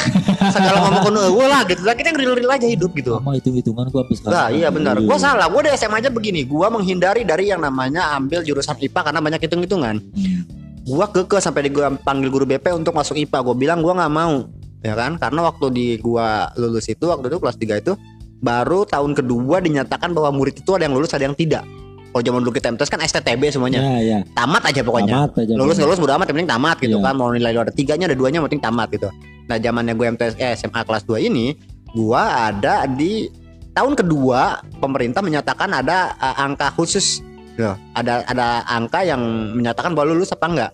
segala 0.50 0.80
ngomong 0.82 1.02
kuno 1.06 1.20
eueuh 1.30 1.46
lah 1.46 1.62
gitu 1.62 1.86
lah 1.86 1.94
kita 1.94 2.10
real-real 2.10 2.50
aja 2.50 2.66
hidup 2.66 2.90
gitu 2.98 3.22
Sama 3.22 3.38
hitung-hitungan 3.38 3.86
gua 3.94 4.02
habis 4.02 4.18
Nah, 4.26 4.50
iya 4.50 4.66
benar. 4.74 4.98
Gua 4.98 5.14
salah. 5.14 5.46
Gua 5.46 5.62
di 5.62 5.70
SMA 5.78 6.02
aja 6.02 6.10
begini. 6.10 6.42
Gua 6.42 6.74
menghindari 6.74 7.22
dari 7.22 7.54
yang 7.54 7.62
namanya 7.62 8.18
ambil 8.18 8.42
jurusan 8.42 8.74
IPA 8.82 9.00
karena 9.14 9.20
banyak 9.22 9.40
hitung-hitungan. 9.46 10.02
Hmm. 10.02 10.42
Gua 10.90 11.06
keke 11.06 11.38
sampai 11.38 11.68
di 11.68 11.70
gua 11.70 11.94
panggil 12.02 12.34
guru 12.34 12.50
BP 12.50 12.66
untuk 12.74 12.90
masuk 12.90 13.14
IPA. 13.14 13.38
Gua 13.38 13.54
bilang 13.54 13.78
gua 13.78 13.94
nggak 13.94 14.10
mau, 14.10 14.50
ya 14.82 14.98
kan? 14.98 15.22
Karena 15.22 15.46
waktu 15.46 15.66
di 15.70 15.86
gua 16.02 16.50
lulus 16.58 16.90
itu 16.90 17.06
waktu 17.06 17.30
itu 17.30 17.38
kelas 17.38 17.56
3 17.62 17.78
itu 17.78 17.92
baru 18.40 18.88
tahun 18.88 19.12
kedua 19.12 19.60
dinyatakan 19.60 20.16
bahwa 20.16 20.34
murid 20.34 20.64
itu 20.64 20.70
ada 20.74 20.88
yang 20.88 20.96
lulus 20.96 21.14
ada 21.14 21.28
yang 21.28 21.36
tidak. 21.36 21.62
Kalau 22.10 22.22
zaman 22.26 22.40
dulu 22.42 22.52
kita 22.58 22.74
MTS 22.74 22.90
kan 22.90 23.00
STTB 23.02 23.54
semuanya. 23.54 23.80
Ya, 23.80 23.94
ya. 24.02 24.18
Tamat 24.34 24.66
aja 24.66 24.80
pokoknya. 24.82 25.14
Tamat 25.14 25.30
aja. 25.46 25.52
Lulus 25.54 25.78
lulus 25.78 25.98
udah 26.02 26.18
amat 26.18 26.26
yang 26.30 26.36
penting 26.42 26.50
tamat 26.50 26.76
gitu 26.82 26.98
Iya. 26.98 27.06
kan. 27.06 27.14
Mau 27.14 27.30
nilai 27.30 27.50
lu 27.54 27.60
ada 27.62 27.72
tiganya 27.72 28.10
ada 28.10 28.16
duanya 28.18 28.42
yang 28.42 28.46
penting 28.50 28.62
tamat 28.62 28.88
gitu. 28.90 29.08
Nah 29.46 29.56
zamannya 29.62 29.94
gue 29.94 30.06
MTS 30.18 30.34
eh, 30.42 30.54
SMA 30.58 30.82
kelas 30.82 31.06
2 31.06 31.22
ini 31.30 31.54
gua 31.94 32.50
ada 32.50 32.86
di 32.86 33.30
tahun 33.74 33.94
kedua 33.98 34.62
pemerintah 34.78 35.22
menyatakan 35.22 35.70
ada 35.70 36.14
uh, 36.18 36.42
angka 36.42 36.70
khusus 36.74 37.22
Loh, 37.58 37.74
ada 37.92 38.22
ada 38.26 38.62
angka 38.66 39.02
yang 39.02 39.20
menyatakan 39.58 39.92
bahwa 39.94 40.14
lu 40.14 40.22
lulus 40.22 40.30
apa 40.30 40.46
enggak 40.46 40.72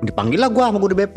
dipanggil 0.00 0.40
lah 0.40 0.48
gua 0.48 0.72
sama 0.72 0.80
guru 0.80 0.96
BP 0.96 1.16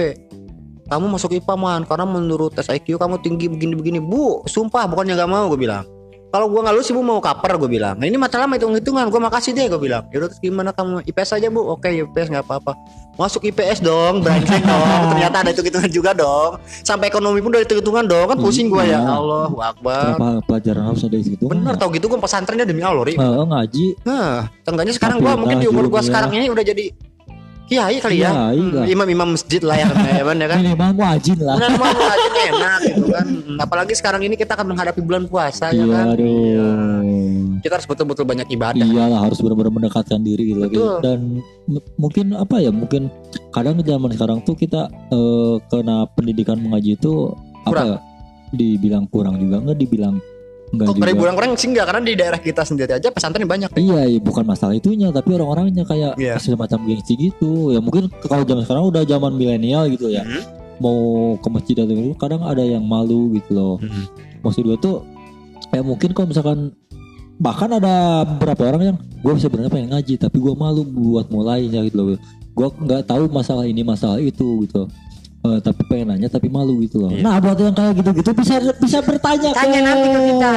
kamu 0.91 1.05
masuk 1.15 1.31
IPA 1.33 1.55
man 1.55 1.81
karena 1.87 2.05
menurut 2.05 2.51
tes 2.51 2.67
IQ 2.67 2.99
kamu 2.99 3.15
tinggi 3.23 3.47
begini-begini 3.47 4.03
bu 4.03 4.43
sumpah 4.45 4.83
bukannya 4.85 5.15
nggak 5.15 5.31
mau 5.31 5.47
gue 5.47 5.59
bilang 5.59 5.87
kalau 6.33 6.49
gua 6.49 6.65
nggak 6.65 6.73
lulus 6.81 6.89
ibu 6.89 7.05
mau 7.05 7.21
kaper 7.21 7.61
gue 7.61 7.69
bilang. 7.77 7.93
Nah 7.93 8.09
ini 8.09 8.17
masalah 8.17 8.49
mah 8.49 8.57
hitung 8.57 8.73
hitungan 8.73 9.05
gua 9.05 9.29
makasih 9.29 9.53
deh 9.53 9.69
gue 9.69 9.77
bilang. 9.77 10.09
Yaudah 10.09 10.33
terus 10.33 10.41
gimana 10.41 10.73
kamu? 10.73 11.05
IPS 11.05 11.37
aja 11.37 11.47
bu? 11.53 11.61
Oke 11.61 11.93
IPS 11.93 12.33
nggak 12.33 12.49
apa-apa. 12.49 12.73
Masuk 13.13 13.45
IPS 13.45 13.85
dong 13.85 14.25
brengsek 14.25 14.65
dong. 14.65 15.01
Ternyata 15.13 15.45
ada 15.45 15.49
hitung 15.53 15.69
hitungan 15.69 15.91
juga 15.93 16.17
dong. 16.17 16.57
Sampai 16.81 17.13
ekonomi 17.13 17.37
pun 17.37 17.53
udah 17.53 17.61
hitung 17.61 17.85
hitungan 17.85 18.09
dong 18.09 18.25
kan 18.33 18.37
pusing 18.41 18.65
gua 18.65 18.81
ya. 18.81 18.97
Iya. 18.97 19.13
Allah 19.13 19.45
akbar. 19.61 20.01
Kenapa 20.17 20.29
pelajaran 20.49 20.83
harus 20.89 21.01
ada 21.05 21.17
situ? 21.21 21.45
bener 21.45 21.73
tau 21.77 21.93
gitu 21.93 22.09
gua 22.09 22.17
pesantrennya 22.17 22.65
demi 22.65 22.81
Allah 22.81 23.05
Ri. 23.05 23.13
Eh, 23.13 23.43
ngaji. 23.53 23.85
Nah, 24.01 24.49
tengganya 24.65 24.93
sekarang 24.97 25.21
gua 25.21 25.37
mungkin 25.37 25.61
di 25.61 25.69
umur 25.69 25.85
gua 25.85 26.01
tajud, 26.01 26.09
sekarang 26.09 26.33
ini 26.33 26.49
udah 26.49 26.65
jadi 26.65 26.89
kiai 27.65 27.97
kali 27.97 28.19
ya. 28.19 28.29
Kiai 28.29 28.59
Hmm, 28.59 28.71
lah. 28.73 28.85
Imam-imam 28.85 29.29
masjid 29.31 29.59
lah 29.59 29.75
ya, 29.75 29.87
ya, 29.87 30.23
kan, 30.23 30.35
ya 30.35 30.47
kan. 30.47 30.57
Minimal 30.59 30.91
wajib 30.95 31.37
lah. 31.39 31.55
Benar 31.57 31.71
mau 31.75 31.89
aja 32.05 32.29
enak 32.45 32.79
gitu 32.85 33.03
kan. 33.09 33.25
Apalagi 33.57 33.93
sekarang 33.93 34.21
ini 34.21 34.35
kita 34.35 34.53
akan 34.53 34.67
menghadapi 34.69 34.99
bulan 34.99 35.23
puasa 35.25 35.69
ya 35.69 35.79
Iya, 35.79 35.85
kan. 35.87 36.05
aduh. 36.13 37.43
Kita 37.59 37.73
harus 37.75 37.87
betul-betul 37.87 38.25
banyak 38.25 38.47
ibadah. 38.49 38.83
Iyalah 38.83 39.19
harus 39.21 39.39
benar-benar 39.39 39.71
mendekatkan 39.71 40.19
diri 40.19 40.51
gitu. 40.51 40.67
Betul. 40.67 40.95
Dan 40.99 41.19
mungkin 41.95 42.35
apa 42.35 42.59
ya? 42.59 42.69
Mungkin 42.69 43.07
kadang 43.49 43.79
zaman 43.79 44.09
sekarang 44.11 44.37
tuh 44.41 44.53
kita 44.53 44.85
eh, 45.09 45.55
kena 45.67 46.03
pendidikan 46.11 46.59
mengaji 46.59 46.93
itu 46.93 47.31
apa 47.63 47.69
Kurang. 47.69 47.87
ya? 47.87 47.99
Dibilang 48.53 49.05
kurang 49.07 49.39
juga 49.39 49.57
nggak 49.61 49.77
dibilang 49.79 50.21
enggak 50.73 50.87
Kok 50.89 50.97
dari 50.97 51.13
bulan 51.13 51.33
kurang 51.37 51.53
sih 51.53 51.69
enggak 51.69 51.85
karena 51.85 52.01
di 52.01 52.13
daerah 52.17 52.39
kita 52.41 52.61
sendiri 52.65 52.91
aja 52.97 53.13
pesantren 53.13 53.45
banyak. 53.45 53.69
Iya, 53.77 54.01
iya, 54.09 54.19
bukan 54.19 54.41
masalah 54.41 54.73
itunya, 54.73 55.13
tapi 55.13 55.37
orang-orangnya 55.37 55.85
kayak 55.85 56.17
Iya. 56.17 56.41
semacam 56.41 56.79
gengsi 56.89 57.13
gitu. 57.15 57.69
Ya 57.69 57.79
mungkin 57.79 58.09
kalau 58.25 58.41
zaman 58.41 58.65
sekarang 58.65 58.89
udah 58.89 59.05
zaman 59.05 59.31
milenial 59.37 59.85
gitu 59.93 60.09
ya. 60.09 60.25
Hmm. 60.25 60.41
Mau 60.81 60.97
ke 61.37 61.47
masjid 61.53 61.77
atau 61.77 61.93
gitu, 61.93 62.17
kadang 62.17 62.41
ada 62.41 62.65
yang 62.65 62.81
malu 62.81 63.29
gitu 63.37 63.53
loh. 63.53 63.75
Hmm. 63.77 64.09
Maksud 64.41 64.65
gue 64.65 64.77
tuh 64.81 65.05
ya 65.69 65.85
mungkin 65.85 66.11
kalau 66.11 66.27
misalkan 66.33 66.73
bahkan 67.37 67.69
ada 67.71 68.25
beberapa 68.25 68.73
orang 68.73 68.81
yang 68.93 68.97
gue 68.99 69.33
sebenarnya 69.37 69.71
pengen 69.73 69.89
ngaji 69.93 70.13
tapi 70.21 70.37
gue 70.37 70.53
malu 70.53 70.81
buat 70.83 71.29
mulainya 71.29 71.85
gitu 71.85 71.97
loh. 72.01 72.17
Gue 72.53 72.67
nggak 72.69 73.09
tahu 73.09 73.29
masalah 73.29 73.69
ini 73.69 73.85
masalah 73.85 74.17
itu 74.17 74.65
gitu. 74.65 74.89
Eh, 75.43 75.59
tapi 75.59 75.81
pengen 75.83 76.07
nanya 76.09 76.27
tapi 76.27 76.47
malu 76.47 76.79
gitu 76.79 76.97
loh. 76.97 77.11
Iya. 77.11 77.19
Nah 77.21 77.35
buat 77.37 77.57
yang 77.57 77.71
kayak 77.71 77.99
gitu-gitu 77.99 78.31
bisa 78.31 78.53
bisa 78.73 78.97
bertanya 78.99 79.51
Tanya 79.51 79.75
ke 79.75 79.83
nanti 79.83 80.07
ke 80.07 80.19
kita. 80.25 80.51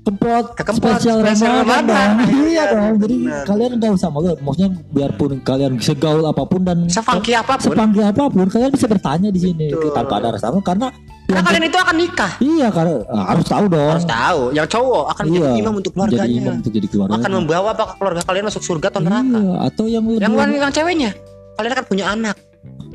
Kempot, 0.00 0.44
Ke 0.50 0.62
Kempot, 0.64 0.96
spesial, 0.96 1.20
spesial 1.20 1.60
Ramadan. 1.60 2.08
Iya, 2.24 2.40
Iya 2.42 2.62
dong. 2.72 2.94
Jadi 2.98 3.14
benar. 3.20 3.44
kalian 3.44 3.70
nggak 3.76 3.92
usah 3.92 4.08
malu. 4.08 4.32
Maksudnya 4.34 4.68
biarpun 4.88 5.30
kalian 5.44 5.72
segaul 5.76 6.24
apa 6.24 6.42
pun 6.42 6.64
dan 6.64 6.88
Sefunky 6.88 7.36
apa 7.36 7.60
pun. 7.60 7.64
sepanggi 7.68 8.00
apa 8.00 8.24
pun, 8.26 8.48
kalian 8.48 8.72
bisa 8.72 8.88
bertanya 8.88 9.28
di 9.28 9.36
sini 9.38 9.68
Betul. 9.68 9.92
tanpa 9.92 10.16
ada 10.16 10.32
rasa 10.32 10.48
malu 10.48 10.64
karena 10.64 10.88
Karena 10.88 11.36
yang- 11.36 11.46
kalian 11.46 11.64
itu 11.64 11.78
akan 11.78 11.96
nikah. 12.00 12.32
iya 12.40 12.68
karena 12.68 12.94
ah, 13.06 13.24
harus 13.28 13.46
tahu 13.46 13.64
dong. 13.68 13.92
Harus 13.92 14.08
tahu. 14.08 14.40
Yang 14.50 14.66
cowok 14.72 15.04
akan 15.06 15.22
Iya. 15.22 15.30
menjadi 15.30 15.60
imam 15.60 15.74
untuk 15.76 15.92
Jadi 15.92 16.00
imam 16.00 16.08
keluarganya. 16.08 16.50
untuk 16.56 16.72
jadi 16.72 16.86
keluarga. 16.88 17.12
Akan 17.14 17.30
membawa 17.30 17.68
apakah 17.70 17.94
keluarga 17.94 18.22
kalian 18.24 18.44
masuk 18.48 18.62
surga 18.64 18.86
atau 18.88 19.00
neraka. 19.00 19.38
Iya, 19.38 19.54
atau 19.62 19.84
yang 19.84 20.02
lebih 20.02 20.24
Yang 20.24 20.32
yang 20.58 20.72
ceweknya. 20.74 21.10
Kalian 21.54 21.72
akan 21.76 21.84
punya 21.86 22.04
anak. 22.08 22.36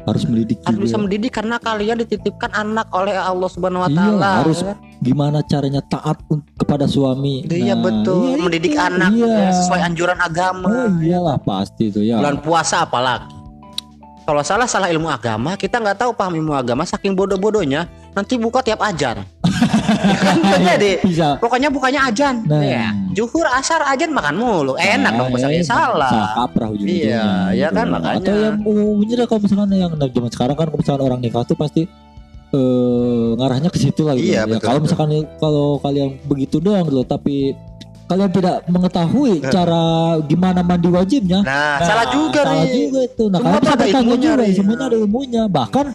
Harus 0.06 0.24
mendidik 0.30 0.62
harus 0.62 0.78
bisa 0.78 0.98
mendidik 1.02 1.34
karena 1.34 1.58
kalian 1.58 1.98
dititipkan 2.06 2.54
anak 2.54 2.86
oleh 2.94 3.18
Allah 3.18 3.50
Subhanahu 3.50 3.82
wa 3.82 3.90
Iya, 3.90 3.98
taala. 3.98 4.32
harus 4.46 4.60
ya 4.62 4.66
kan? 4.70 4.78
Gimana 5.02 5.38
caranya 5.46 5.82
taat 5.86 6.18
kepada 6.56 6.86
suami? 6.86 7.46
Iya 7.50 7.74
Nah, 7.74 7.82
betul, 7.82 8.22
iya 8.30 8.38
mendidik 8.38 8.74
itu, 8.74 8.82
anak 8.82 9.12
iya. 9.18 9.26
ya, 9.28 9.50
sesuai 9.58 9.82
anjuran 9.82 10.20
agama. 10.22 10.68
Oh 10.70 10.90
iyalah 11.02 11.38
pasti 11.42 11.90
itu 11.90 12.06
ya. 12.06 12.22
Bulan 12.22 12.38
puasa 12.42 12.86
apalagi. 12.86 13.34
Kalau 14.26 14.42
salah 14.42 14.66
salah 14.66 14.90
ilmu 14.90 15.06
agama, 15.06 15.54
kita 15.54 15.78
nggak 15.78 16.02
tahu 16.02 16.12
paham 16.18 16.34
ilmu 16.34 16.58
agama 16.58 16.82
saking 16.82 17.14
bodoh-bodohnya, 17.14 17.86
nanti 18.18 18.42
buka 18.42 18.66
tiap 18.66 18.82
ajan. 18.82 19.22
Ya 19.86 20.52
kan 20.52 20.62
jadi 20.76 20.92
Bisa. 21.02 21.28
pokoknya 21.38 21.70
bukanya 21.70 22.10
ajan. 22.10 22.42
Nah. 22.46 22.62
Ya. 22.62 22.90
Juhur 23.12 23.48
asar 23.48 23.82
ajan 23.86 24.12
makan 24.12 24.36
mulu. 24.36 24.74
Enak 24.76 25.12
dong 25.14 25.30
Nah, 25.30 25.36
misalnya 25.36 25.62
iya, 25.62 25.68
salah. 25.68 26.10
Salah 26.10 26.32
kaprah 26.36 26.70
ujung-ujungnya. 26.70 27.08
Iya, 27.08 27.26
iya 27.54 27.68
kan, 27.70 27.86
makanya. 27.88 28.20
Atau 28.20 28.36
yang 28.36 28.58
umumnya 28.62 29.14
deh 29.16 29.26
kalau 29.26 29.42
misalkan 29.42 29.70
yang 29.72 29.92
zaman 29.96 30.32
sekarang 30.32 30.56
kan 30.56 30.66
kalau 30.68 30.80
misalkan 30.80 31.04
orang 31.04 31.20
nikah 31.20 31.44
tuh 31.44 31.56
pasti 31.56 31.84
eh 32.48 33.30
ngarahnya 33.36 33.70
ke 33.70 33.78
situ 33.78 34.02
lah 34.04 34.14
gitu. 34.16 34.32
Iya, 34.32 34.44
Ya, 34.46 34.60
kalau 34.60 34.80
misalkan 34.80 35.10
kalau 35.38 35.80
kalian 35.80 36.20
begitu 36.24 36.58
doang 36.58 36.86
gitu, 36.86 37.04
tapi 37.04 37.56
kalian 38.06 38.30
tidak 38.30 38.62
mengetahui 38.66 39.42
Nah. 39.42 39.50
cara 39.50 39.84
gimana 40.24 40.62
mandi 40.62 40.88
wajibnya. 40.88 41.42
Nah, 41.42 41.82
Nah, 41.82 41.84
salah 41.84 42.06
juga 42.08 42.42
salah 42.44 42.64
nih. 42.64 42.74
juga 42.86 43.00
itu. 43.02 43.24
Nah, 43.28 43.40
Semua 43.40 43.52
kalian 43.58 43.74
ada 43.74 43.86
ilmunya, 43.90 44.30
juga, 44.30 44.40
Ri. 44.40 44.50
semuanya 44.54 44.86
ada 44.86 44.98
ilmunya. 44.98 45.44
Bahkan 45.48 45.86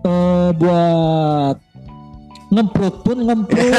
eh, 0.00 0.50
buat 0.56 1.56
ngemprut 2.50 2.94
pun 3.02 3.16
ngemprut. 3.16 3.72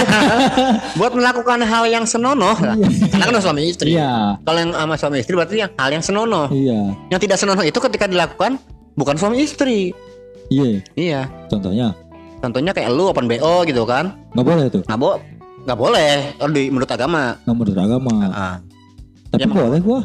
Buat 0.99 1.11
melakukan 1.11 1.59
hal 1.61 1.83
yang 1.85 2.07
senonoh, 2.07 2.55
lah. 2.55 2.75
karena 3.11 3.23
kan 3.27 3.43
suami 3.43 3.67
istri. 3.67 3.95
Iya, 3.95 4.39
Kalau 4.41 4.59
yang 4.59 4.71
sama 4.71 4.95
suami 4.95 5.17
istri 5.19 5.33
berarti 5.35 5.55
yang 5.59 5.71
hal 5.75 5.89
yang 5.91 6.03
senonoh. 6.03 6.47
iya, 6.49 6.95
Yang 7.11 7.19
tidak 7.27 7.37
senonoh 7.37 7.63
itu 7.63 7.79
ketika 7.79 8.07
dilakukan 8.07 8.55
bukan 8.95 9.15
suami 9.15 9.43
istri. 9.43 9.91
iya. 10.47 10.79
Iya. 10.95 11.21
Contohnya 11.47 11.91
Contohnya 12.41 12.73
kayak 12.73 12.89
lu 12.89 13.05
open 13.05 13.29
BO 13.29 13.61
gitu 13.63 13.85
kan. 13.85 14.17
nggak 14.33 14.45
boleh 14.47 14.65
tuh, 14.67 14.81
Nggak 14.87 14.97
bo 14.97 15.19
nggak 15.61 15.77
boleh 15.77 16.13
di 16.49 16.63
menurut 16.73 16.89
agama. 16.89 17.37
nggak 17.45 17.53
menurut 17.53 17.77
agama. 17.77 18.13
Ah. 18.33 18.55
Tapi 19.29 19.45
Ya, 19.45 19.47
boleh 19.47 19.79
gua. 19.79 20.01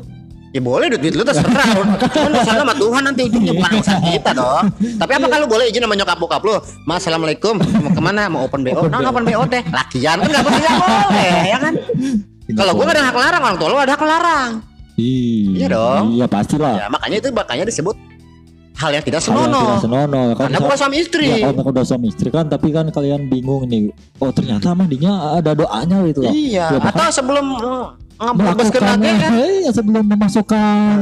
Ya 0.56 0.64
boleh 0.64 0.88
duit, 0.88 1.04
duit 1.04 1.12
lu 1.12 1.20
terserah. 1.20 1.68
Cuman 2.16 2.32
urusan 2.32 2.56
sama 2.56 2.72
Tuhan 2.72 3.02
nanti 3.04 3.28
ujungnya 3.28 3.52
bukan 3.52 3.70
urusan 3.76 3.98
kita 4.08 4.30
dong. 4.32 4.64
Tapi 4.96 5.12
apa 5.12 5.26
kalau 5.28 5.44
boleh 5.44 5.68
izin 5.68 5.84
sama 5.84 5.92
nyokap 5.92 6.16
bokap 6.16 6.40
lu? 6.40 6.56
Mas 6.88 7.04
assalamualaikum 7.04 7.60
mau 7.60 7.92
ke 7.92 8.00
mana? 8.00 8.24
Mau 8.26 8.48
open 8.48 8.64
BO? 8.64 8.80
Open 8.80 8.88
Nah 8.88 9.04
open 9.04 9.24
BO 9.28 9.44
teh. 9.44 9.60
Lakian 9.68 10.16
kan 10.16 10.28
nggak 10.32 10.44
boleh 10.48 11.36
ya 11.44 11.58
kan? 11.60 11.74
Kalau 12.48 12.72
gua 12.72 12.84
nggak 12.88 12.96
ada 12.96 13.04
hak 13.04 13.16
larang, 13.20 13.42
orang 13.44 13.56
tua 13.60 13.68
lu 13.68 13.76
ada 13.76 13.92
hak 13.92 14.00
larang. 14.00 14.50
Iya, 14.96 15.44
Iya 15.52 15.66
dong. 15.68 16.04
Iya 16.16 16.24
pastilah. 16.24 16.74
Ya 16.74 16.86
makanya 16.88 17.16
itu 17.20 17.28
makanya 17.28 17.64
disebut 17.68 17.96
hal 18.76 18.90
yang 18.92 19.04
tidak 19.04 19.20
Hal 19.20 19.28
yang 19.28 19.36
senonoh. 19.44 19.60
tidak 19.66 19.84
senonoh. 19.84 20.24
Kalau 20.24 20.36
Karena 20.38 20.48
misal- 20.48 20.64
bukan 20.64 20.78
suami 20.80 20.96
istri. 20.96 21.26
Ya, 21.26 21.36
kalau 21.52 21.68
udah 21.68 21.84
suami 21.84 22.06
istri 22.08 22.28
kan, 22.32 22.44
tapi 22.48 22.72
kan 22.72 22.88
kalian 22.88 23.28
bingung 23.28 23.68
nih. 23.68 23.92
Oh 24.16 24.32
ternyata 24.32 24.72
mandinya 24.72 25.36
ada 25.36 25.52
doanya 25.52 26.00
gitu. 26.08 26.24
Iya. 26.24 26.72
Ya, 26.72 26.78
bahkan- 26.78 26.96
Atau 26.96 27.12
sebelum 27.12 27.44
uh, 28.20 28.32
Melakukan 28.32 28.82
lagi 28.82 29.10
kan? 29.20 29.30
iya, 29.34 29.70
sebelum 29.72 30.04
memasukkan 30.08 30.96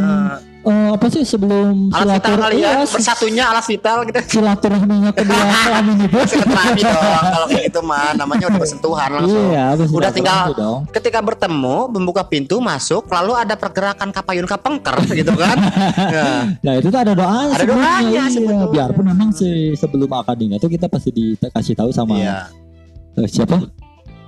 Uh, 0.64 0.72
eh, 0.72 0.88
apa 0.96 1.06
sih 1.12 1.22
sebelum 1.28 1.92
alat 1.92 2.24
vital 2.24 2.40
kalian 2.40 2.56
iya, 2.56 2.88
bersatunya 2.88 3.44
alat 3.52 3.66
vital 3.68 4.00
gitu. 4.08 4.20
silaturahminya 4.40 5.12
kedua 5.12 5.44
kelamin 5.60 5.96
itu. 6.08 6.18
Silaturahmi 6.24 6.80
dong 6.80 7.24
kalau 7.28 7.46
kayak 7.52 7.64
gitu 7.68 7.80
mah 7.84 8.16
namanya 8.16 8.44
udah 8.48 8.60
bersentuhan 8.64 9.08
langsung. 9.12 9.44
Iya, 9.52 9.64
Udah 9.92 10.08
tinggal 10.08 10.56
dong. 10.56 10.88
ketika 10.88 11.20
bertemu 11.20 11.92
membuka 11.92 12.24
pintu 12.24 12.64
masuk 12.64 13.04
lalu 13.12 13.36
ada 13.36 13.60
pergerakan 13.60 14.08
kapayun 14.08 14.48
kapengker 14.48 14.96
gitu 15.20 15.36
kan. 15.36 15.56
Nah, 15.60 16.42
Nah 16.64 16.72
itu 16.80 16.88
tuh 16.88 17.00
ada 17.00 17.12
doanya. 17.12 17.52
Ada 17.52 17.60
sebelumnya, 17.60 17.92
doanya 18.00 18.08
iya. 18.08 18.24
sebetulnya. 18.32 18.66
Biarpun 18.72 19.04
memang 19.04 19.28
sih 19.36 19.76
sebelum 19.76 20.08
akadnya 20.16 20.56
tuh 20.56 20.72
kita 20.72 20.88
pasti 20.88 21.12
dikasih 21.12 21.76
tahu 21.76 21.92
sama 21.92 22.16
iya. 22.16 22.48
eh, 23.20 23.28
siapa? 23.28 23.83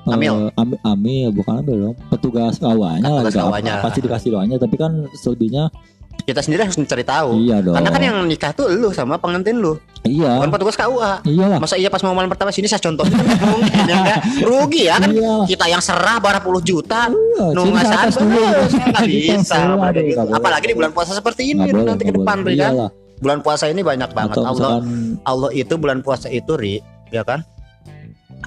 Eh, 0.07 0.15
Amil. 0.15 0.35
Amil, 0.55 0.79
Amil, 0.83 1.29
bukan 1.35 1.61
Amil 1.61 1.77
dong. 1.91 1.97
Petugas 2.09 2.57
kawanya 2.57 3.03
lah. 3.03 3.23
Petugas 3.27 3.35
kawanya. 3.37 3.75
Pasti 3.83 3.99
dikasih 4.01 4.31
doanya. 4.33 4.57
Tapi 4.57 4.75
kan 4.79 4.93
selebihnya 5.13 5.69
Kita 6.17 6.41
sendiri 6.41 6.65
harus 6.65 6.81
mencari 6.81 7.05
tahu. 7.05 7.39
iya 7.39 7.61
dong. 7.61 7.77
Karena 7.77 7.91
kan 7.93 8.01
yang 8.03 8.17
nikah 8.25 8.51
tuh 8.51 8.73
lu 8.73 8.89
sama 8.89 9.21
pengantin 9.21 9.61
lu, 9.61 9.77
iya. 10.03 10.41
bukan 10.41 10.49
petugas 10.49 10.75
KUA. 10.75 11.23
Iyalah. 11.29 11.59
Masa 11.61 11.77
iya 11.77 11.93
pas 11.93 12.01
mau 12.03 12.17
malam 12.17 12.33
pertama 12.33 12.51
sini 12.51 12.67
saya 12.67 12.81
Nggak 12.83 13.05
mungkin 13.53 13.83
ya. 13.85 14.17
Rugi 14.43 14.83
ya 14.89 14.97
kan. 14.97 15.13
Iya. 15.13 15.35
Kita 15.45 15.69
yang 15.69 15.85
serah 15.85 16.17
berapa 16.19 16.41
puluh 16.41 16.65
juta 16.65 17.13
Iya, 17.13 17.53
nunggu 17.53 17.79
saat 17.79 18.17
dulu. 18.17 18.33
nggak 18.33 19.05
bisa 19.07 19.77
apalagi, 19.77 20.03
gitu. 20.09 20.33
apalagi 20.33 20.65
di 20.73 20.75
bulan 20.75 20.91
puasa 20.97 21.13
seperti 21.13 21.53
ini 21.53 21.69
boleh, 21.69 21.85
nanti 21.85 22.03
ke 22.09 22.13
depan 22.17 22.37
kan 22.43 22.73
bulan 23.21 23.39
puasa 23.41 23.65
ini 23.69 23.81
banyak 23.81 24.11
banget 24.13 24.41
Allah 24.41 24.81
Allah 25.25 25.51
itu 25.53 25.75
bulan 25.77 26.01
puasa 26.01 26.29
itu 26.29 26.53
ri 26.57 26.81
ya 27.13 27.25
kan 27.25 27.45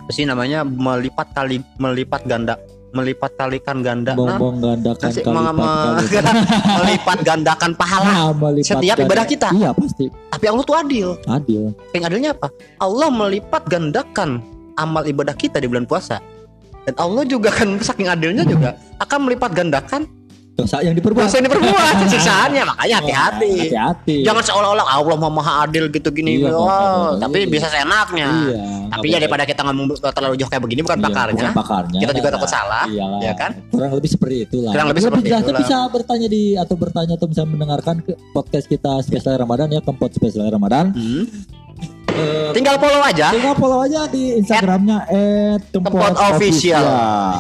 apa 0.10 0.18
sih 0.18 0.26
namanya? 0.26 0.66
Melipat 0.66 1.38
kali 1.38 1.62
melipat 1.78 2.26
ganda. 2.26 2.58
Melipat 2.90 3.38
kalikan 3.38 3.86
ganda. 3.86 4.18
Nah, 4.18 4.42
bong 4.42 4.58
gandakan 4.58 5.06
kasih- 5.06 5.22
kali 5.22 5.38
meng- 5.38 5.46
lipat 5.46 5.62
me- 5.62 5.86
kali. 5.86 6.42
melipat 6.82 7.18
gandakan 7.22 7.72
pahala. 7.78 8.10
Nah, 8.10 8.30
melipat 8.34 8.70
setiap 8.74 8.98
ganda- 8.98 9.06
ibadah 9.06 9.26
kita. 9.30 9.48
Iya 9.54 9.70
pasti. 9.70 10.10
Tapi 10.10 10.46
Allah 10.50 10.64
tuh 10.66 10.74
adil. 10.74 11.08
Adil. 11.30 11.64
yang 11.94 12.04
adilnya 12.10 12.32
apa? 12.34 12.50
Allah 12.82 13.10
melipat 13.14 13.70
gandakan 13.70 14.42
amal 14.74 15.06
ibadah 15.06 15.38
kita 15.38 15.62
di 15.62 15.70
bulan 15.70 15.86
puasa. 15.86 16.18
Dan 16.90 16.98
Allah 16.98 17.22
juga 17.22 17.54
kan 17.54 17.78
saking 17.78 18.10
adilnya 18.10 18.42
juga 18.42 18.74
akan 18.98 19.30
melipat 19.30 19.54
gandakan 19.54 20.10
dosa 20.60 20.78
yang 20.80 20.94
diperbuat. 20.94 21.26
Dosa 21.26 21.36
yang 21.38 21.48
diperbuat 21.48 21.94
siksaannya 22.14 22.64
makanya 22.66 22.96
hati-hati. 23.00 23.50
Nah, 23.50 23.64
Hati-hati. 23.64 24.16
Jangan 24.22 24.44
seolah-olah 24.44 24.86
Allah 24.86 25.16
mau 25.16 25.32
maha 25.32 25.64
adil 25.64 25.88
gitu 25.88 26.10
gini. 26.10 26.38
Iya, 26.38 26.52
makanya. 26.52 27.20
tapi 27.20 27.38
Iya. 27.40 27.48
bisa 27.48 27.68
seenaknya. 27.68 28.28
Iya. 28.30 28.62
Tapi 28.90 29.06
ya 29.08 29.18
daripada 29.18 29.44
kita 29.44 29.62
ngomong 29.64 29.86
terlalu 29.96 30.36
jauh 30.36 30.50
kayak 30.50 30.64
begini 30.64 30.82
bukan 30.82 30.98
Iya, 30.98 31.06
pakarnya. 31.06 31.36
bukan 31.40 31.56
pakarnya. 31.56 32.00
Kita 32.00 32.12
juga 32.12 32.28
Nah, 32.28 32.36
takut 32.36 32.50
salah, 32.50 32.86
iyalah. 32.86 33.20
ya 33.20 33.34
kan? 33.34 33.52
Kurang 33.70 33.92
lebih 33.94 34.10
seperti 34.10 34.36
itulah. 34.44 34.72
Kurang 34.72 34.88
lebih 34.90 35.02
seperti 35.02 35.28
itulah. 35.30 35.60
bisa 35.60 35.78
bertanya 35.88 36.28
di 36.28 36.44
atau 36.54 36.76
bertanya 36.76 37.14
atau 37.16 37.28
bisa 37.28 37.44
mendengarkan 37.44 37.96
podcast 38.30 38.66
kita 38.66 39.00
spesial 39.00 39.36
Ramadan 39.36 39.70
ya, 39.70 39.80
Kempot 39.80 40.10
spesial 40.10 40.46
Ramadan. 40.46 40.92
Hmm. 40.92 41.26
Tinggal 42.52 42.76
follow 42.78 43.02
aja. 43.02 43.28
tinggal 43.32 43.56
follow 43.56 43.80
aja 43.82 44.02
di 44.10 44.38
Instagramnya 44.38 44.98
Kempot 45.70 46.16
official. 46.34 46.84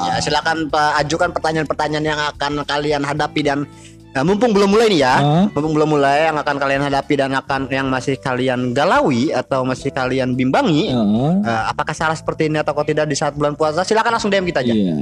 Ya, 0.06 0.16
silakan 0.20 0.68
Pak 0.68 1.06
ajukan 1.06 1.30
pertanyaan-pertanyaan 1.32 2.06
yang 2.06 2.22
akan 2.36 2.64
kalian 2.64 3.02
hadapi 3.04 3.42
dan 3.44 3.66
Nah, 4.10 4.26
mumpung 4.26 4.50
belum 4.58 4.74
mulai 4.74 4.90
nih 4.90 5.06
ya, 5.06 5.16
Hah? 5.22 5.46
mumpung 5.54 5.70
belum 5.78 5.90
mulai 5.94 6.34
yang 6.34 6.38
akan 6.42 6.58
kalian 6.58 6.82
hadapi 6.82 7.14
dan 7.14 7.30
akan 7.30 7.70
yang 7.70 7.94
masih 7.94 8.18
kalian 8.18 8.74
galaui 8.74 9.30
atau 9.30 9.62
masih 9.62 9.94
kalian 9.94 10.34
bimbangi, 10.34 10.90
Heeh. 10.90 11.32
eh, 11.46 11.64
apakah 11.70 11.94
salah 11.94 12.18
seperti 12.18 12.50
ini 12.50 12.58
atau 12.58 12.74
tidak 12.82 13.06
di 13.06 13.14
saat 13.14 13.38
bulan 13.38 13.54
puasa? 13.54 13.86
Silakan 13.86 14.18
langsung 14.18 14.34
DM 14.34 14.50
kita 14.50 14.66
aja. 14.66 14.74
Iya. 14.74 14.98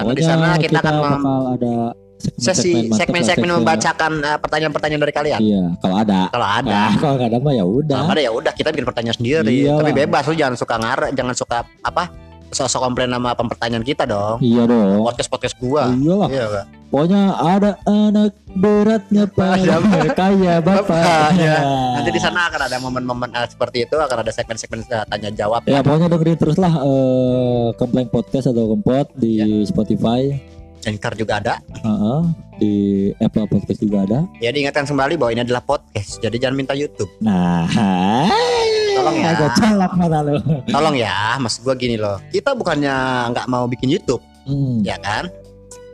Karena 0.00 0.12
di 0.16 0.24
sana 0.24 0.46
kita 0.56 0.80
akan 0.80 0.94
mem- 0.96 1.04
bakal 1.20 1.40
ada 1.52 1.74
Sesi 2.16 2.88
segmen-segmen 2.88 3.48
membacakan 3.54 4.12
eh, 4.18 4.38
pertanyaan-pertanyaan 4.38 5.00
dari 5.00 5.14
kalian. 5.14 5.38
Iya, 5.38 5.62
kalau 5.78 5.96
ada. 5.96 6.20
Kalau 6.28 6.48
ada, 6.48 6.70
Nah, 6.70 6.92
kalau 6.96 7.14
nggak 7.16 7.28
ada 7.28 7.38
mah 7.38 7.52
ya 7.52 7.64
udah. 7.64 7.96
kalau 7.98 8.12
ada 8.12 8.22
ya 8.22 8.32
udah 8.32 8.52
kita 8.52 8.68
bikin 8.70 8.84
pertanyaan 8.84 9.16
sendiri. 9.16 9.46
Iyalah. 9.46 9.80
Tapi 9.80 9.92
bebas 9.94 10.22
lu 10.24 10.34
jangan 10.34 10.54
suka 10.54 10.74
ngarep, 10.76 11.10
jangan 11.12 11.34
suka 11.34 11.58
apa? 11.80 12.04
Sosok 12.46 12.78
komplain 12.80 13.10
sama 13.10 13.34
pertanyaan 13.34 13.82
kita 13.82 14.04
dong. 14.04 14.38
Iya 14.38 14.64
dong. 14.64 15.02
Podcast 15.02 15.28
podcast 15.28 15.54
gua. 15.58 15.90
Iyalah. 15.90 16.28
Iya. 16.28 16.46
Pokoknya 16.86 17.22
ada 17.34 17.70
anak 17.82 18.30
beratnya 18.48 19.24
pada 19.36 19.74
kaya 20.08 20.62
bapaknya. 20.62 21.54
Nanti 21.92 22.10
di 22.10 22.20
sana 22.22 22.46
akan 22.46 22.60
ada 22.62 22.76
momen-momen 22.78 23.28
eh, 23.30 23.44
seperti 23.44 23.84
itu, 23.84 23.96
akan 23.96 24.22
ada 24.22 24.30
segmen-segmen 24.30 24.82
eh, 24.84 25.04
tanya 25.04 25.30
jawab. 25.30 25.66
Ya 25.66 25.82
pokoknya 25.82 26.06
dengerin 26.08 26.38
terus 26.38 26.56
lah 26.56 26.72
eh, 26.72 27.66
Kempleng 27.74 28.08
Podcast 28.08 28.46
atau 28.46 28.72
Kempot 28.72 29.10
di 29.12 29.32
Ya. 29.36 29.46
Spotify, 29.66 30.38
Anchor 30.84 31.12
juga 31.14 31.40
ada. 31.40 31.54
Heeh, 31.72 32.20
di 32.56 32.72
Apple 33.16 33.46
Podcast 33.46 33.80
juga 33.80 34.04
ada. 34.04 34.18
Ya 34.38 34.50
diingatkan 34.50 34.84
kembali 34.84 35.16
bahwa 35.16 35.30
ini 35.30 35.42
adalah 35.42 35.60
podcast, 35.60 36.20
jadi 36.20 36.36
jangan 36.36 36.56
minta 36.56 36.72
YouTube. 36.72 37.08
Nah, 37.18 37.64
Tolong 38.92 39.16
ya. 39.16 39.28
agak 39.32 39.50
colok 39.54 39.92
mata 39.94 40.18
lu. 40.20 40.34
Tolong 40.66 40.94
ya, 40.94 41.16
maksud 41.36 41.60
gua 41.62 41.74
gini 41.74 41.96
loh. 41.96 42.20
Kita 42.28 42.52
bukannya 42.52 42.94
nggak 43.30 43.46
mau 43.46 43.64
bikin 43.64 43.88
YouTube, 43.88 44.20
Hmm. 44.44 44.78
ya 44.80 44.94
kan? 44.98 45.26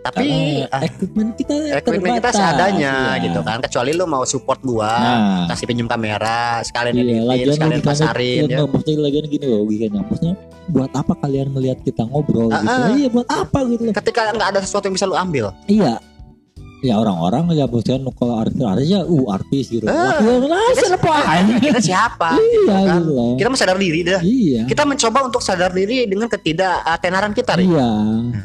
Tapi 0.03 0.27
ah, 0.67 0.83
equipment 0.83 1.31
kita 1.39 1.55
equipment 1.79 2.19
kita 2.19 2.31
seadanya 2.35 3.15
iya. 3.15 3.23
gitu 3.23 3.41
kan. 3.47 3.63
Kecuali 3.63 3.91
lu 3.95 4.05
mau 4.11 4.27
support 4.27 4.59
gua, 4.67 4.91
Nah, 4.99 5.47
kasih 5.47 5.71
pinjam 5.71 5.87
kamera, 5.87 6.59
sekalian 6.67 6.95
iya, 6.99 7.03
editin, 7.03 7.23
lagian 7.23 7.47
sekalian 7.55 7.81
logikanya, 7.81 7.95
pasarin 7.95 8.43
ya. 8.51 8.59
ya. 8.59 8.65
maksudnya 8.67 8.97
lagian 8.99 9.25
gini 9.31 9.45
loh, 9.47 9.61
logikanya. 9.63 10.01
Maksudnya 10.03 10.35
buat 10.71 10.91
apa 10.95 11.13
kalian 11.23 11.49
melihat 11.55 11.79
kita 11.87 12.03
ngobrol 12.07 12.51
Ah, 12.51 12.59
gitu? 12.63 12.71
ah. 12.75 12.89
Iya, 12.99 13.09
buat 13.15 13.29
apa 13.31 13.59
gitu 13.71 13.83
loh. 13.87 13.95
Ketika 13.95 14.21
nggak 14.35 14.49
ada 14.55 14.61
sesuatu 14.63 14.85
yang 14.91 14.97
bisa 14.99 15.07
lu 15.07 15.15
ambil, 15.15 15.47
Iya. 15.71 16.03
Ya 16.83 16.99
orang-orang 16.99 17.55
ya 17.55 17.71
maksudnya 17.71 18.03
kalau 18.19 18.43
artis-artis 18.43 18.87
ya 18.91 19.01
uh 19.07 19.25
artis 19.31 19.65
gitu. 19.71 19.87
Ah. 19.87 20.19
Lah, 20.19 20.39
lah, 20.51 20.67
siapa 20.75 21.15
kita 21.71 21.79
siapa? 21.79 22.31
Iya 22.35 22.75
kan? 22.75 22.99
gitu 22.99 23.11
loh. 23.15 23.33
Kita 23.39 23.49
mau 23.55 23.59
sadar 23.59 23.79
diri 23.79 24.01
dah. 24.03 24.19
Iya. 24.19 24.67
Kita 24.67 24.83
mencoba 24.83 25.19
untuk 25.31 25.39
sadar 25.39 25.71
diri 25.71 26.11
dengan 26.11 26.27
ketidaktenaran 26.27 27.33
kita, 27.39 27.55
Ri. 27.55 27.71
Iya. 27.71 27.87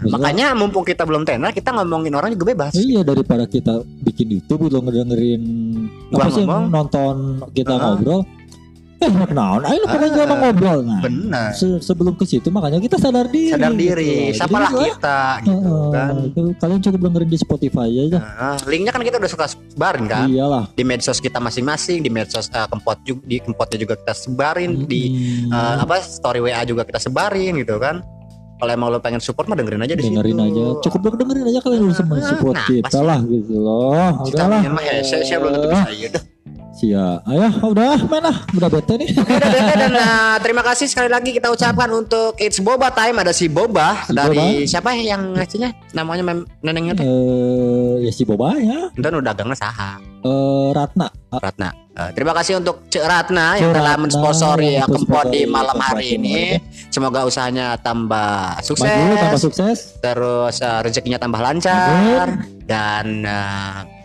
Maksudnya, 0.06 0.14
Makanya 0.14 0.46
mumpung 0.54 0.86
kita 0.86 1.02
belum 1.02 1.26
tenar, 1.26 1.50
kita 1.50 1.74
ngomongin 1.74 2.14
orang 2.14 2.30
juga 2.38 2.54
bebas. 2.54 2.78
Iya 2.78 3.02
daripada 3.02 3.50
kita 3.50 3.82
bikin 4.06 4.38
YouTube 4.38 4.70
udah 4.70 4.86
ngedengerin 4.86 5.42
apa 6.14 6.30
sih 6.30 6.46
ngomong. 6.46 6.64
nonton 6.70 7.16
kita 7.58 7.74
ngobrol. 7.74 8.22
Eh 8.98 9.06
enak 9.06 9.30
naon, 9.30 9.62
ayo 9.62 9.86
Ah. 9.86 9.94
kita 9.96 10.26
ngobrol 10.28 10.82
nah. 10.82 10.98
Benar. 11.00 11.54
Se- 11.54 11.78
sebelum 11.80 12.14
ke 12.14 12.26
situ 12.26 12.50
makanya 12.50 12.80
kita 12.80 12.98
sadar 12.98 13.26
diri. 13.28 13.54
Sadar 13.54 13.70
gitu 13.70 13.82
diri, 13.84 14.10
loh. 14.10 14.34
siapalah 14.34 14.70
Jadi, 14.70 14.84
kita 14.90 15.20
gitu 15.40 15.70
eh, 15.70 15.88
kan. 15.94 16.14
kalian 16.58 16.80
cukup 16.82 17.00
dengerin 17.04 17.30
di 17.30 17.38
Spotify 17.38 17.88
aja. 17.90 18.18
Nah, 18.18 18.58
linknya 18.64 18.90
kan 18.90 19.02
kita 19.02 19.18
udah 19.18 19.30
suka 19.30 19.46
sebarin 19.48 20.06
kan 20.06 20.26
Iyalah. 20.26 20.64
di 20.72 20.82
medsos 20.82 21.18
kita 21.18 21.38
masing-masing, 21.38 22.02
di 22.02 22.10
medsos 22.10 22.50
eh, 22.50 22.66
kempot 22.66 22.98
juga 23.02 23.22
di 23.24 23.38
kempotnya 23.38 23.78
juga 23.78 23.94
kita 23.96 24.14
sebarin, 24.14 24.72
di 24.84 25.02
Mm-mm. 25.46 25.54
eh, 25.54 25.76
apa 25.80 25.96
story 26.00 26.42
WA 26.42 26.62
juga 26.64 26.82
kita 26.82 26.98
sebarin 26.98 27.54
gitu 27.56 27.78
kan. 27.78 28.02
Kalau 28.58 28.74
emang 28.74 28.90
lo 28.90 28.98
pengen 28.98 29.22
support 29.22 29.46
mah 29.46 29.54
dengerin 29.54 29.78
aja 29.80 29.94
di 29.94 30.02
dengerin 30.04 30.34
situ. 30.34 30.48
aja 30.50 30.64
cukup 30.82 31.14
dengerin 31.14 31.46
aja 31.46 31.60
kalian 31.62 31.82
bisa 31.86 32.02
Ah, 32.02 32.26
support 32.26 32.58
kenapa 32.58 32.74
kita 32.74 33.00
lah 33.06 33.20
gitu 33.22 33.54
loh 33.56 34.26
Kita 34.26 34.42
udahlah 34.42 34.60
mah 34.68 34.82
hese, 34.84 35.18
saya 35.22 35.38
belum 35.38 35.52
tentu 35.54 35.68
bisa 35.70 35.86
dah. 36.10 36.24
Sia. 36.78 37.20
Ayo 37.26 37.50
udah 37.66 37.98
main 38.06 38.24
lah 38.24 38.38
udah 38.54 38.70
bete 38.70 38.94
nih. 39.02 39.10
Udah 39.18 39.50
bete 39.50 39.74
dan 39.74 39.94
eh, 40.00 40.36
terima 40.46 40.62
kasih 40.62 40.86
sekali 40.86 41.10
lagi 41.10 41.34
kita 41.34 41.50
ucapkan 41.50 41.90
untuk 41.90 42.38
It's 42.38 42.62
Boba 42.62 42.94
Time. 42.94 43.18
Ada 43.18 43.34
si 43.34 43.50
Boba 43.50 44.06
Si 44.06 44.14
dari 44.14 44.70
siapa 44.70 44.94
ya 44.94 45.18
yang 45.18 45.34
ngasihnya? 45.34 45.74
Namanya 45.98 46.24
mem- 46.24 46.48
nenengnya 46.62 46.94
tuh. 47.02 47.06
Eh 47.06 48.06
ya 48.06 48.12
si 48.14 48.24
Boba 48.24 48.54
ya. 48.62 48.94
Dan 48.94 49.18
udah 49.18 49.34
dagangnya 49.34 49.58
saha. 49.58 49.98
Eh 50.22 50.70
Ratna. 50.72 51.10
Ratna. 51.34 51.70
Eh, 51.98 52.12
terima 52.14 52.30
kasih 52.38 52.62
untuk 52.62 52.86
Cek 52.94 53.02
Ratna 53.02 53.58
yang 53.58 53.74
Cek 53.74 53.78
telah 53.82 53.96
mensponsori 53.98 54.78
yang 54.78 54.86
ya 54.86 54.94
Kempot 54.94 55.34
di 55.34 55.44
mensponsori 55.44 55.50
malam 55.50 55.78
hari 55.82 56.06
ini. 56.14 56.38
Semoga 56.94 57.26
usahanya 57.26 57.74
tambah 57.82 58.62
sukses, 58.62 58.86
maju 58.86 59.14
tambah 59.18 59.42
sukses. 59.42 59.78
terus 59.98 60.62
eh, 60.62 60.80
rezekinya 60.86 61.18
tambah 61.18 61.42
lancar. 61.42 62.38
Dan 62.70 63.26
eh, 63.26 63.97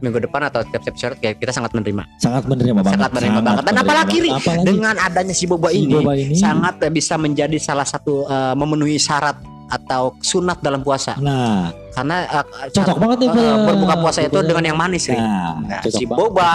minggu 0.00 0.18
depan 0.24 0.48
atau 0.48 0.60
setiap 0.64 0.82
setiap 0.82 0.96
kayak 1.20 1.36
kita 1.38 1.52
sangat 1.52 1.70
menerima. 1.76 2.02
sangat 2.18 2.44
menerima 2.48 2.80
banget 2.80 2.98
Sangat 2.98 3.10
menerima 3.14 3.40
banget. 3.40 3.62
Dan 3.64 3.74
menerima 3.76 3.84
apalagi, 3.84 4.16
Ri, 4.20 4.30
banget. 4.32 4.40
apalagi 4.40 4.66
Dengan 4.66 4.94
adanya 4.96 5.34
si 5.36 5.44
Boba 5.46 5.68
si 5.70 5.84
ini, 5.84 5.94
Boba 5.94 6.12
ini 6.16 6.34
sangat 6.36 6.74
bisa 6.90 7.14
menjadi 7.20 7.56
salah 7.60 7.86
satu 7.86 8.24
eh, 8.26 8.54
memenuhi 8.56 8.96
syarat 8.96 9.36
atau 9.70 10.18
sunat 10.18 10.58
dalam 10.58 10.80
puasa. 10.80 11.14
nah 11.16 11.70
Karena 11.90 12.22
eh, 12.22 12.44
cocok 12.70 12.96
banget 12.96 13.18
nih 13.20 13.28
eh, 13.28 13.34
Pak. 13.34 13.66
berbuka 13.66 13.94
puasa 13.98 14.20
itu 14.20 14.38
dengan 14.40 14.62
yang 14.64 14.74
manis, 14.74 15.06
Ri. 15.06 15.14
nah, 15.14 15.58
Nah, 15.60 15.80
cocok 15.80 15.96
si. 15.96 16.04
Boba 16.04 16.50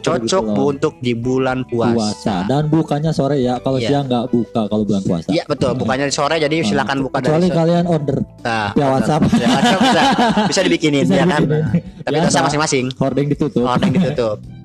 Cocok 0.00 0.18
gitu 0.44 0.62
untuk 0.64 0.92
di 0.98 1.12
bulan 1.12 1.62
puasa. 1.64 1.94
puasa 1.94 2.34
dan 2.44 2.66
bukanya 2.66 3.10
sore 3.10 3.38
ya 3.38 3.58
kalau 3.58 3.76
Iya. 3.76 3.86
siang 3.88 4.04
nggak 4.06 4.24
buka 4.28 4.60
kalau 4.66 4.82
bulan 4.82 5.02
puasa 5.02 5.28
Iya 5.28 5.44
betul, 5.44 5.74
bukannya 5.74 6.06
di 6.06 6.14
sore 6.14 6.36
jadi 6.36 6.50
Nah, 6.52 6.66
silakan 6.68 6.96
buka 7.00 7.16
dari 7.18 7.26
kecuali 7.28 7.46
so- 7.46 7.56
kalian 7.56 7.84
order 7.86 8.16
nah, 8.40 8.68
via 8.72 8.86
WhatsApp 8.88 9.22
Ya, 9.32 9.48
WhatsApp 9.48 9.80
bisa, 9.80 10.02
bisa 10.46 10.60
dibikinin 10.66 11.04
Bisa 11.04 11.14
ya 11.16 11.24
kan. 11.24 11.40
dibikinin. 11.40 11.82
Tapi 12.00 12.16
Biasa. 12.16 12.26
dosa 12.26 12.38
masing-masing. 12.44 12.84
hording 12.96 13.26
ditutup 13.28 13.62
Orang 13.64 13.90
ditutup. 13.90 14.38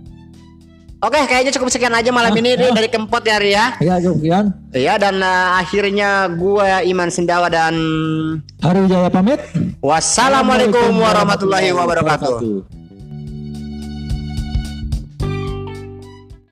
Oke, 1.06 1.22
kayaknya 1.30 1.54
cukup 1.54 1.70
sekian 1.70 1.94
aja 1.94 2.10
malam 2.10 2.34
ini. 2.34 2.58
Ri, 2.58 2.74
dari 2.74 2.90
Kempot 2.90 3.22
ya 3.22 3.38
Ri 3.38 3.54
ya. 3.54 3.78
ya 3.78 4.02
Jokian 4.02 4.50
Ya 4.74 4.98
dan 4.98 5.22
eh, 5.22 5.48
akhirnya 5.62 6.26
gua 6.34 6.82
Iman 6.82 7.14
Sendawa 7.14 7.46
dan 7.46 7.78
Hari 8.58 8.90
Jaya 8.90 9.14
pamit. 9.14 9.38
Wassalamualaikum 9.86 10.98
warahmatullahi 10.98 11.70
wabarakatuh. 11.78 12.85